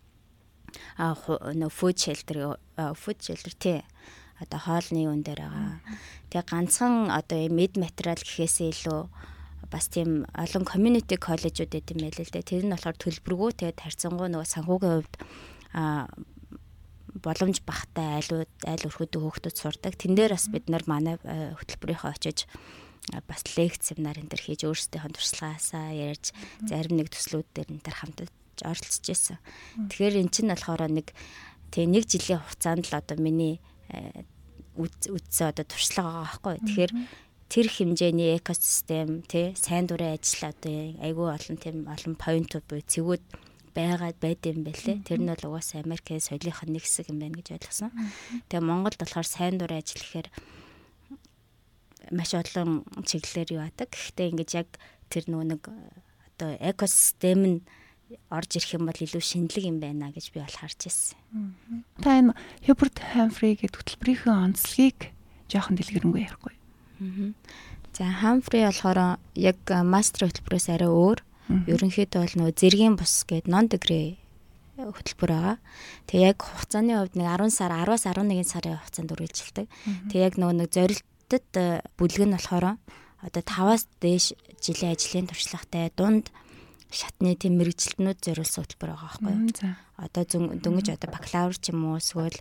нөө 1.56 1.72
food 1.72 1.96
shelter 1.96 2.60
food 2.76 3.18
shelter 3.24 3.56
тий 3.56 3.80
одоо 4.40 4.60
хоолны 4.60 5.08
үн 5.08 5.24
дээр 5.24 5.42
байгаа. 5.48 5.80
Тэгээ 6.30 6.46
ганцхан 6.52 7.10
одоо 7.10 7.40
мэд 7.50 7.80
материал 7.80 8.20
гэхээсээ 8.20 8.70
илүү 8.76 9.02
бас 9.72 9.92
тийм 9.92 10.24
олон 10.32 10.64
community 10.64 11.20
коллежууд 11.20 11.72
гэдэг 11.72 11.96
юм 11.96 12.02
байл 12.08 12.22
л 12.24 12.34
дээ. 12.34 12.50
Тэр 12.50 12.64
нь 12.66 12.74
болохоор 12.74 12.98
төлбөргүй 12.98 13.52
тэгээд 13.60 13.84
харьцангуй 13.84 14.28
нөгөө 14.32 14.48
санхүүгийн 14.48 14.96
хувьд 14.96 15.16
а 15.76 16.08
боломж 17.18 17.60
багтай 17.66 18.22
айлууд 18.22 18.54
айл 18.64 18.88
өрхөдөг 18.88 19.22
хүүхдүүд 19.22 19.58
сурдаг. 19.58 19.94
Тэн 19.98 20.14
дээр 20.16 20.38
бас 20.38 20.48
бид 20.54 20.70
нар 20.70 20.86
манай 20.88 21.18
хөтөлбөрийнхөө 21.20 22.12
очиж 22.14 22.46
бас 23.28 23.42
лекц 23.56 23.90
семинар 23.90 24.20
энэ 24.20 24.32
төр 24.32 24.42
хийж 24.44 24.62
өөрсдийнхөө 24.68 25.16
туршлагаасаа 25.16 25.96
ярьж 25.96 26.36
зарим 26.68 27.00
нэг 27.00 27.10
төслүүд 27.12 27.48
дээр 27.56 27.70
энэ 27.72 27.86
төр 27.86 27.96
хамтдаж 27.96 28.32
оролцож 28.68 29.06
байсан. 29.08 29.38
Тэгэхээр 29.88 30.16
эн 30.22 30.30
чинь 30.30 30.52
болохоор 30.52 30.92
нэг 30.92 31.16
тэг 31.72 31.86
нэг 31.88 32.04
жилийн 32.06 32.44
хугацаанд 32.44 32.86
л 32.92 33.00
одоо 33.00 33.18
миний 33.18 33.64
үдсээ 34.78 35.56
одоо 35.56 35.66
туршлага 35.66 36.10
байгаа 36.12 36.28
байхгүй. 36.28 36.56
Тэгэхээр 36.68 36.92
тэр 37.48 37.68
хэмжээний 37.72 38.36
экосистем 38.38 39.24
тий 39.24 39.56
сайн 39.56 39.88
дурын 39.88 40.20
ажил 40.20 40.52
одоо 40.52 41.00
айгүй 41.00 41.28
олон 41.32 41.58
тийм 41.58 41.88
олон 41.88 42.16
поинтууд 42.20 42.66
буюу 42.68 42.84
цэгүүд 42.84 43.24
байгаад 43.78 44.18
байд 44.20 44.42
юм 44.44 44.66
бэлээ. 44.66 45.06
Тэр 45.06 45.22
нь 45.22 45.32
бол 45.32 45.56
угаасаа 45.56 45.86
Америкийн 45.86 46.20
соёлынх 46.20 46.66
нь 46.66 46.74
нэг 46.76 46.84
хэсэг 46.84 47.14
юм 47.14 47.22
байна 47.22 47.38
гэж 47.40 47.48
ойлгосон. 47.56 47.92
Тэгээ 48.50 48.66
Монголд 48.66 48.98
болохоор 49.00 49.28
сайн 49.30 49.56
дурын 49.62 49.80
ажил 49.80 50.02
гэхээр 50.02 50.28
маш 52.12 52.32
олон 52.34 52.84
чиглэлээр 53.06 53.50
юу 53.54 53.64
адаг. 53.64 53.94
Гэхдээ 53.94 54.32
ингэж 54.34 54.50
яг 54.58 54.70
тэр 55.14 55.30
нөгөө 55.30 55.48
нэг 55.54 55.64
одоо 55.70 56.52
экосистем 56.58 57.42
нь 57.46 57.58
орж 58.34 58.58
ирэх 58.58 58.76
юм 58.76 58.90
бол 58.90 58.98
илүү 58.98 59.22
шинэлэг 59.22 59.64
юм 59.68 59.78
байна 59.78 60.10
гэж 60.10 60.34
би 60.34 60.42
бол 60.42 60.58
харж 60.58 60.90
ирсэн. 60.90 61.20
Та 62.02 62.18
энэ 62.18 62.34
Hubert 62.66 62.98
Humphrey 63.14 63.54
гэдэг 63.62 63.78
хөтөлбөрийнхөө 63.78 64.34
онцлогийг 64.34 65.14
жоохон 65.52 65.78
дэлгэрэнгүй 65.78 66.22
ярихгүй. 66.26 66.57
За 67.98 68.06
Humphrey 68.22 68.64
болохоор 68.66 69.18
яг 69.34 69.60
мастер 69.68 70.30
хөтөлбөрөөс 70.30 70.68
арай 70.70 70.92
өөр. 70.92 71.20
Ерөнхийдөө 71.48 72.22
бол 72.22 72.36
нөгөө 72.38 72.54
зэргийн 72.60 72.96
бус 73.00 73.24
гэдэг 73.24 73.48
non 73.50 73.72
degree 73.72 74.20
хөтөлбөр 74.78 75.32
байгаа. 75.32 75.58
Тэгээ 76.06 76.28
яг 76.30 76.40
хугацааны 76.44 76.94
хувьд 77.00 77.16
нэг 77.18 77.28
10 77.28 77.50
сар 77.50 77.72
10-аас 77.74 78.06
11 78.06 78.46
сарын 78.46 78.78
хугацаанд 78.78 79.14
үргэлжилдэг. 79.16 79.66
Тэгээ 80.12 80.28
яг 80.28 80.36
нөгөө 80.38 80.56
нэг 80.60 80.70
зорилт 80.70 81.08
Хятад 81.28 81.60
э, 81.60 81.84
бүлэг 82.00 82.24
нь 82.24 82.36
болохоор 82.40 82.80
одоо 83.20 83.44
5-аас 83.44 83.84
дээш 84.00 84.32
жилийн 84.64 84.96
ажлын 84.96 85.28
туршлагатай 85.28 85.92
дунд 85.92 86.32
шатны 86.88 87.36
тэм 87.36 87.60
мэрэгчлэтнүүд 87.60 88.24
зориулсан 88.24 88.64
хөтөлбөр 88.64 88.96
байгаа 88.96 89.12
байхгүй 89.12 89.36
юу. 89.36 89.76
Одоо 90.00 90.24
дөнгөж 90.24 90.88
одоо 90.96 91.10
бакалавр 91.12 91.60
ч 91.60 91.76
юм 91.76 91.84
уу 91.84 92.00
эсвэл 92.00 92.40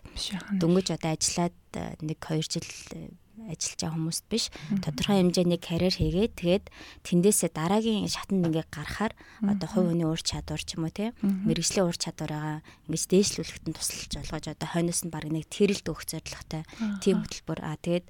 дөнгөж 0.55 0.95
одоо 0.95 1.19
ажиллаад 1.19 1.57
э, 1.75 1.99
нэг 1.99 2.15
2 2.23 2.47
жил 2.47 2.63
э, 2.95 3.11
ажиллаж 3.45 3.77
байгаа 3.77 3.93
хүмүүст 3.93 4.25
биш. 4.25 4.45
Тодорхой 4.81 5.21
хэмжээний 5.21 5.61
карьер 5.61 5.93
хийгээд 5.93 6.33
тэгээд 6.33 6.65
тэндээсээ 7.05 7.51
дараагийн 7.53 8.09
шатанд 8.09 8.49
ингээ 8.49 8.65
гарахаар 8.73 9.13
одоо 9.45 9.67
хувь 9.69 9.87
хүний 9.93 10.09
ур 10.09 10.17
чадвар 10.17 10.61
ч 10.61 10.73
юм 10.73 10.89
уу 10.89 10.93
тийм 10.93 11.13
мэрэгжлийн 11.21 11.85
ур 11.85 11.97
чадвараа 11.97 12.65
ингээ 12.89 13.11
дээшлүүлэхэд 13.13 13.65
нь 13.69 13.77
тусалж 13.77 14.11
болгож 14.17 14.45
одоо 14.49 14.67
хойноос 14.73 15.01
нь 15.05 15.13
баг 15.13 15.25
нэг 15.29 15.45
тэрэлд 15.53 15.85
өгөх 15.85 16.05
зорилготой 16.09 16.63
тийм 17.05 17.21
хөтөлбөр. 17.21 17.59
Аа 17.61 17.77
тэгээд 17.77 18.05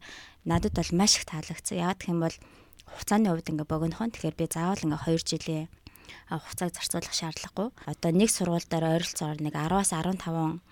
надад 0.47 0.73
бол 0.79 0.91
маш 0.95 1.19
их 1.19 1.27
таалагдсан. 1.27 1.75
Яагаад 1.75 1.99
гэх 1.99 2.11
юм 2.15 2.21
бол 2.23 2.37
хугацааны 2.87 3.27
хувьд 3.27 3.51
ингээ 3.51 3.67
богинохон. 3.67 4.11
Тэгэхээр 4.15 4.39
би 4.39 4.45
заавал 4.47 4.85
ингээ 4.87 5.03
2 5.11 5.27
жилийн 5.27 5.67
хугацааг 6.31 6.71
зарцуулах 6.71 7.15
шаардлагагүй. 7.15 7.67
Одоо 7.83 8.11
нэг 8.15 8.29
сургууль 8.31 8.67
дээр 8.67 9.03
ойролцоогоор 9.03 9.39
нэг 9.43 9.53
10-аас 9.55 9.91
15 9.91 10.63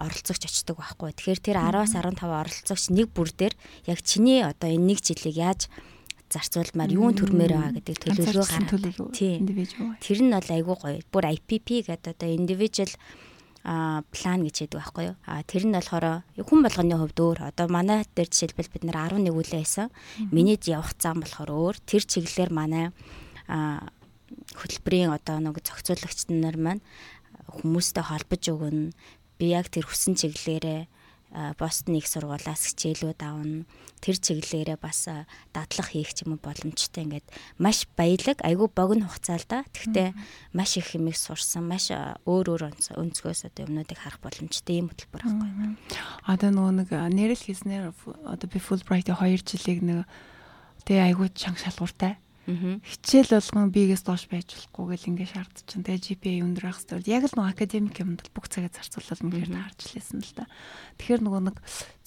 оролцогч 0.00 0.48
очдог 0.48 0.80
байхгүй. 0.80 1.12
Тэгэхээр 1.12 1.40
тэр 1.44 1.58
10-аас 1.60 1.92
15 1.92 2.24
оролцогч 2.24 2.84
нэг 2.90 3.12
бүр 3.12 3.28
дээр 3.30 3.54
яг 3.84 4.00
чиний 4.00 4.40
одоо 4.40 4.72
энэ 4.72 4.96
нэг 4.96 4.98
жилийг 5.04 5.36
яаж 5.36 5.68
зарцуулмаар 6.30 6.90
юун 6.94 7.14
төрмээр 7.14 7.52
байгаа 7.52 7.74
гэдэг 7.76 7.96
төлөвлөгөө 8.00 8.48
гаргах. 8.48 9.12
Тийм. 9.12 9.44
Тэр 10.00 10.18
нь 10.24 10.32
бол 10.32 10.50
айгүй 10.54 10.76
гоё. 10.78 11.02
Бүр 11.10 11.24
IPP 11.36 11.68
гэдэг 11.90 12.14
одоо 12.16 12.28
individual 12.30 12.90
а 13.60 14.00
план 14.08 14.40
гэж 14.46 14.64
яддаг 14.64 14.80
байхгүй 14.80 15.04
юу. 15.12 15.16
А 15.26 15.42
тэр 15.44 15.68
нь 15.68 15.74
болохоор 15.74 16.24
хүн 16.38 16.60
болгоны 16.64 16.96
хувьд 16.96 17.18
өөр. 17.20 17.38
Одоо 17.50 17.66
манай 17.68 18.06
дээр 18.14 18.30
жишээлбэл 18.32 18.72
бид 18.72 18.84
нар 18.88 19.10
11 19.12 19.28
үлээ 19.28 19.60
байсан. 19.60 19.92
Миний 20.32 20.56
явах 20.64 20.96
зам 20.96 21.20
болохоор 21.20 21.50
өөр. 21.50 21.76
Тэр 21.84 22.02
чиглэлээр 22.08 22.52
манай 22.54 22.88
а 23.50 23.84
хөтөлбөрийн 24.56 25.12
одоо 25.12 25.42
нэг 25.42 25.60
зохицуулагч 25.60 26.30
нар 26.30 26.56
маань 26.56 26.82
хүмүүстэй 27.50 28.04
холбож 28.06 28.42
өгнө 28.46 28.94
би 29.40 29.56
яг 29.56 29.72
тэр 29.72 29.88
хүсэн 29.88 30.20
чиглэлээрээ 30.20 30.84
Бостон 31.30 31.94
их 31.94 32.10
сургуулаас 32.10 32.74
хичээлүүд 32.74 33.22
авна. 33.22 33.62
Тэр 34.02 34.18
чиглэлээрээ 34.18 34.74
бас 34.82 35.06
дадлах 35.54 35.94
хийх 35.94 36.10
ч 36.10 36.26
юм 36.26 36.34
уу 36.34 36.42
боломжтой 36.42 37.06
ингээд 37.06 37.22
маш 37.54 37.86
баялаг, 37.94 38.42
айгүй 38.42 38.66
богино 38.66 39.06
хугацаал 39.06 39.46
да. 39.46 39.62
Тэгтээ 39.70 40.10
маш 40.50 40.74
их 40.74 40.90
хэмиг 40.90 41.14
сурсан, 41.14 41.70
маш 41.70 41.94
өөр 41.94 42.46
өөр 42.50 42.62
өнцгөөс 42.98 43.46
одоо 43.46 43.62
юмнуудыг 43.62 43.98
харах 44.02 44.18
боломжтой 44.18 44.82
юм 44.82 44.90
хөтөлбөр 44.90 45.22
байхгүй. 45.22 45.50
Одоо 46.26 46.50
нөгөө 46.50 46.74
нэг 46.82 46.90
нэрэл 47.14 47.46
хийснээр 47.46 47.94
одоо 48.26 48.48
би 48.50 48.58
Fulbright-ийн 48.58 49.14
2 49.14 49.46
жилийг 49.46 49.86
нэг 49.86 50.10
тэгээ 50.82 51.14
айгүй 51.14 51.30
чанга 51.30 51.62
шалгууртай 51.62 52.18
Хичээл 52.48 53.36
болгон 53.36 53.70
бигээс 53.74 54.02
доош 54.06 54.24
байж 54.30 54.48
болохгүй 54.56 54.96
гэл 54.96 55.10
ингээ 55.12 55.28
шаардж 55.34 55.58
чинь. 55.68 55.84
Тэгээ 55.84 56.04
GPA 56.20 56.44
өндөр 56.46 56.64
байх 56.66 56.78
хэрэгтэй. 56.80 57.12
Яг 57.12 57.24
л 57.28 57.34
нөгөө 57.36 57.52
академик 57.52 57.96
юмд 58.00 58.20
бүх 58.32 58.46
цагаа 58.48 58.72
зарцуулаад 58.72 59.20
үнэхээр 59.20 59.52
таарч 59.52 59.80
лээсэн 59.92 60.20
л 60.24 60.32
да. 60.34 60.44
Тэгэхээр 60.98 61.22
нөгөө 61.26 61.42
нэг 61.46 61.56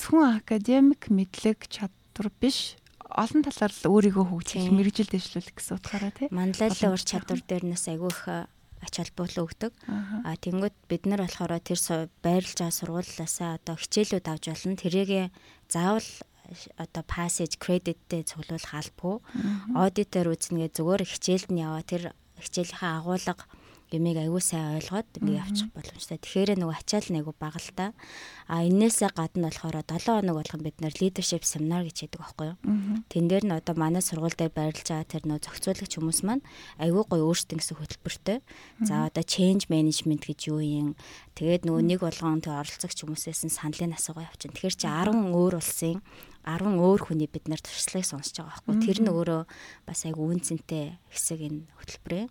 зөвхөн 0.01 0.41
академик 0.41 1.01
мэдлэг 1.13 1.59
чадвар 1.69 2.27
биш 2.41 2.75
олон 3.13 3.45
талаар 3.45 3.73
л 3.73 3.87
өөрийгөө 3.93 4.25
хөгжих 4.25 4.73
мэрэгжил 4.73 5.13
дэвшлүүлэх 5.13 5.53
гэсэн 5.53 5.77
утгаараа 5.77 6.13
тий. 6.17 6.27
Манлайлалын 6.33 6.93
ур 6.97 7.03
чадвар 7.03 7.41
дээрнээс 7.45 7.85
айгүй 7.93 8.09
их 8.09 8.21
ач 8.83 8.93
холбогдол 8.99 9.47
өгдөг. 9.47 9.71
А 9.87 10.33
тэнгууд 10.35 10.75
бид 10.89 11.03
нар 11.05 11.23
болохоор 11.23 11.61
тэр 11.61 11.79
байрлаж 12.25 12.57
байгаа 12.57 12.73
сургуулиасаа 12.73 13.61
одоо 13.61 13.75
хичээлүүд 13.77 14.27
авч 14.27 14.45
болно. 14.49 14.75
Тэрийг 14.75 15.31
заавал 15.69 16.09
одоо 16.77 17.03
passage 17.03 17.57
creditтэй 17.59 18.23
цуглуулах 18.23 18.73
албагүй. 18.73 19.19
Аудитор 19.75 20.31
үзнэгээ 20.33 20.71
зүгээр 20.77 21.03
хичээлд 21.03 21.49
нь 21.51 21.63
яваа 21.63 21.83
тэр 21.83 22.13
хичээлийнхээ 22.39 22.91
агуулга 22.99 23.45
юмыг 23.93 24.17
аягүй 24.17 24.41
сайн 24.41 24.81
ойлгоод 24.81 25.05
ингээ 25.21 25.37
явчих 25.37 25.69
боломжтой. 25.69 26.17
Тэгэхээр 26.17 26.57
нөгөө 26.57 26.77
ачаал 26.81 27.09
нэг 27.13 27.29
бага 27.37 27.61
л 27.61 27.71
та. 27.77 27.93
А 28.49 28.65
энээсээ 28.65 29.13
гадна 29.13 29.53
болохоор 29.53 29.85
7 29.85 30.25
хоног 30.25 30.35
болгон 30.41 30.61
бид 30.65 30.77
нэр 30.81 30.97
leadership 30.97 31.45
seminar 31.45 31.85
гэж 31.85 32.09
яддаг 32.09 32.21
байхгүй 32.25 32.47
юу. 32.49 32.57
Тэн 33.13 33.25
дээр 33.29 33.45
нь 33.45 33.53
одоо 33.53 33.77
манай 33.77 34.01
сургууль 34.01 34.33
дээр 34.33 34.49
байрлаж 34.49 34.87
байгаа 34.89 35.05
тэр 35.05 35.23
нөгөө 35.29 35.45
зохицуулагч 35.45 35.93
хүмүүс 35.93 36.19
маань 36.25 36.43
аягүй 36.81 37.03
гоё 37.05 37.23
өөрсдөө 37.29 37.57
гэсэн 37.61 37.77
хөтөлбөртэй. 37.77 38.39
За 38.81 39.05
одоо 39.13 39.23
change 39.23 39.69
management 39.69 40.25
гэж 40.25 40.39
юу 40.49 40.61
юм. 40.65 40.97
Тэгээд 41.37 41.69
нөгөө 41.69 41.83
нэг 41.85 41.99
болгон 42.01 42.41
тэг 42.41 42.57
оролцогч 42.65 42.97
хүмүүсээс 42.97 43.45
нь 43.45 43.53
саналын 43.53 43.93
асуугаа 43.93 44.25
явчихна. 44.25 44.57
Тэгэхээр 44.57 44.77
чи 44.81 44.89
10 44.89 45.37
өөр 45.37 45.53
улсын 45.61 46.01
10 46.43 46.75
өөр 46.79 46.99
хүний 47.07 47.29
бид 47.31 47.47
нар 47.47 47.63
туршлагыг 47.63 48.07
сонсож 48.07 48.35
байгаа 48.35 48.51
байхгүй. 48.51 48.75
Тэр 48.83 48.97
нь 49.03 49.11
өөрөө 49.11 49.41
бас 49.87 49.99
айгүй 50.03 50.25
үнцэнтэй 50.35 50.99
хэсэг 51.11 51.39
энэ 51.39 51.61
хөтөлбөрээ. 51.79 52.25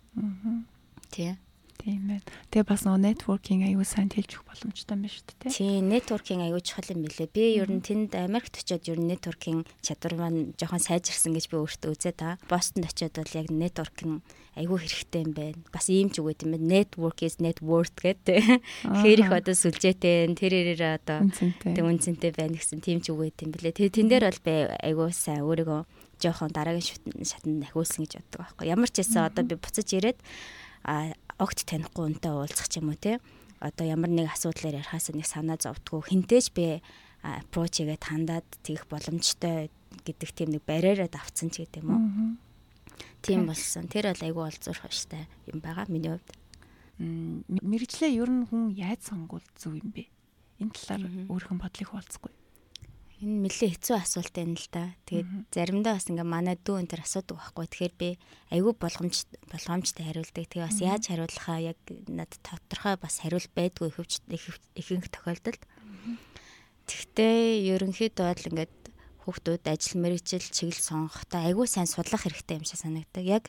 Тий. 1.09 1.37
Тийм 1.83 2.07
байна. 2.07 2.23
Тэгээ 2.47 2.63
бас 2.63 2.85
нөгөө 2.87 3.01
networking 3.03 3.61
аюу 3.67 3.83
сайн 3.83 4.07
тэлж 4.07 4.39
өгөх 4.39 4.47
боломжтой 4.47 4.95
юм 4.95 5.03
байна 5.03 5.11
шүү 5.11 5.35
дээ. 5.35 5.51
Тийм, 5.51 5.91
networking 5.91 6.39
аюу 6.39 6.63
чухал 6.63 6.87
юм 6.95 7.03
билэ. 7.03 7.27
Би 7.27 7.59
ер 7.59 7.67
нь 7.67 7.83
тэнд 7.83 8.15
Америкт 8.15 8.55
очиод 8.55 8.87
ер 8.87 9.03
нь 9.03 9.11
networking 9.11 9.67
чадвар 9.83 10.15
маань 10.15 10.55
жоохон 10.55 10.79
сайжирсан 10.79 11.35
гэж 11.35 11.51
би 11.51 11.59
өөртөө 11.59 11.91
үзээ 11.91 12.15
та. 12.15 12.39
Бостонд 12.47 12.87
очиод 12.87 13.19
бол 13.19 13.35
яг 13.35 13.51
networking 13.51 14.23
аюу 14.55 14.79
хэрэгтэй 14.79 15.27
юм 15.27 15.35
байна. 15.35 15.59
Бас 15.75 15.91
ийм 15.91 16.07
ч 16.07 16.23
үгээд 16.23 16.47
юм 16.47 16.55
байна. 16.55 16.71
Network 16.71 17.19
is 17.19 17.35
net 17.43 17.59
worth 17.59 17.99
гэдэг. 17.99 18.63
Хэр 18.87 19.19
их 19.19 19.31
одоо 19.35 19.51
сүлжээтэй 19.51 20.31
тэр 20.39 20.53
ирээр 20.55 21.03
одоо 21.03 21.27
тэг 21.35 21.83
үнцэнтэй 21.83 22.31
байна 22.31 22.55
гэсэн 22.55 22.79
тийм 22.79 23.03
ч 23.03 23.11
үгээд 23.11 23.43
юм 23.43 23.51
билэ. 23.51 23.75
Тэгээ 23.75 23.91
тэн 23.91 24.07
дээр 24.07 24.31
бол 24.31 24.71
аюу 24.87 25.11
сайн 25.11 25.43
өөрийгөө 25.43 25.83
жоохон 26.23 26.55
дараагийн 26.55 27.27
шатанд 27.27 27.59
нахиулсан 27.59 28.07
гэж 28.07 28.23
боддог 28.23 28.39
байхгүй. 28.39 28.71
Ямар 28.71 28.87
ч 28.87 29.03
байсан 29.03 29.27
одоо 29.27 29.43
би 29.43 29.59
буцаж 29.59 29.89
ирээд 29.91 30.21
а 30.83 31.15
огт 31.43 31.67
танихгүй 31.67 32.15
үнтэй 32.15 32.31
уулзах 32.31 32.71
ч 32.71 32.79
юм 32.79 32.95
уу 32.95 32.97
те 32.97 33.19
одоо 33.59 33.83
ямар 33.83 34.11
нэг 34.11 34.31
асуудлаар 34.31 34.79
ярихаас 34.79 35.11
нэг 35.11 35.27
санаа 35.27 35.59
зовдгоо 35.59 36.03
хинтээж 36.07 36.55
би 36.55 36.79
approach 37.23 37.79
хийгээд 37.79 38.03
хандаад 38.03 38.47
тэгэх 38.63 38.87
боломжтой 38.91 39.71
гэдэг 40.03 40.29
тийм 40.35 40.49
нэг 40.55 40.63
барьераад 40.67 41.15
авцсан 41.15 41.47
ч 41.51 41.63
гэдэг 41.63 41.83
юм 41.83 41.89
уу. 41.91 42.03
Тийм 43.23 43.47
болсон. 43.47 43.87
Тэр 43.87 44.11
бол 44.11 44.27
айгүй 44.27 44.43
олзуурах 44.51 44.91
штэ 44.91 45.23
юм 45.47 45.63
байгаа 45.63 45.87
миний 45.87 46.11
хувьд. 46.11 46.29
Мэргэжлээ 46.99 48.19
ер 48.19 48.27
нь 48.27 48.43
хүн 48.51 48.75
яаж 48.75 49.07
сонгуул 49.07 49.47
зөв 49.55 49.79
юм 49.79 49.95
бэ? 49.95 50.11
Энэ 50.59 50.75
талаар 50.75 51.07
өөрийнхөө 51.31 51.57
бодлыг 51.63 51.87
хуваалцахгүй. 51.87 52.31
Энэ 53.23 53.47
нэлээ 53.47 53.79
хэцүү 53.79 53.95
асуулт 53.95 54.35
байна 54.35 54.59
л 54.59 54.67
да. 54.67 54.91
Тэгээд 55.07 55.29
заримдаа 55.55 55.95
бас 55.95 56.11
ингээ 56.11 56.27
манай 56.27 56.59
дүү 56.59 56.75
энэ 56.83 56.91
төр 56.91 57.01
асуудаг 57.07 57.39
байхгүй. 57.39 57.65
Тэгэхээр 57.71 57.95
би 57.95 58.09
айгүй 58.51 58.73
болгомж 58.75 59.15
болгоомжтой 59.47 60.03
хариулдаг. 60.03 60.43
Тэгээ 60.51 60.67
бас 60.67 60.79
яаж 60.83 61.03
хариулахаа 61.07 61.59
яг 61.63 61.79
надад 62.11 62.43
тодорхой 62.43 62.95
бас 62.99 63.15
хариул 63.23 63.47
байдгүй 63.55 63.87
ихвч 63.95 64.27
ихэнх 64.75 65.07
тохиолдолд. 65.07 65.63
Тэгтээ 66.83 67.63
ерөнхийдөө 67.79 68.27
бол 68.27 68.47
ингээд 68.51 68.75
хүүхдүүд 69.23 69.63
ажил 69.71 70.03
мэргэжил 70.03 70.43
чиглэл 70.51 70.83
сонгохдоо 70.83 71.47
айгүй 71.47 71.67
сайн 71.71 71.87
судлах 71.87 72.27
хэрэгтэй 72.27 72.59
юм 72.59 72.67
шиг 72.67 72.83
санагддаг. 72.83 73.23
Яг 73.23 73.47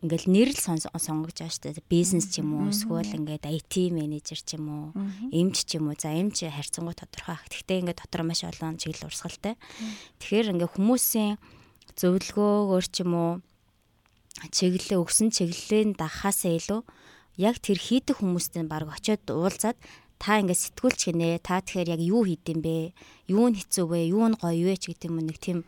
ингээл 0.00 0.26
нэрэл 0.32 0.60
сонгож 0.62 1.36
байгаа 1.36 1.52
шүү 1.52 1.76
дээ. 1.76 1.90
Бизнес 1.92 2.32
ч 2.32 2.40
юм 2.40 2.56
уу, 2.56 2.72
эсвэл 2.72 3.12
ингээд 3.12 3.44
IT 3.44 3.92
менежер 3.92 4.40
ч 4.40 4.56
юм 4.56 4.66
уу, 4.72 4.86
эмч 5.28 5.68
ч 5.68 5.76
юм 5.76 5.92
уу. 5.92 5.96
За 6.00 6.14
эмч 6.16 6.48
харьцангуй 6.48 6.96
тодорхой. 6.96 7.36
Гэхдээ 7.52 7.84
ингээд 7.84 8.00
дотор 8.00 8.22
маш 8.24 8.46
олон 8.48 8.80
чиглэл 8.80 9.12
урсгалтай. 9.12 9.60
Тэгэхээр 10.16 10.56
ингээд 10.56 10.72
хүмүүсийн 10.72 11.36
зөвлөгөөгөр 12.00 12.86
ч 12.88 12.96
юм 13.04 13.12
уу 13.12 13.32
чиглэлээ 14.50 14.98
өгсөн 14.98 15.28
чиглэлийн 15.30 15.92
дахаасаа 15.94 16.56
илүү 16.56 16.80
яг 17.36 17.56
тэр 17.60 17.78
хийдэг 17.78 18.16
хүмүүстэй 18.20 18.64
баг 18.64 18.88
очиод 18.88 19.22
уулзаад 19.28 19.76
та 20.22 20.40
ингээд 20.40 20.62
сэтгүүлч 20.72 21.00
гинэ 21.12 21.42
та 21.44 21.60
тэгэхээр 21.60 21.92
яг 21.94 22.00
юу 22.00 22.22
хийдэм 22.24 22.58
бэ 22.64 22.94
юу 23.28 23.46
нь 23.50 23.58
хэцүү 23.60 23.84
вэ 23.90 24.00
юу 24.14 24.26
нь 24.32 24.38
гоё 24.40 24.72
вэ 24.72 24.74
ч 24.80 24.94
гэдэг 24.94 25.10
юм 25.10 25.18
нэг 25.20 25.38
тийм 25.38 25.58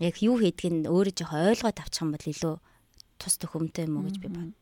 яг 0.00 0.14
юу 0.20 0.36
хийдгийг 0.40 0.88
өөрөө 0.88 1.14
жоох 1.16 1.32
ойлгоод 1.32 1.78
авчих 1.80 2.02
юм 2.04 2.10
бол 2.12 2.26
илүү 2.26 2.56
тус 3.20 3.36
төхөмтэй 3.36 3.84
юм 3.84 4.00
уу 4.00 4.08
гэж 4.08 4.16
би 4.24 4.28
бод. 4.32 4.56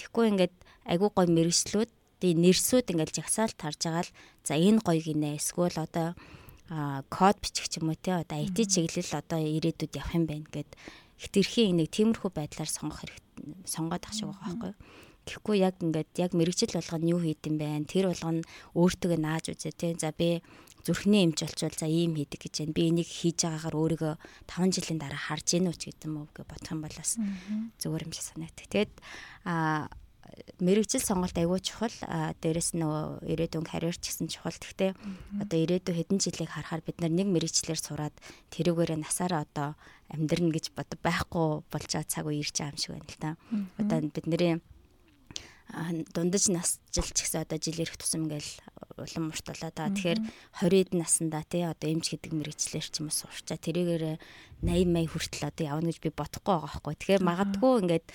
Тэгэхгүй 0.00 0.24
ингээд 0.32 0.54
айгүй 0.88 1.10
гоё 1.12 1.28
мэрэгчлүүд 1.28 1.90
тэгээ 2.24 2.40
нэрсүүд 2.40 2.86
ингээд 2.96 3.16
жагсаалт 3.20 3.56
тарж 3.60 3.80
байгаа 3.84 4.04
л 4.08 4.14
за 4.48 4.54
энэ 4.56 4.80
гоё 4.80 5.00
гинэ 5.04 5.36
эсвэл 5.36 5.76
одоо 5.76 6.16
код 7.12 7.36
бичих 7.44 7.68
ч 7.68 7.78
юм 7.78 7.92
уу 7.92 7.98
те 8.00 8.24
одоо 8.24 8.38
IT 8.40 8.56
чиглэл 8.72 9.12
одоо 9.20 9.40
ирээдүйд 9.44 9.92
явах 10.00 10.16
юм 10.16 10.24
байна 10.24 10.48
гэд 10.48 10.70
хэтэрхийн 11.20 11.76
нэг 11.76 11.92
тиймэрхүү 11.92 12.30
байдлаар 12.32 12.70
сонгох 12.70 13.04
хэрэг 13.04 13.20
сонгоод 13.68 14.02
ах 14.08 14.14
шиг 14.16 14.32
байгаа 14.32 14.48
байхгүй 14.48 14.70
юу. 14.72 14.78
Тэгэхгүй 15.22 15.56
яг 15.62 15.78
ингээд 15.78 16.10
яг 16.18 16.32
мэрэгчл 16.34 16.74
болгоно 16.74 17.10
юу 17.14 17.20
хийдэм 17.22 17.54
бэ? 17.58 17.86
Тэр 17.86 18.10
болгоно 18.10 18.42
өөртөө 18.74 19.16
нааж 19.18 19.54
үзээ 19.54 19.74
те. 19.74 19.94
За 19.94 20.10
би 20.10 20.42
зүрхний 20.82 21.22
эмч 21.24 21.46
болчвол 21.46 21.74
за 21.78 21.86
ийм 21.86 22.18
хийдэг 22.18 22.42
гэж 22.42 22.54
байна. 22.66 22.74
Би 22.74 22.82
энийг 22.90 23.06
хийж 23.06 23.46
байгаагаар 23.46 23.78
өөрийгөө 23.78 24.14
5 24.50 24.74
жилийн 24.74 24.98
дараа 24.98 25.20
харж 25.30 25.46
ийн 25.54 25.70
үү 25.70 25.76
ч 25.78 25.82
гэдэг 25.94 26.10
юм 26.10 26.26
уу 26.26 26.28
гэж 26.34 26.46
бодох 26.50 26.72
юм 26.74 26.82
бол 26.82 26.96
бас 26.98 27.12
зүгээр 27.78 28.06
юм 28.06 28.12
шиг 28.12 28.26
санагдав. 28.26 28.66
Тэгээд 28.66 28.92
а 29.46 29.86
мэрэгжил 30.58 31.02
сонголт 31.02 31.36
аягүй 31.36 31.60
чухал 31.60 31.94
дээрэс 32.42 32.74
нөгөө 32.78 33.26
ирээдүйн 33.30 33.66
карьер 33.66 33.94
ч 33.94 34.10
гэсэн 34.10 34.26
чухал. 34.26 34.56
Гэхдээ 34.56 34.90
одоо 35.42 35.58
ирээдүйн 35.58 35.96
хэдэн 35.98 36.18
жилийг 36.18 36.50
харахаар 36.50 36.82
бид 36.82 36.98
нэг 37.02 37.28
мэрэгчлэр 37.28 37.78
сураад 37.78 38.14
тэрүүгээрээ 38.54 38.98
насаараа 39.02 39.44
одоо 39.44 39.68
амьдрна 40.08 40.54
гэж 40.54 40.72
бод 40.72 40.90
байхгүй 41.04 41.62
болж 41.68 41.90
байгаа 41.90 42.08
цаг 42.08 42.24
үе 42.26 42.40
ирж 42.40 42.54
байгаа 42.58 42.72
юм 42.72 42.80
шиг 42.80 42.92
байна 42.96 43.10
л 43.12 43.20
да. 43.20 43.30
Одоо 43.78 43.98
бидний 44.08 44.58
дундаж 46.12 46.52
насжилч 46.52 47.16
гэсэн 47.16 47.48
одоо 47.48 47.56
жил 47.56 47.80
ирэх 47.80 47.96
тусам 47.96 48.28
ингээл 48.28 48.50
улам 49.00 49.32
мурталаа 49.32 49.72
да. 49.72 49.88
Тэгэхээр 49.88 50.20
20-д 50.60 50.92
наснда 50.96 51.40
тий 51.48 51.64
одоо 51.64 51.88
эмч 51.88 52.12
гэдэг 52.12 52.32
мэрэгчлэр 52.32 52.86
ч 52.86 53.00
юм 53.00 53.08
уу 53.08 53.16
сурчаа 53.16 53.56
тэрийгээр 53.56 54.20
80 54.60 54.92
мая 54.92 55.08
хүртэл 55.08 55.48
одоо 55.48 55.64
явна 55.64 55.88
гэж 55.88 55.98
би 56.04 56.10
бодохгүй 56.12 56.52
байгаа 56.52 56.68
байхгүй. 56.68 56.94
Тэгэхээр 57.00 57.24
магадгүй 57.24 57.72
ингээд 57.80 58.06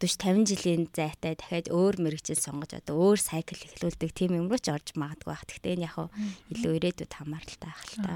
40 0.00 0.44
50 0.44 0.50
жилийн 0.50 0.82
зайтай 0.90 1.38
дахиад 1.38 1.70
өөр 1.70 2.02
мэрэгжил 2.02 2.34
сонгож 2.34 2.74
одоо 2.74 3.14
өөр 3.14 3.20
сайкл 3.22 3.62
эхлүүлдэг 3.62 4.10
тийм 4.10 4.34
юм 4.34 4.50
руу 4.50 4.58
ч 4.58 4.74
орж 4.74 4.92
магадгүй 4.98 5.30
байх. 5.30 5.46
Гэхдээ 5.46 5.74
энэ 5.78 5.86
яг 5.86 5.96
илүү 6.50 6.72
ирээдүйд 6.82 7.12
хамааралтай 7.14 7.70
байх 7.70 7.82
л 7.94 7.98
та. 8.02 8.14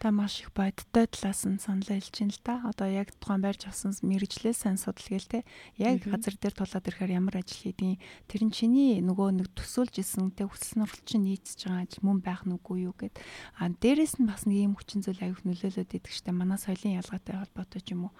Та 0.00 0.08
маш 0.10 0.40
их 0.40 0.50
бодтой 0.56 1.04
талаас 1.04 1.44
нь 1.44 1.60
санал 1.60 1.92
хэлж 1.92 2.14
байна 2.24 2.32
л 2.32 2.40
да. 2.40 2.54
Одоо 2.64 2.88
яг 2.88 3.12
тухайн 3.20 3.44
байрж 3.44 3.62
авсан 3.68 3.92
мэрэгжлээ 4.00 4.54
сайн 4.56 4.80
судалгээл 4.80 5.28
те. 5.28 5.40
Яг 5.76 6.08
газар 6.08 6.34
дээр 6.40 6.56
тулаад 6.56 6.88
ирэхээр 6.88 7.16
ямар 7.20 7.36
ажил 7.44 7.68
хийдیں۔ 7.68 8.00
Тэр 8.24 8.42
нь 8.48 8.54
чиний 8.56 9.04
нөгөө 9.04 9.44
нэг 9.44 9.48
төсөөлж 9.52 10.00
исэн 10.00 10.32
те 10.32 10.48
хүсэл 10.48 10.82
нурал 10.82 11.02
чинь 11.04 11.28
нийцж 11.28 11.68
байгаа 11.68 11.84
ажил 11.84 12.04
мөн 12.04 12.18
байх 12.24 12.48
нүггүй 12.48 12.88
юу 12.88 12.96
гэд. 12.96 13.20
А 13.60 13.68
дээрэс 13.68 14.18
нь 14.20 14.28
бас 14.28 14.48
нэг 14.48 14.72
юм 14.72 14.74
хүчин 14.74 15.04
зүйл 15.04 15.20
аюух 15.20 15.44
нөлөөлөд 15.44 15.92
идэг 15.92 16.08
штэ. 16.08 16.32
Манай 16.32 16.56
соёлын 16.56 16.98
ялгаатай 16.98 17.36
холбоотой 17.36 17.80
ч 17.84 17.92
юм 17.92 18.08
уу 18.08 18.14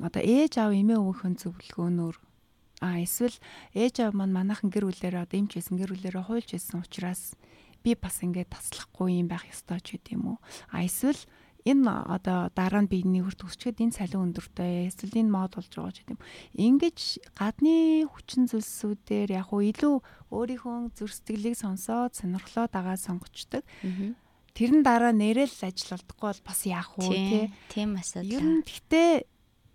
одоо 0.00 0.22
ээж 0.22 0.58
аав 0.58 0.72
эмээ 0.72 0.98
өвгөн 0.98 1.34
зөвлөгөөнөөр 1.40 2.16
а 2.82 2.98
эсвэл 2.98 3.38
ээж 3.78 4.02
аав 4.02 4.14
маань 4.18 4.34
манайхан 4.34 4.68
гэр 4.74 4.90
бүлээрээ 4.90 5.22
одоо 5.22 5.38
эмч 5.38 5.54
байсан 5.54 5.78
гэр 5.78 5.94
бүлээрээ 5.94 6.26
хуйлж 6.26 6.48
байсан 6.50 6.82
учраас 6.82 7.38
би 7.82 7.94
бас 7.94 8.22
ингээд 8.26 8.50
таслахгүй 8.50 9.22
юм 9.22 9.30
байх 9.30 9.46
ёстой 9.46 9.78
ч 9.82 9.98
гэдэм 9.98 10.22
үү? 10.26 10.38
А 10.74 10.82
эсвэл 10.82 11.18
энэ 11.62 11.86
одоо 11.86 12.50
дараа 12.54 12.82
нь 12.82 12.90
биений 12.90 13.22
хурд 13.22 13.46
өсчгээд 13.46 13.82
энэ 13.82 13.94
салин 13.94 14.34
өндөртэй 14.34 14.90
эсвэл 14.90 15.22
энэ 15.22 15.30
мод 15.30 15.54
болж 15.54 15.70
байгаа 15.70 15.94
ч 15.94 15.98
гэдэм 16.02 16.18
ингэж 16.58 16.98
гадны 17.38 18.06
хүчин 18.10 18.50
зүйлсүүдээр 18.50 19.30
яг 19.38 19.54
уу 19.54 19.62
илүү 19.62 19.94
өөрийнхөө 20.34 20.94
зүрх 20.98 21.14
сэтгэлийг 21.14 21.54
сонсоод 21.54 22.18
сонирхлоо 22.18 22.66
дагаад 22.66 22.98
сонгочдөг. 22.98 23.62
Тэрэн 24.52 24.82
дараа 24.82 25.14
нэрэл 25.14 25.54
ажил 25.62 25.96
болдохгүй 25.96 26.28
бол 26.28 26.42
бас 26.44 26.60
яах 26.66 26.90
вэ 26.98 27.08
тий 27.08 27.44
тийм 27.70 27.96
асуудал. 27.96 28.36
Ер 28.36 28.42
нь 28.42 28.60
гэхдээ 28.66 29.31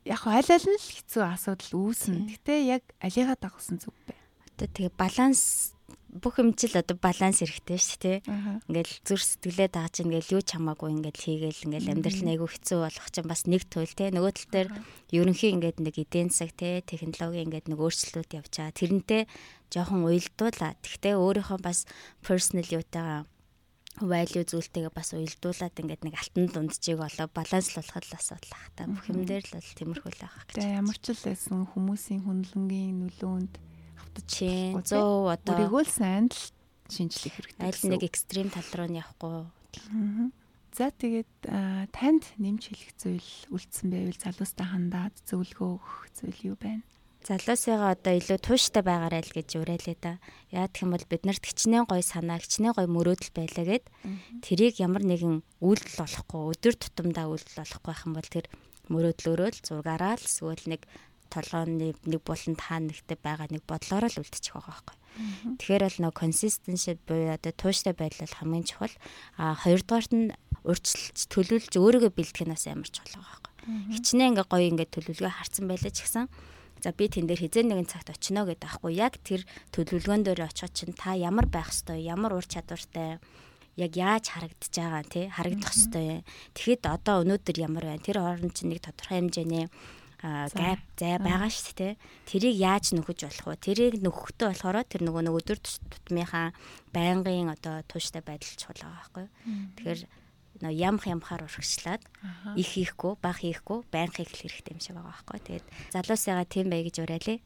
яг 0.07 0.23
аль 0.25 0.51
аль 0.51 0.67
нь 0.67 0.79
л 0.79 0.87
хэцүү 0.95 1.23
асуудал 1.23 1.71
үүснэ. 1.75 2.31
Гэтэ 2.31 2.53
яг 2.65 2.83
алигаа 3.03 3.35
дагуулсан 3.35 3.77
зүг 3.83 3.95
бэ. 4.07 4.15
Одоо 4.55 4.67
тэгээ 4.71 4.93
баланс 4.95 5.75
бүх 6.07 6.39
юмчил 6.39 6.79
одоо 6.79 6.97
баланс 6.97 7.43
хэрэгтэй 7.43 7.77
шүү 7.77 7.99
дээ. 8.01 8.17
Ингээл 8.71 8.95
зүр 9.05 9.21
сэтгэлээ 9.21 9.69
дааж 9.69 10.01
ингээл 10.01 10.33
юу 10.39 10.43
ч 10.43 10.57
хамаагүй 10.57 10.89
ингээл 10.97 11.21
хийгээл 11.21 11.65
ингээл 11.67 11.91
амьдрал 11.93 12.21
нь 12.23 12.31
айгүй 12.33 12.49
хэцүү 12.49 12.79
болох 12.81 13.07
чинь 13.11 13.29
бас 13.29 13.41
нэг 13.45 13.63
туйл 13.69 13.93
те. 13.93 14.09
Нөгөө 14.09 14.33
тал 14.33 14.49
дээр 14.49 14.69
ерөнхий 15.13 15.51
ингээд 15.53 15.77
нэг 15.83 15.95
эдийн 15.99 16.31
засаг 16.31 16.55
те 16.57 16.81
технологи 16.81 17.43
ингээд 17.45 17.69
нэг 17.69 17.79
өөрчлөлт 17.79 18.31
байгаа. 18.33 18.71
Тэрнтэй 18.73 19.29
жоохон 19.69 20.07
уялдуулаа. 20.07 20.73
Тэгтээ 20.81 21.13
өөрийнхөө 21.19 21.59
бас 21.61 21.85
personal 22.23 22.65
юутайгаа 22.65 23.27
value 23.97 24.45
зүйлтэйгээ 24.45 24.93
бас 24.93 25.09
уялдуулаад 25.17 25.75
ингээд 25.81 26.03
нэг 26.05 26.15
алтан 26.17 26.45
дунджийг 26.53 27.01
болоо 27.01 27.27
баланслуулахад 27.33 28.05
л 28.05 28.17
асуудал 28.17 28.53
ах 28.53 28.69
та 28.77 28.85
бүх 28.85 29.09
юм 29.09 29.25
дээр 29.25 29.45
л 29.49 29.55
бол 29.57 29.69
тиймэрхүү 29.73 30.11
л 30.13 30.21
байгаа 30.21 30.43
гэж. 30.45 30.55
Тэгээ 30.61 30.77
ямар 30.77 30.97
ч 31.01 31.05
л 31.13 31.25
байсан 31.25 31.57
хүмүүсийн 31.73 32.21
хүнлэнгийн 32.21 32.97
нөлөөнд 33.01 33.53
автаж 33.97 34.29
100 34.37 34.93
одоо 34.93 35.53
өөрийгөө 35.57 35.81
л 35.81 35.97
сайн 35.97 36.29
л 36.29 36.41
шинжлэх 36.93 37.33
хэрэгтэй. 37.41 37.65
Аль 37.65 37.83
нэг 37.89 38.01
экстрим 38.05 38.49
тал 38.53 38.69
руу 38.77 38.87
нь 38.87 39.01
явахгүй. 39.01 39.49
За 40.77 40.93
тэгээд 40.93 41.33
танд 41.89 42.23
нэмж 42.37 42.69
хэлэх 42.69 42.93
зүйл 43.01 43.29
үлдсэн 43.49 43.89
байвал 43.89 44.21
залуустай 44.21 44.67
хандаад 44.69 45.15
зөвлөгөө 45.25 45.69
өгөх 45.73 45.97
зүйл 46.13 46.53
юу 46.53 46.57
байна? 46.61 46.85
Залуусыгаа 47.27 47.91
одоо 47.99 48.13
илүү 48.15 48.39
тууштай 48.39 48.83
байгаарай 48.87 49.19
л 49.19 49.35
гэж 49.35 49.59
уриалээ 49.59 49.97
да. 49.99 50.15
Яа 50.47 50.71
гэх 50.71 50.87
юм 50.87 50.95
бол 50.95 51.05
бид 51.11 51.27
нарт 51.27 51.43
хичнээн 51.43 51.83
гой 51.83 51.99
санаа, 51.99 52.39
хичнээн 52.39 52.71
гой 52.71 52.87
мөрөөдөл 52.87 53.35
байлаа 53.35 53.65
гэд 53.67 53.85
тэрийг 54.39 54.79
ямар 54.79 55.03
нэгэн 55.03 55.43
үйлдэл 55.59 55.99
болохгүй, 55.99 56.41
өдөр 56.55 56.75
тутамдаа 56.79 57.27
үйлдэл 57.27 57.59
болохгүй 57.59 57.83
байх 57.91 58.03
юм 58.07 58.13
бол 58.15 58.29
тэр 58.31 58.45
мөрөөдлөөрөө 58.87 59.49
л 59.51 59.59
зургаараа 59.59 60.15
л 60.15 60.23
эсвэл 60.23 60.71
нэг 60.71 60.81
толгооны 61.27 61.91
нэг 61.91 62.21
буланд 62.23 62.59
хаана 62.63 62.95
нэгтэй 62.95 63.19
байгаа 63.19 63.51
нэг 63.51 63.63
бодлороо 63.67 64.07
л 64.07 64.21
үлдчих 64.23 64.55
байгаа 64.55 64.71
байхгүй. 64.71 64.95
Тэгэхээр 65.59 65.83
бол 65.83 65.99
нөө 66.07 66.13
consistency 66.15 66.95
буюу 67.03 67.35
одоо 67.35 67.51
тууштай 67.51 67.91
байдал 67.91 68.31
хамгийн 68.31 68.63
чухал. 68.63 68.95
А 69.35 69.59
хоёрдугаарт 69.59 70.11
нь 70.15 70.31
урьдчилж 70.63 71.27
төлөвлөж 71.27 71.73
өөрийгөө 71.75 72.11
бэлтгэх 72.15 72.47
нь 72.47 72.53
бас 72.55 72.63
амар 72.71 72.87
чухал 72.87 73.19
байгаа 73.19 73.43
байхгүй. 73.43 73.53
Хичнээн 73.97 74.31
ингээ 74.31 74.47
гоё 74.47 74.65
ингээ 74.71 74.87
төлөвлөгөө 74.87 75.33
харсан 75.35 75.65
байлаа 75.67 75.91
ч 75.91 75.99
гэсэн 76.07 76.25
За 76.83 76.93
би 76.93 77.09
тэн 77.09 77.25
дээр 77.25 77.41
хизээ 77.47 77.65
нэгэн 77.65 77.89
цагт 77.89 78.13
очино 78.13 78.45
гэдэг 78.45 78.67
аахгүй 78.67 78.93
яг 78.97 79.17
тэр 79.25 79.41
төлөвлөгөөн 79.73 80.23
дээр 80.23 80.47
очиход 80.47 80.73
чинь 80.73 80.93
та 80.93 81.17
ямар 81.17 81.49
байх 81.49 81.73
ёстой, 81.73 82.05
ямар 82.05 82.37
ур 82.37 82.45
чадвартай 82.45 83.17
яг 83.77 83.91
яаж 83.93 84.25
харагдаж 84.33 84.73
байгаа 84.73 85.03
тий 85.05 85.25
харагдах 85.29 85.73
ёстой. 85.73 86.25
Тэгэхэд 86.57 86.83
одоо 86.89 87.21
өнөөдөр 87.21 87.57
ямар 87.61 87.85
байна? 87.85 88.01
Тэр 88.01 88.21
хооронд 88.21 88.53
чинь 88.57 88.73
нэг 88.73 88.81
тодорхой 88.81 89.21
хэмжээний 89.21 89.65
гап 90.21 90.81
зай 90.97 91.21
байгаа 91.21 91.49
шүү 91.49 91.77
дээ. 91.77 91.93
Тэрийг 92.25 92.55
яаж 92.57 92.85
нөхөж 92.97 93.19
болох 93.29 93.45
вэ? 93.53 93.61
Тэрийг 93.61 94.01
нөхөхдөө 94.01 94.49
болохоор 94.49 94.81
тэр 94.89 95.01
нөгөө 95.05 95.23
нэг 95.29 95.35
өдөр 95.37 95.57
тутмынхаа 95.61 96.57
байнгын 96.89 97.53
одоо 97.53 97.85
тууштай 97.85 98.25
байдал 98.25 98.57
чухал 98.57 98.81
байгаа 98.81 98.97
байхгүй. 98.97 99.25
Тэгэхээр 99.77 99.99
нөө 100.63 100.73
ямх 100.73 101.05
ямхаар 101.07 101.45
урагшлаад 101.45 102.03
их 102.57 102.69
хийхгүй, 102.73 103.17
баг 103.21 103.37
хийхгүй, 103.41 103.85
байнга 103.91 104.23
хийх 104.23 104.33
хэрэгтэй 104.33 104.73
юм 104.73 104.81
шиг 104.81 104.95
байгаа 104.97 105.13
байхгүй. 105.13 105.39
Тэгээд 105.45 105.65
залуусыгаа 105.93 106.45
тийм 106.45 106.67
бай 106.71 106.81
гэж 106.85 106.95
уриалъя. 107.03 107.39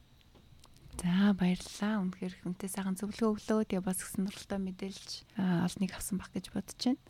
За 1.02 1.34
баярлалаа. 1.34 2.04
Үнэхээр 2.04 2.34
хүнтэй 2.46 2.70
сайхан 2.70 3.00
зөвлөгөө 3.00 3.32
өглөө. 3.42 3.66
Тэгээ 3.66 3.82
бас 3.82 4.00
их 4.04 4.10
сонирхолтой 4.12 4.60
мэдээлж 4.60 5.10
олныг 5.40 5.92
авсан 5.96 6.20
баг 6.20 6.30
гэж 6.36 6.46
бодож 6.54 6.78
байна. 6.78 7.02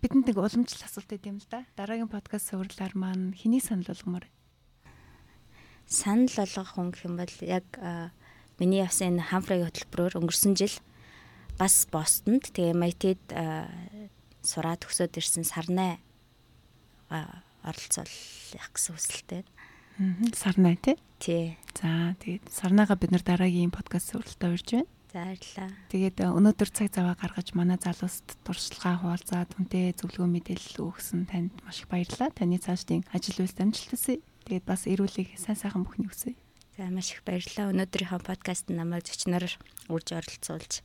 Бидэнд 0.00 0.26
нэг 0.26 0.36
уламжлал 0.40 0.88
асуулт 0.88 1.12
өгд 1.12 1.28
юм 1.28 1.38
л 1.38 1.48
да. 1.52 1.68
Дараагийн 1.76 2.08
подкаст 2.08 2.50
суурлаар 2.50 2.96
маань 2.96 3.36
хэний 3.36 3.60
санал 3.60 3.92
болгомоор 3.92 4.24
вэ? 4.24 4.32
Санал 5.84 6.32
болгох 6.32 6.72
хүн 6.72 6.88
гэх 6.90 7.04
юм 7.04 7.14
бол 7.20 7.34
яг 7.44 7.68
миний 8.56 8.80
явсан 8.80 9.20
энэ 9.20 9.28
хамфраг 9.28 9.60
хөтөлбөрөөр 9.60 10.18
өнгөрсөн 10.24 10.56
жил 10.56 10.72
бас 11.60 11.84
Бостонд 11.92 12.48
тэгээ 12.56 12.72
Майтэд 12.72 13.20
сураад 14.42 14.84
төгсөөд 14.84 15.16
ирсэн 15.16 15.44
сарнай 15.44 15.98
оролцоолох 17.10 18.70
гэсэн 18.74 18.94
хүсэлтэй. 18.94 19.42
Сарнай 20.32 20.76
тий? 20.80 20.96
Тий. 21.20 21.58
За 21.76 22.16
тэгээд 22.16 22.48
сарнайгаа 22.48 22.96
бид 22.96 23.12
нар 23.12 23.20
дараагийн 23.20 23.74
подкаст 23.74 24.16
суралтаа 24.16 24.56
урьж 24.56 24.72
байна. 24.72 24.88
За 25.12 25.26
баярлалаа. 25.26 25.70
Тэгээд 25.90 26.16
э, 26.22 26.26
өнөөдөр 26.30 26.70
цаг 26.70 26.88
зав 26.94 27.18
гаргаж 27.18 27.52
манай 27.58 27.76
залууст 27.82 28.38
туршлагаа 28.46 29.02
хуваалцаад 29.02 29.50
хүнтэй 29.58 29.90
зөвлөгөө 29.98 30.28
мэдээлэл 30.30 30.86
өгсөн 30.86 31.26
танд 31.26 31.50
маш 31.66 31.82
их 31.82 31.90
баярлалаа. 31.90 32.30
Таны 32.30 32.62
цаашдын 32.62 33.02
ажил 33.10 33.42
үйлс 33.42 33.58
амжилт 33.58 33.90
хүсье. 33.90 34.22
Тэгээд 34.46 34.64
бас 34.70 34.86
эрүүлэг 34.86 35.34
сайн 35.34 35.58
сайхан 35.58 35.82
бүхний 35.82 36.06
хүсье. 36.06 36.38
За 36.78 36.86
маш 36.88 37.10
их 37.10 37.26
баярлалаа. 37.26 37.74
Өнөөдрийнхөө 37.74 38.22
подкаст 38.22 38.70
намайг 38.70 39.04
зочноор 39.04 39.50
үрж 39.90 40.08
оролцуулж 40.14 40.80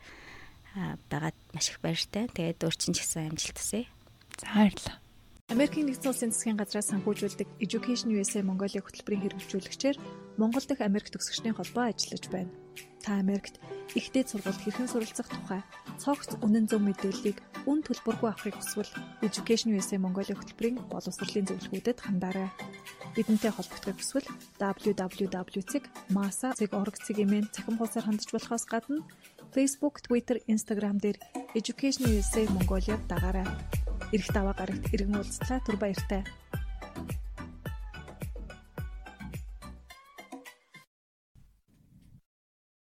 байгаад 1.09 1.37
маш 1.55 1.71
их 1.71 1.79
баяртай. 1.79 2.27
Тэгээд 2.31 2.65
өөрчн 2.65 2.93
ч 2.93 2.97
гэсэн 3.03 3.31
амжилт 3.31 3.57
хүсье. 3.59 3.87
За 4.39 4.47
баярлалаа. 4.51 4.97
Америкийн 5.53 5.85
нэгдсэн 5.85 6.09
улсын 6.09 6.33
засгийн 6.33 6.57
газраас 6.57 6.89
санхүүжүүлдэг 6.89 7.61
Education 7.61 8.09
USA 8.17 8.41
Mongolia 8.41 8.81
хөтөлбөрийн 8.81 9.29
хэрэгжүүлэгчээр 9.29 10.01
Монгол 10.41 10.65
дахь 10.65 10.81
Америк 10.81 11.13
төгсөгчдийн 11.13 11.53
холбоо 11.53 11.93
ажиллаж 11.93 12.25
байна. 12.33 12.49
Та 13.05 13.21
Америкт 13.21 13.61
ихтэй 13.93 14.25
сургуульд 14.25 14.65
хэрхэн 14.65 14.89
суралцах 14.89 15.29
тухай 15.29 15.61
цогц 16.01 16.33
үнэн 16.41 16.65
зөв 16.65 16.81
мэдээллийг 16.81 17.37
үн 17.69 17.85
төлбөргүй 17.85 18.33
авахыг 18.33 18.57
хүсвэл 18.57 18.89
Education 19.21 19.77
USA 19.77 20.01
Mongolia 20.01 20.33
хөтөлбөрийн 20.33 20.81
боловсролын 20.89 21.45
зөвлөгөөдөд 21.45 22.01
хандаарай. 22.01 22.49
Бидэнтэй 23.13 23.53
холбогдохыг 23.53 24.01
хүсвэл 24.01 24.25
www.masa.org-ийн 24.57 27.53
цахим 27.53 27.77
хуудасаар 27.77 28.09
хандж 28.09 28.33
болохоос 28.33 28.65
гадна 28.65 29.05
Facebook, 29.55 30.03
Twitter, 30.03 30.35
Instagram 30.51 30.99
дээр 30.99 31.15
Education 31.55 32.11
USA 32.11 32.43
Mongolia-г 32.51 32.99
дагаарай. 33.07 33.47
Ирэх 34.11 34.27
даваа 34.35 34.51
гарагт 34.51 34.91
иргэн 34.91 35.15
уулзлаа 35.15 35.63
түр 35.63 35.79
баяртай. 35.79 36.27